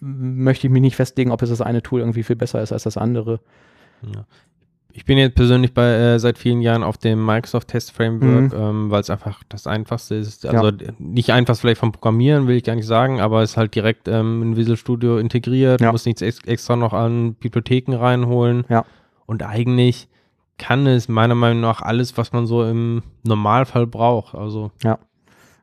[0.00, 2.84] möchte ich mich nicht festlegen, ob es das eine Tool irgendwie viel besser ist als
[2.84, 3.40] das andere.
[4.00, 4.24] Ja.
[4.98, 8.90] Ich bin jetzt persönlich bei, äh, seit vielen Jahren auf dem Microsoft Test Framework, ähm,
[8.90, 10.44] weil es einfach das einfachste ist.
[10.44, 13.56] Also d- nicht einfach vielleicht vom Programmieren, will ich gar nicht sagen, aber es ist
[13.56, 15.80] halt direkt ähm, in Visual Studio integriert.
[15.80, 15.86] Ja.
[15.86, 18.64] Du musst nichts ex extra noch an Bibliotheken reinholen.
[18.68, 18.84] Ja.
[19.24, 20.08] Und eigentlich
[20.58, 24.34] kann es meiner Meinung nach alles, was man so im Normalfall braucht.
[24.34, 24.72] Also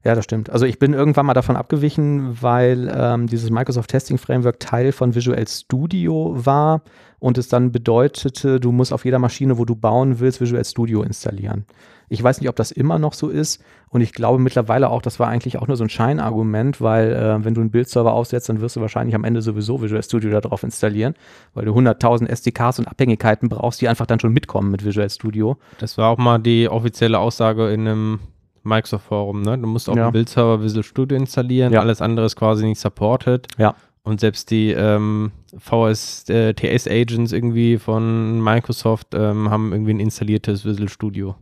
[0.06, 0.50] Ja, das stimmt.
[0.50, 5.14] Also ich bin irgendwann mal davon abgewichen, weil ähm, dieses Microsoft Testing Framework Teil von
[5.14, 6.84] Visual Studio war
[7.26, 11.02] und es dann bedeutete, du musst auf jeder Maschine, wo du bauen willst, Visual Studio
[11.02, 11.66] installieren.
[12.08, 15.20] Ich weiß nicht, ob das immer noch so ist und ich glaube mittlerweile auch, das
[15.20, 18.62] war eigentlich auch nur so ein Scheinargument, weil äh, wenn du einen Bildserver aufsetzt, dann
[18.62, 21.16] wirst du wahrscheinlich am Ende sowieso Visual Studio da drauf installieren,
[21.56, 25.58] weil du 100.000 SDKs und Abhängigkeiten brauchst, die einfach dann schon mitkommen mit Visual Studio.
[25.80, 28.20] das war auch mal die offizielle Aussage in einem
[28.64, 29.42] Microsoft-Forum.
[29.42, 29.58] Ne?
[29.58, 30.10] Du musst auf Ja.
[30.10, 31.80] dem Bildserver Visual Studio installieren, Ja.
[31.82, 33.48] alles andere ist quasi nicht supported.
[33.58, 33.74] Ja.
[34.06, 41.36] Und selbst die ähm, VSTS-Agents irgendwie von Microsoft ähm, haben irgendwie ein installiertes Visual Studio.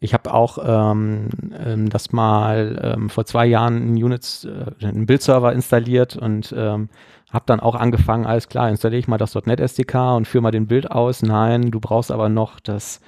[0.00, 1.28] Ich habe auch ähm,
[1.62, 6.88] ähm, das mal ähm, vor zwei Jahren einen Units, äh, einen Bildserver installiert und ähm,
[7.30, 10.50] habe dann auch angefangen, alles klar, installiere ich mal das .NET SDK und führe mal
[10.52, 11.20] den Bild aus.
[11.22, 13.02] Nein, du brauchst aber noch das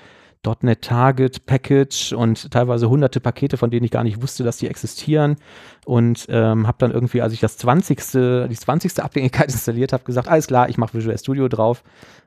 [0.44, 4.68] .NET Target Package und teilweise hunderte Pakete, von denen ich gar nicht wusste, dass die
[4.68, 5.36] existieren.
[5.84, 7.98] Und ähm, habe dann irgendwie, als ich das 20.
[8.48, 9.02] die 20.
[9.02, 11.84] Abhängigkeit installiert habe, gesagt, alles klar, ich mache Visual Studio drauf.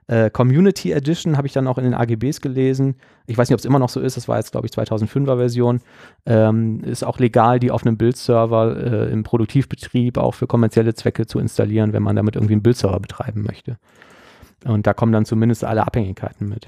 [0.08, 2.96] Äh, Community Edition habe ich dann auch in den AGBs gelesen.
[3.26, 4.18] Ich weiß nicht, ob es immer noch so ist.
[4.18, 5.82] Das war jetzt, glaube ich, 2005er Version.
[6.26, 11.26] Ähm, ist auch legal, die auf einem Bildserver äh, im Produktivbetrieb auch für kommerzielle Zwecke
[11.26, 13.78] zu installieren, wenn man damit irgendwie einen Bildserver betreiben möchte.
[14.64, 16.68] Und da kommen dann zumindest alle Abhängigkeiten mit.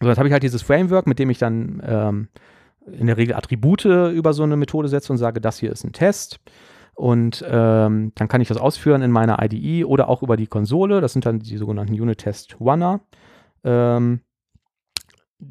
[0.00, 2.28] So, jetzt habe ich halt dieses Framework, mit dem ich dann ähm,
[2.86, 5.92] in der Regel Attribute über so eine Methode setze und sage, das hier ist ein
[5.92, 6.40] Test.
[6.94, 11.00] Und ähm, dann kann ich das ausführen in meiner IDE oder auch über die Konsole.
[11.00, 13.00] Das sind dann die sogenannten Unit-Test-Runner.
[13.64, 14.20] Ähm,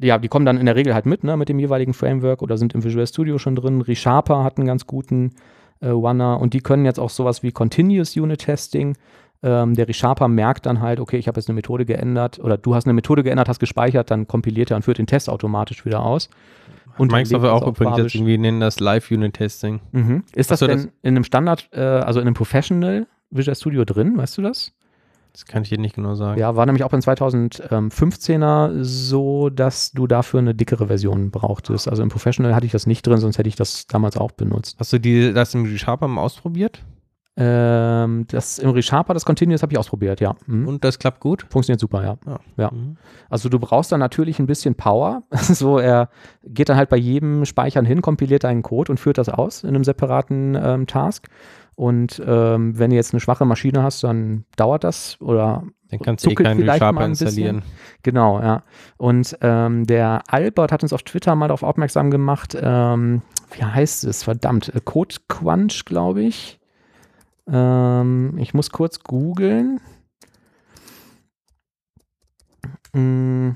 [0.02, 2.58] ja, die kommen dann in der Regel halt mit, ne, mit dem jeweiligen Framework oder
[2.58, 3.80] sind im Visual Studio schon drin.
[3.80, 5.36] ReSharper hat einen ganz guten
[5.80, 8.96] äh, Runner und die können jetzt auch sowas wie Continuous Unit Testing.
[9.42, 12.74] Ähm, der ReSharper merkt dann halt, okay, ich habe jetzt eine Methode geändert oder du
[12.74, 16.02] hast eine Methode geändert, hast gespeichert, dann kompiliert er und führt den Test automatisch wieder
[16.02, 16.28] aus.
[16.98, 19.80] Und Microsoft das auch übrigens jetzt irgendwie nennen das Live-Unit-Testing.
[19.92, 20.22] Mhm.
[20.34, 23.54] Ist das Ach so, denn das- in einem Standard, äh, also in einem Professional Visual
[23.56, 24.72] Studio drin, weißt du das?
[25.32, 26.40] Das kann ich dir nicht genau sagen.
[26.40, 31.88] Ja, war nämlich auch beim 2015er so, dass du dafür eine dickere Version brauchtest.
[31.88, 34.76] Also im Professional hatte ich das nicht drin, sonst hätte ich das damals auch benutzt.
[34.78, 36.82] Hast du die, das im ReSharper mal ausprobiert?
[37.38, 40.36] Ähm, das im ReSharper, das Continuous habe ich ausprobiert, ja.
[40.46, 40.66] Mhm.
[40.66, 41.46] Und das klappt gut?
[41.50, 42.16] Funktioniert super, ja.
[42.56, 42.70] Ja.
[42.70, 42.96] Mhm.
[43.28, 45.22] Also du brauchst dann natürlich ein bisschen Power.
[45.30, 46.08] so, er
[46.44, 49.70] geht dann halt bei jedem Speichern hin, kompiliert einen Code und führt das aus in
[49.70, 51.28] einem separaten ähm, Task.
[51.74, 56.24] Und ähm, wenn du jetzt eine schwache Maschine hast, dann dauert das oder Dann kannst
[56.24, 57.62] du eh keinen ReSharper installieren.
[58.02, 58.62] Genau, ja.
[58.96, 63.20] Und ähm, der Albert hat uns auf Twitter mal darauf aufmerksam gemacht, ähm,
[63.52, 66.58] wie heißt es, verdammt, äh, Code Quanch, glaube ich.
[67.48, 69.80] Ähm, ich muss kurz googeln.
[72.92, 73.50] Mm,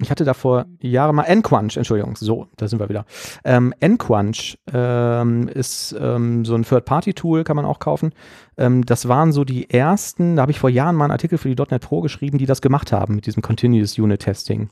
[0.00, 3.04] ich hatte da vor Jahren mal Nquanch, Entschuldigung, so, da sind wir wieder.
[3.44, 8.12] Ähm, Nquanch ähm, ist ähm, so ein Third-Party-Tool, kann man auch kaufen.
[8.56, 11.52] Ähm, das waren so die ersten, da habe ich vor Jahren mal einen Artikel für
[11.52, 14.70] die .NET Pro geschrieben, die das gemacht haben mit diesem Continuous Unit Testing.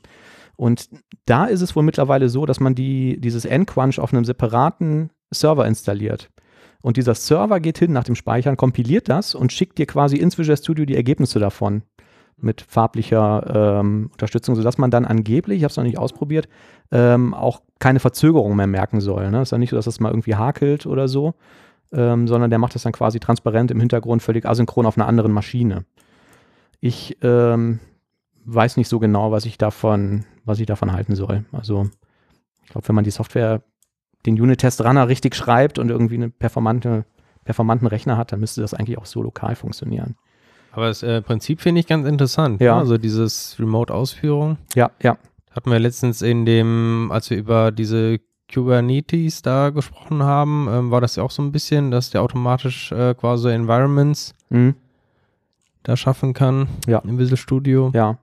[0.55, 0.89] Und
[1.25, 5.67] da ist es wohl mittlerweile so, dass man die, dieses Nquanch auf einem separaten Server
[5.67, 6.29] installiert.
[6.87, 10.37] Und dieser Server geht hin nach dem Speichern, kompiliert das und schickt dir quasi ins
[10.37, 11.81] Visual Studio die Ergebnisse davon
[12.37, 16.47] mit farblicher ähm, Unterstützung, sodass man dann angeblich, ich habe es noch nicht ausprobiert,
[16.93, 19.29] ähm, auch keine Verzögerung mehr merken soll.
[19.31, 19.41] Ne?
[19.41, 21.33] Ist ja nicht so, dass das mal irgendwie hakelt oder so,
[21.91, 25.33] ähm, sondern der macht das dann quasi transparent im Hintergrund, völlig asynchron auf einer anderen
[25.33, 25.83] Maschine.
[26.79, 27.81] Ich ähm,
[28.45, 31.43] weiß nicht so genau, was ich davon, was ich davon halten soll.
[31.51, 31.89] Also
[32.63, 33.61] ich glaube, wenn man die Software,
[34.27, 37.05] den Unit-Test-Runner richtig schreibt und irgendwie einen performante,
[37.45, 40.15] performanten Rechner hat, dann müsste das eigentlich auch so lokal funktionieren.
[40.73, 42.61] Aber das äh, Prinzip finde ich ganz interessant.
[42.61, 42.75] Ja.
[42.75, 42.81] Ne?
[42.81, 44.57] Also dieses Remote-Ausführung.
[44.75, 45.17] Ja, ja.
[45.51, 48.19] Hatten wir letztens in dem, als wir über diese
[48.53, 52.91] Kubernetes da gesprochen haben, ähm, war das ja auch so ein bisschen, dass der automatisch
[52.91, 54.75] äh, quasi Environments Mhm.
[55.83, 56.99] da schaffen kann Ja.
[56.99, 57.91] im Visual Studio.
[57.95, 58.17] Ja.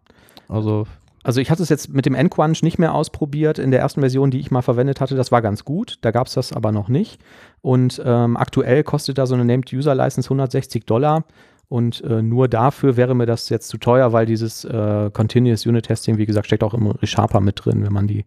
[0.48, 0.86] Also
[1.24, 3.58] Also ich hatte es jetzt mit dem Nquanch nicht mehr ausprobiert.
[3.58, 5.98] In der ersten Version, die ich mal verwendet hatte, das war ganz gut.
[6.02, 7.18] Da gab es das aber noch nicht.
[7.62, 11.24] Und ähm, aktuell kostet da so eine Named User License 160 Dollar.
[11.68, 15.86] Und äh, nur dafür wäre mir das jetzt zu teuer, weil dieses äh, Continuous Unit
[15.86, 18.26] Testing, wie gesagt, steckt auch im ReSharper mit drin, wenn man die,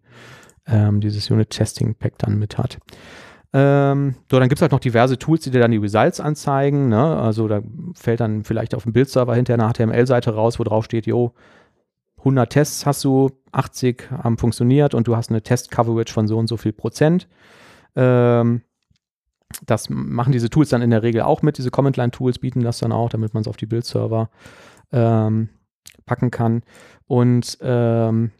[0.65, 2.80] ähm, dieses Unit Testing Pack dann mit hat.
[3.53, 6.90] Ähm, so, dann gibt es halt noch diverse Tools, die dir dann die Results anzeigen.
[6.90, 6.99] Ne?
[6.99, 7.61] Also da
[7.94, 11.32] fällt dann vielleicht auf dem Bildserver hinterher eine HTML-Seite raus, wo drauf steht, jo,
[12.19, 16.48] 100 Tests hast du, 80 haben funktioniert und du hast eine Test-Coverage von so und
[16.48, 17.27] so viel Prozent.
[17.95, 18.61] Ähm,
[19.65, 21.57] das machen diese Tools dann in der Regel auch mit.
[21.57, 24.30] Diese Command-Line-Tools bieten das dann auch, damit man es auf die Bildserver
[24.91, 25.49] ähm,
[26.06, 26.64] packen kann.
[27.07, 28.31] Und ähm,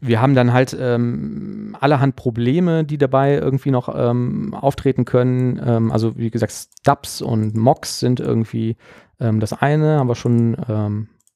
[0.00, 5.60] wir haben dann halt ähm, allerhand Probleme, die dabei irgendwie noch ähm, auftreten können.
[5.64, 8.76] Ähm, also wie gesagt, Stubs und Mocks sind irgendwie
[9.20, 10.56] ähm, das eine, haben wir schon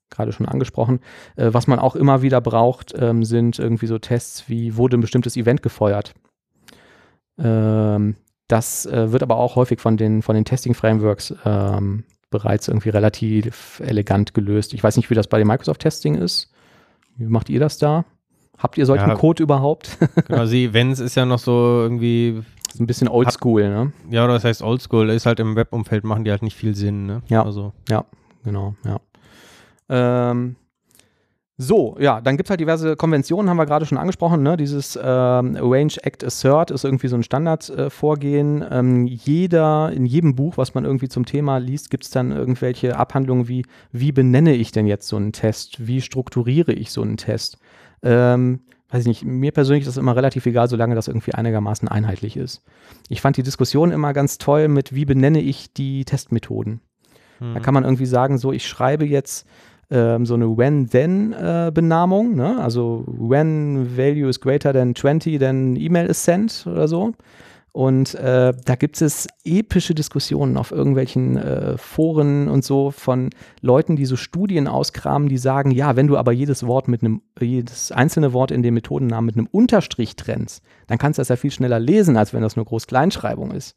[0.09, 0.99] gerade schon angesprochen.
[1.35, 5.01] Äh, was man auch immer wieder braucht, ähm, sind irgendwie so Tests wie, wurde ein
[5.01, 6.13] bestimmtes Event gefeuert.
[7.37, 8.15] Ähm,
[8.47, 13.81] das äh, wird aber auch häufig von den, von den Testing-Frameworks ähm, bereits irgendwie relativ
[13.85, 14.73] elegant gelöst.
[14.73, 16.51] Ich weiß nicht, wie das bei dem Microsoft-Testing ist.
[17.15, 18.05] Wie macht ihr das da?
[18.57, 19.15] Habt ihr solchen Ja.
[19.15, 19.97] Code überhaupt?
[20.27, 21.51] genau, die Events ist ja noch so
[21.81, 23.93] irgendwie, ist ein bisschen oldschool, ne?
[24.09, 27.05] ja, oder das heißt Oldschool, ist halt im Webumfeld machen die halt nicht viel Sinn,
[27.05, 27.21] ne?
[27.27, 27.43] Ja.
[27.43, 27.73] Also,
[28.43, 28.99] Genau, ja.
[29.89, 30.55] Ähm,
[31.59, 34.43] so, ja, dann gibt es halt diverse Konventionen, haben wir gerade schon angesprochen.
[34.43, 34.57] Ne?
[34.57, 38.63] Dieses ähm, Arrange, Act, Assert ist irgendwie so ein Standardvorgehen.
[38.69, 42.95] ähm, jeder, in jedem Buch, was man irgendwie zum Thema liest, gibt es dann irgendwelche
[42.95, 45.87] Abhandlungen wie, wie benenne ich denn jetzt so einen Test?
[45.87, 47.57] Wie strukturiere ich so einen Test?
[48.03, 51.87] Ähm, weiß ich nicht, mir persönlich ist das immer relativ egal, solange das irgendwie einigermaßen
[51.87, 52.63] einheitlich ist.
[53.09, 56.81] Ich fand die Diskussion immer ganz toll mit, wie benenne ich die Testmethoden?
[57.39, 57.53] hm.
[57.53, 59.47] Da kann man irgendwie sagen, so ich schreibe jetzt
[59.89, 62.59] ähm, so eine When-Then-Benamung, ne?
[62.59, 67.13] also when value is greater than 20, then email is sent oder so.
[67.77, 73.29] Und äh, da gibt es epische Diskussionen auf irgendwelchen äh, Foren und so von
[73.61, 77.21] Leuten, die so Studien auskramen, die sagen, ja, wenn du aber jedes Wort mit einem,
[77.39, 81.35] jedes einzelne Wort in dem Methodennamen mit einem Unterstrich trennst, dann kannst du das ja
[81.35, 83.75] viel schneller lesen, als wenn das nur Groß-Kleinschreibung ist.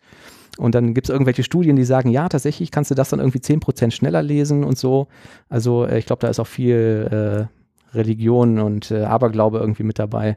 [0.58, 3.38] Und dann gibt es irgendwelche Studien, die sagen, ja, tatsächlich kannst du das dann irgendwie
[3.38, 5.08] 10% schneller lesen und so.
[5.48, 9.98] Also äh, ich glaube, da ist auch viel äh, Religion und äh, Aberglaube irgendwie mit
[9.98, 10.36] dabei.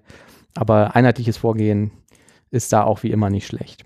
[0.56, 1.92] Aber einheitliches Vorgehen
[2.52, 3.86] ist da auch wie immer nicht schlecht.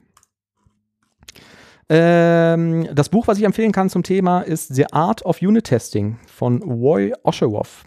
[1.89, 6.19] Ähm, das Buch, was ich empfehlen kann zum Thema, ist The Art of Unit Testing
[6.27, 7.85] von Roy Osheroff.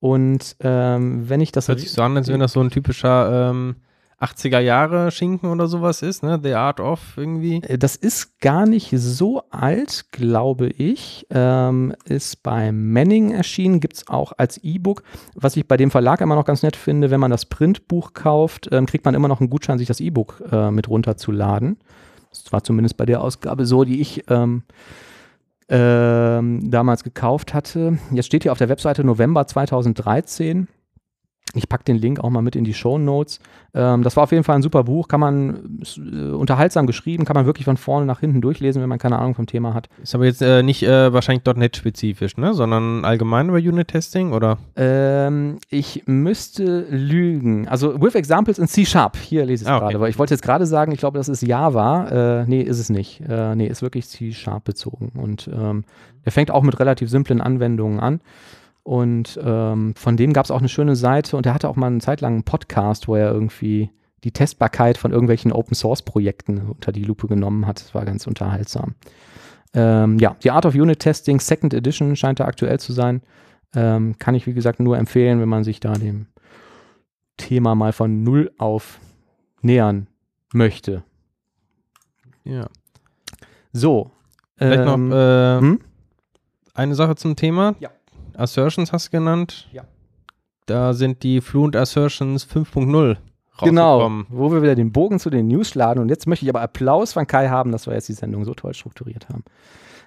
[0.00, 2.70] Und ähm, wenn ich das Das hört sich so an, als wenn das so ein
[2.70, 3.76] typischer ähm,
[4.20, 6.38] 80er Jahre Schinken oder sowas ist, ne?
[6.42, 7.62] The Art of irgendwie.
[7.62, 11.26] Äh, Das ist gar nicht so alt, glaube ich.
[11.30, 15.02] Ähm, ist bei Manning erschienen, gibt es auch als E-Book.
[15.34, 18.68] Was ich bei dem Verlag immer noch ganz nett finde, wenn man das Printbuch kauft,
[18.72, 21.78] ähm, kriegt man immer noch einen Gutschein, sich das E-Book äh, mit runterzuladen.
[22.30, 24.62] Das war zumindest bei der Ausgabe so, die ich ähm,
[25.68, 27.98] ähm, damals gekauft hatte.
[28.12, 30.68] Jetzt steht hier auf der Webseite November 2013.
[31.54, 33.40] Ich packe den Link auch mal mit in die Show Notes.
[33.74, 37.34] Ähm, das war auf jeden Fall ein super Buch, kann man äh, unterhaltsam geschrieben, kann
[37.34, 39.88] man wirklich von vorne nach hinten durchlesen, wenn man keine Ahnung vom Thema hat.
[40.02, 42.54] Ist aber jetzt äh, nicht äh, wahrscheinlich .NET-spezifisch, ne?
[42.54, 44.58] Sondern allgemein über Unit-Testing oder?
[44.76, 47.66] Ähm, ich müsste lügen.
[47.68, 49.16] Also with examples in C Sharp.
[49.16, 49.84] Hier lese ich es Ah, okay.
[49.86, 49.96] gerade.
[49.96, 52.42] Aber ich wollte jetzt gerade sagen, ich glaube, das ist Java.
[52.42, 53.22] Äh, nee, ist es nicht.
[53.28, 55.12] Äh, nee, ist wirklich C Sharp bezogen.
[55.20, 55.84] Und ähm,
[56.24, 58.20] der fängt auch mit relativ simplen Anwendungen an.
[58.90, 61.86] Und ähm, von dem gab es auch eine schöne Seite und er hatte auch mal
[61.86, 63.88] eine Zeit lang einen Podcast, wo er irgendwie
[64.24, 67.80] die Testbarkeit von irgendwelchen Open Source Projekten unter die Lupe genommen hat.
[67.80, 68.96] Das war ganz unterhaltsam.
[69.74, 73.22] Ähm, ja, die Art of Unit Testing Second Edition scheint da aktuell zu sein.
[73.76, 76.26] Ähm, kann ich, wie gesagt, nur empfehlen, wenn man sich da dem
[77.36, 78.98] Thema mal von Null auf
[79.62, 80.08] nähern
[80.52, 81.04] möchte.
[82.42, 82.66] Ja.
[83.72, 84.10] So.
[84.56, 85.80] Vielleicht ähm, noch äh, hm?
[86.74, 87.76] eine Sache zum Thema.
[87.78, 87.90] Ja.
[88.40, 89.68] Assertions hast du genannt.
[89.72, 89.84] Ja.
[90.66, 93.16] Da sind die Fluent Assertions 5.0
[93.62, 94.26] Genau, rausgekommen.
[94.30, 96.00] wo wir wieder den Bogen zu den News laden.
[96.00, 98.54] Und jetzt möchte ich aber Applaus von Kai haben, dass wir jetzt die Sendung so
[98.54, 99.44] toll strukturiert haben.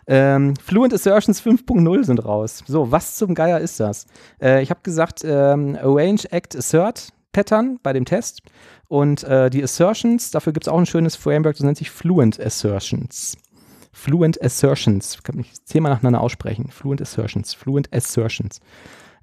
[0.07, 2.63] Ähm, Fluent Assertions 5.0 sind raus.
[2.65, 4.05] So, was zum Geier ist das?
[4.41, 8.41] Äh, ich habe gesagt, ähm, Arrange, Act, Assert Pattern bei dem Test.
[8.87, 12.39] Und äh, die Assertions, dafür gibt es auch ein schönes Framework, das nennt sich Fluent
[12.39, 13.37] Assertions.
[13.93, 15.15] Fluent Assertions.
[15.15, 16.69] Ich kann mich zehnmal nacheinander aussprechen.
[16.69, 17.53] Fluent Assertions.
[17.53, 18.59] Fluent Assertions.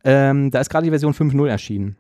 [0.05, 1.97] Ähm, da ist gerade die Version 5.0 erschienen.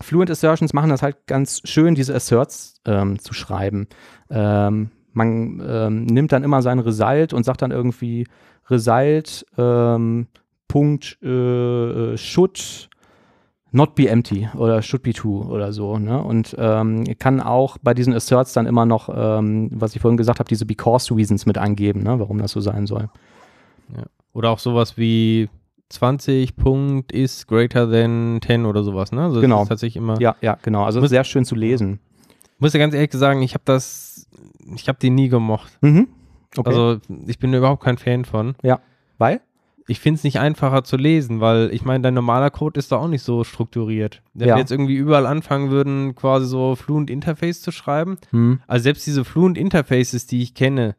[0.00, 3.88] Fluent Assertions machen das halt ganz schön, diese Asserts ähm, zu schreiben.
[4.30, 8.26] Ähm, man ähm, nimmt dann immer sein Result und sagt dann irgendwie
[8.70, 10.28] Result ähm,
[10.68, 12.87] Punkt äh, should
[13.70, 15.98] not be empty oder should be true oder so.
[15.98, 16.22] Ne?
[16.22, 20.38] Und ähm, kann auch bei diesen Asserts dann immer noch, ähm, was ich vorhin gesagt
[20.38, 22.18] habe, diese Because Reasons mit angeben, ne?
[22.18, 23.08] warum das so sein soll.
[24.32, 25.48] Oder auch sowas wie
[25.88, 29.22] 20 Punkt is greater than 10 oder sowas, ne?
[29.22, 29.62] Also das Genau.
[29.62, 30.20] ist tatsächlich immer.
[30.20, 30.84] Ja, ja, genau.
[30.84, 31.98] Also Muss- sehr schön zu lesen.
[32.58, 34.28] Muss ja ganz ehrlich sagen, ich habe das,
[34.74, 35.78] ich habe die nie gemocht.
[35.80, 36.08] Mhm.
[36.56, 36.68] Okay.
[36.68, 38.54] Also ich bin überhaupt kein Fan von.
[39.16, 39.40] Weil?
[39.90, 42.96] Ich finde es nicht einfacher zu lesen, weil ich meine, dein normaler Code ist da
[42.96, 44.22] auch nicht so strukturiert.
[44.34, 44.54] Wenn Ja.
[44.56, 48.60] wir jetzt irgendwie überall anfangen würden, quasi so Fluent Interface zu schreiben, Hm.
[48.66, 50.94] also selbst diese Fluent Interfaces, die ich kenne,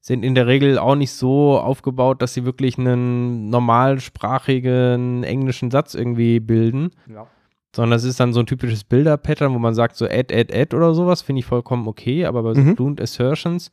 [0.00, 5.94] sind in der Regel auch nicht so aufgebaut, dass sie wirklich einen normalsprachigen englischen Satz
[5.94, 7.26] irgendwie bilden, Ja.
[7.74, 10.74] sondern es ist dann so ein typisches Bilder-Pattern, wo man sagt so add, add, add
[10.76, 12.76] oder sowas, finde ich vollkommen okay, aber bei so Mhm.
[12.76, 13.70] Fluent Assertions,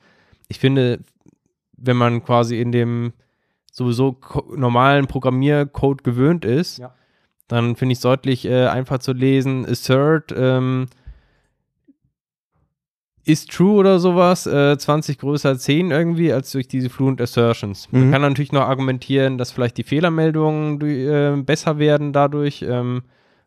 [0.48, 1.00] ich finde,
[1.78, 3.14] wenn man quasi in dem
[3.80, 6.94] sowieso ko- normalen Programmiercode gewöhnt ist, Ja.
[7.48, 10.86] dann finde ich es deutlich äh, einfach zu lesen, assert, ähm,
[13.26, 17.92] ist true oder sowas, äh, 20 größer 10 irgendwie, als durch diese Fluent Assertions.
[17.92, 18.12] Man Mhm.
[18.12, 23.04] kann natürlich noch argumentieren, dass vielleicht die Fehlermeldungen du- äh, besser werden dadurch, ähm,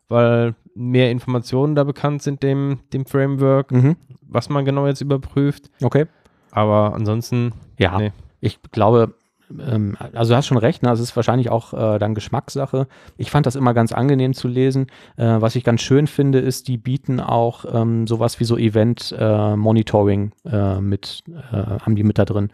[0.07, 3.95] weil mehr Informationen da bekannt sind dem, dem Framework, Mhm.
[4.21, 5.69] was man genau jetzt überprüft.
[5.81, 6.05] Okay.
[6.51, 8.11] Aber ansonsten, Ja, Nee.
[8.39, 9.15] ich glaube,
[9.59, 10.91] ähm, also du hast schon recht, ne?
[10.91, 12.87] es ist wahrscheinlich auch äh, dann Geschmackssache.
[13.17, 14.87] Ich fand das immer ganz angenehm zu lesen.
[15.17, 20.31] Äh, was ich ganz schön finde, ist, die bieten auch ähm, sowas wie so Event-Monitoring
[20.45, 22.49] äh, mit, äh, haben die mit da drin,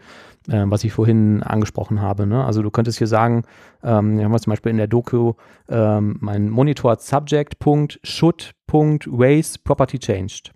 [0.48, 2.26] äh, was ich vorhin angesprochen habe.
[2.26, 2.44] Ne?
[2.44, 3.44] Also du könntest hier sagen,
[3.82, 5.32] ähm, hier haben wir zum Beispiel in der Doku
[5.68, 10.52] ähm, mein Monitor Subject.should.raise Property changed.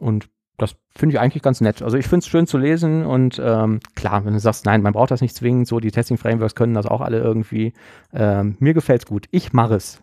[0.00, 0.28] Und
[0.58, 1.82] das finde ich eigentlich ganz nett.
[1.82, 4.92] Also ich finde es schön zu lesen und ähm, klar, wenn du sagst, nein, man
[4.92, 7.72] braucht das nicht zwingend, so die Testing-Frameworks können das auch alle irgendwie.
[8.12, 9.26] Ähm, mir gefällt es gut.
[9.30, 10.02] Ich mache es.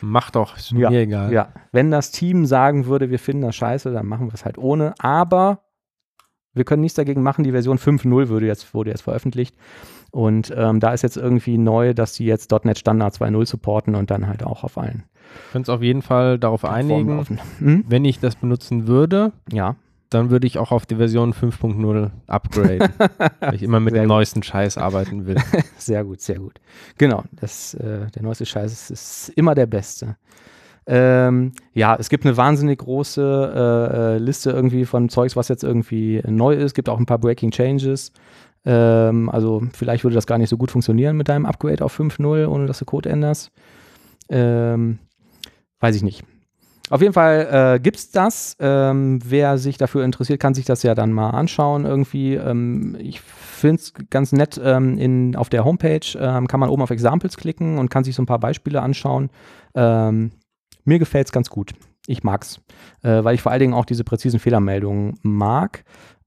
[0.00, 1.32] mach doch, ist Ja, mir egal.
[1.32, 4.58] Ja, wenn das Team sagen würde, wir finden das scheiße, dann machen wir es halt
[4.58, 4.94] ohne.
[4.98, 5.64] Aber
[6.52, 7.42] wir können nichts dagegen machen.
[7.42, 9.56] Die Version 5.0 wurde jetzt, wurde jetzt veröffentlicht.
[10.14, 14.12] Und ähm, da ist jetzt irgendwie neu, dass die jetzt .NET Standard 2.0 supporten und
[14.12, 15.02] dann halt auch auf allen
[15.50, 17.26] können uns auf jeden Fall darauf einigen.
[17.58, 17.84] Hm?
[17.88, 19.74] Wenn ich das benutzen würde, Ja,
[20.10, 22.88] dann würde ich auch auf die Version 5.0 upgraden,
[23.40, 24.16] weil ich immer mit Sehr dem gut.
[24.16, 25.36] neuesten Scheiß arbeiten will.
[25.76, 26.60] Sehr gut, sehr gut.
[26.98, 30.16] Genau, das, äh, der neueste Scheiß ist, ist immer der beste.
[30.86, 35.64] Ähm, ja, es gibt eine wahnsinnig große äh, äh, Liste irgendwie von Zeugs, was jetzt
[35.64, 36.74] irgendwie neu ist.
[36.74, 38.12] Gibt auch ein paar Breaking Changes.
[38.64, 42.46] Ähm, also vielleicht würde das gar nicht so gut funktionieren mit deinem Upgrade auf 5.0,
[42.46, 43.50] ohne dass du Code änderst.
[44.28, 44.98] Ähm,
[45.80, 46.24] weiß ich nicht.
[46.90, 48.56] Auf jeden Fall äh, gibt es das.
[48.60, 52.34] Ähm, wer sich dafür interessiert, kann sich das ja dann mal anschauen irgendwie.
[52.34, 54.60] Ähm, ich finde es ganz nett.
[54.62, 58.14] Ähm, in, auf der Homepage ähm, kann man oben auf Examples klicken und kann sich
[58.14, 59.30] so ein paar Beispiele anschauen.
[59.74, 60.32] Ähm,
[60.84, 61.72] mir gefällt es ganz gut.
[62.06, 62.60] Ich mag's,
[63.02, 65.84] äh, weil ich vor allen Dingen auch diese präzisen Fehlermeldungen mag.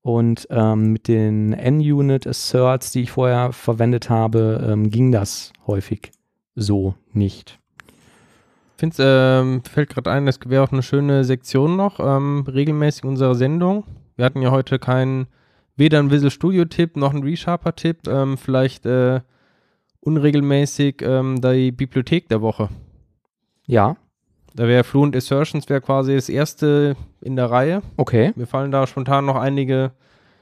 [0.08, 6.14] Und ähm, mit den N-Unit Asserts, die ich vorher verwendet habe, ähm, ging das häufig
[6.56, 7.60] so nicht.
[8.76, 13.04] Ich finde, ähm, fällt gerade ein, das wäre auch eine schöne Sektion noch, ähm, regelmäßig
[13.04, 13.84] unserer Sendung.
[14.16, 15.28] Wir hatten ja heute keinen,
[15.76, 19.20] weder einen Visual Studio Tipp noch einen ReSharper Tipp, ähm, vielleicht äh,
[20.00, 22.70] unregelmäßig ähm, die Bibliothek der Woche.
[23.66, 23.98] Ja,
[24.58, 27.84] Da wäre Fluent Assertions wäre quasi das erste in der Reihe.
[27.96, 28.34] okay.
[28.36, 29.92] Mir fallen da spontan noch einige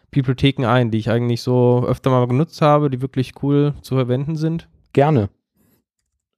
[0.09, 4.37] Bibliotheken ein, die ich eigentlich so öfter mal genutzt habe, die wirklich cool zu verwenden
[4.37, 4.69] sind.
[4.93, 5.29] Gerne.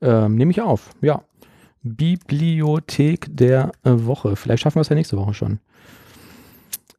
[0.01, 1.21] Ähm, Nehme ich auf, ja.
[1.83, 4.35] Bibliothek der äh, Woche.
[4.35, 5.59] Vielleicht schaffen wir es ja nächste Woche schon.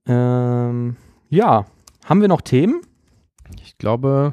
[0.07, 0.95] Ähm,
[1.29, 1.67] ja,
[2.05, 2.83] haben wir noch Themen?
[3.65, 4.33] Ich glaube,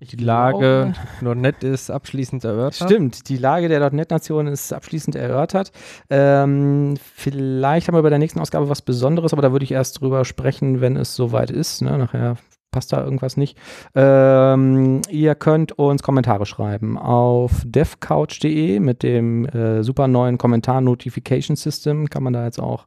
[0.00, 2.88] die Lage .NET ist abschließend erörtert.
[2.88, 5.72] Stimmt, die Lage der .NET-Nation ist abschließend erörtert.
[6.08, 10.00] Ähm, vielleicht haben wir bei der nächsten Ausgabe was Besonderes, aber da würde ich erst
[10.00, 11.82] drüber sprechen, wenn es soweit ist.
[11.82, 11.98] Ne?
[11.98, 12.36] Nachher
[12.70, 13.58] passt da irgendwas nicht.
[13.94, 22.08] Ähm, ihr könnt uns Kommentare schreiben auf devcouch.de mit dem äh, super neuen Kommentar-Notification-System.
[22.08, 22.86] Kann man da jetzt auch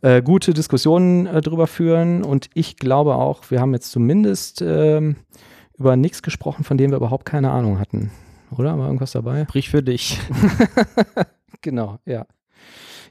[0.00, 2.24] äh, gute Diskussionen äh, drüber führen.
[2.24, 5.16] Und ich glaube auch, wir haben jetzt zumindest ähm,
[5.78, 8.10] über nichts gesprochen, von dem wir überhaupt keine Ahnung hatten.
[8.56, 8.78] Oder?
[8.78, 9.44] War irgendwas dabei?
[9.44, 10.20] Sprich für dich.
[11.60, 12.26] genau, ja.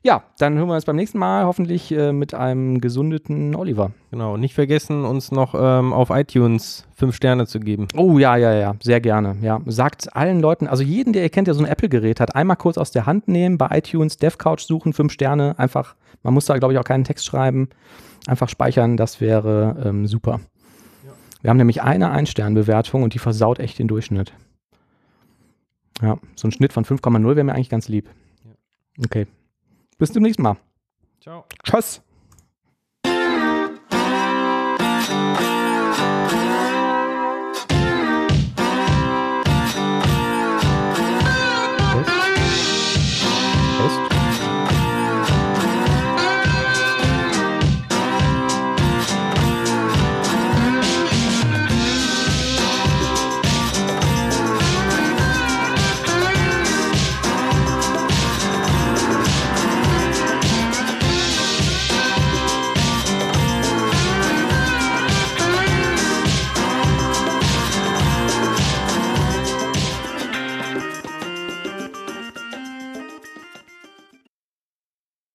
[0.06, 3.92] Ja, dann hören wir uns beim nächsten Mal hoffentlich äh, mit einem gesundeten Oliver.
[4.12, 7.88] Genau, nicht vergessen, uns noch ähm, auf iTunes fünf Sterne zu geben.
[7.96, 9.38] Oh ja, ja, ja, sehr gerne.
[9.42, 12.58] Ja, sagt allen Leuten, also jeden, der ihr kennt, der so ein Apple-Gerät hat, einmal
[12.58, 16.58] kurz aus der Hand nehmen, bei iTunes DevCouch suchen, fünf Sterne, einfach, man muss da,
[16.58, 17.70] glaube ich, auch keinen Text schreiben,
[18.28, 20.42] einfach speichern, das wäre ähm, super.
[21.44, 24.34] Wir haben nämlich eine Ein-Stern-Bewertung und die versaut echt den Durchschnitt.
[26.02, 28.10] Ja, so ein Schnitt von 5,0 wäre mir eigentlich ganz lieb.
[29.04, 29.28] Okay.
[29.98, 30.56] Bis zum nächsten Mal.
[31.20, 31.44] Ciao.
[31.64, 32.02] Tschüss.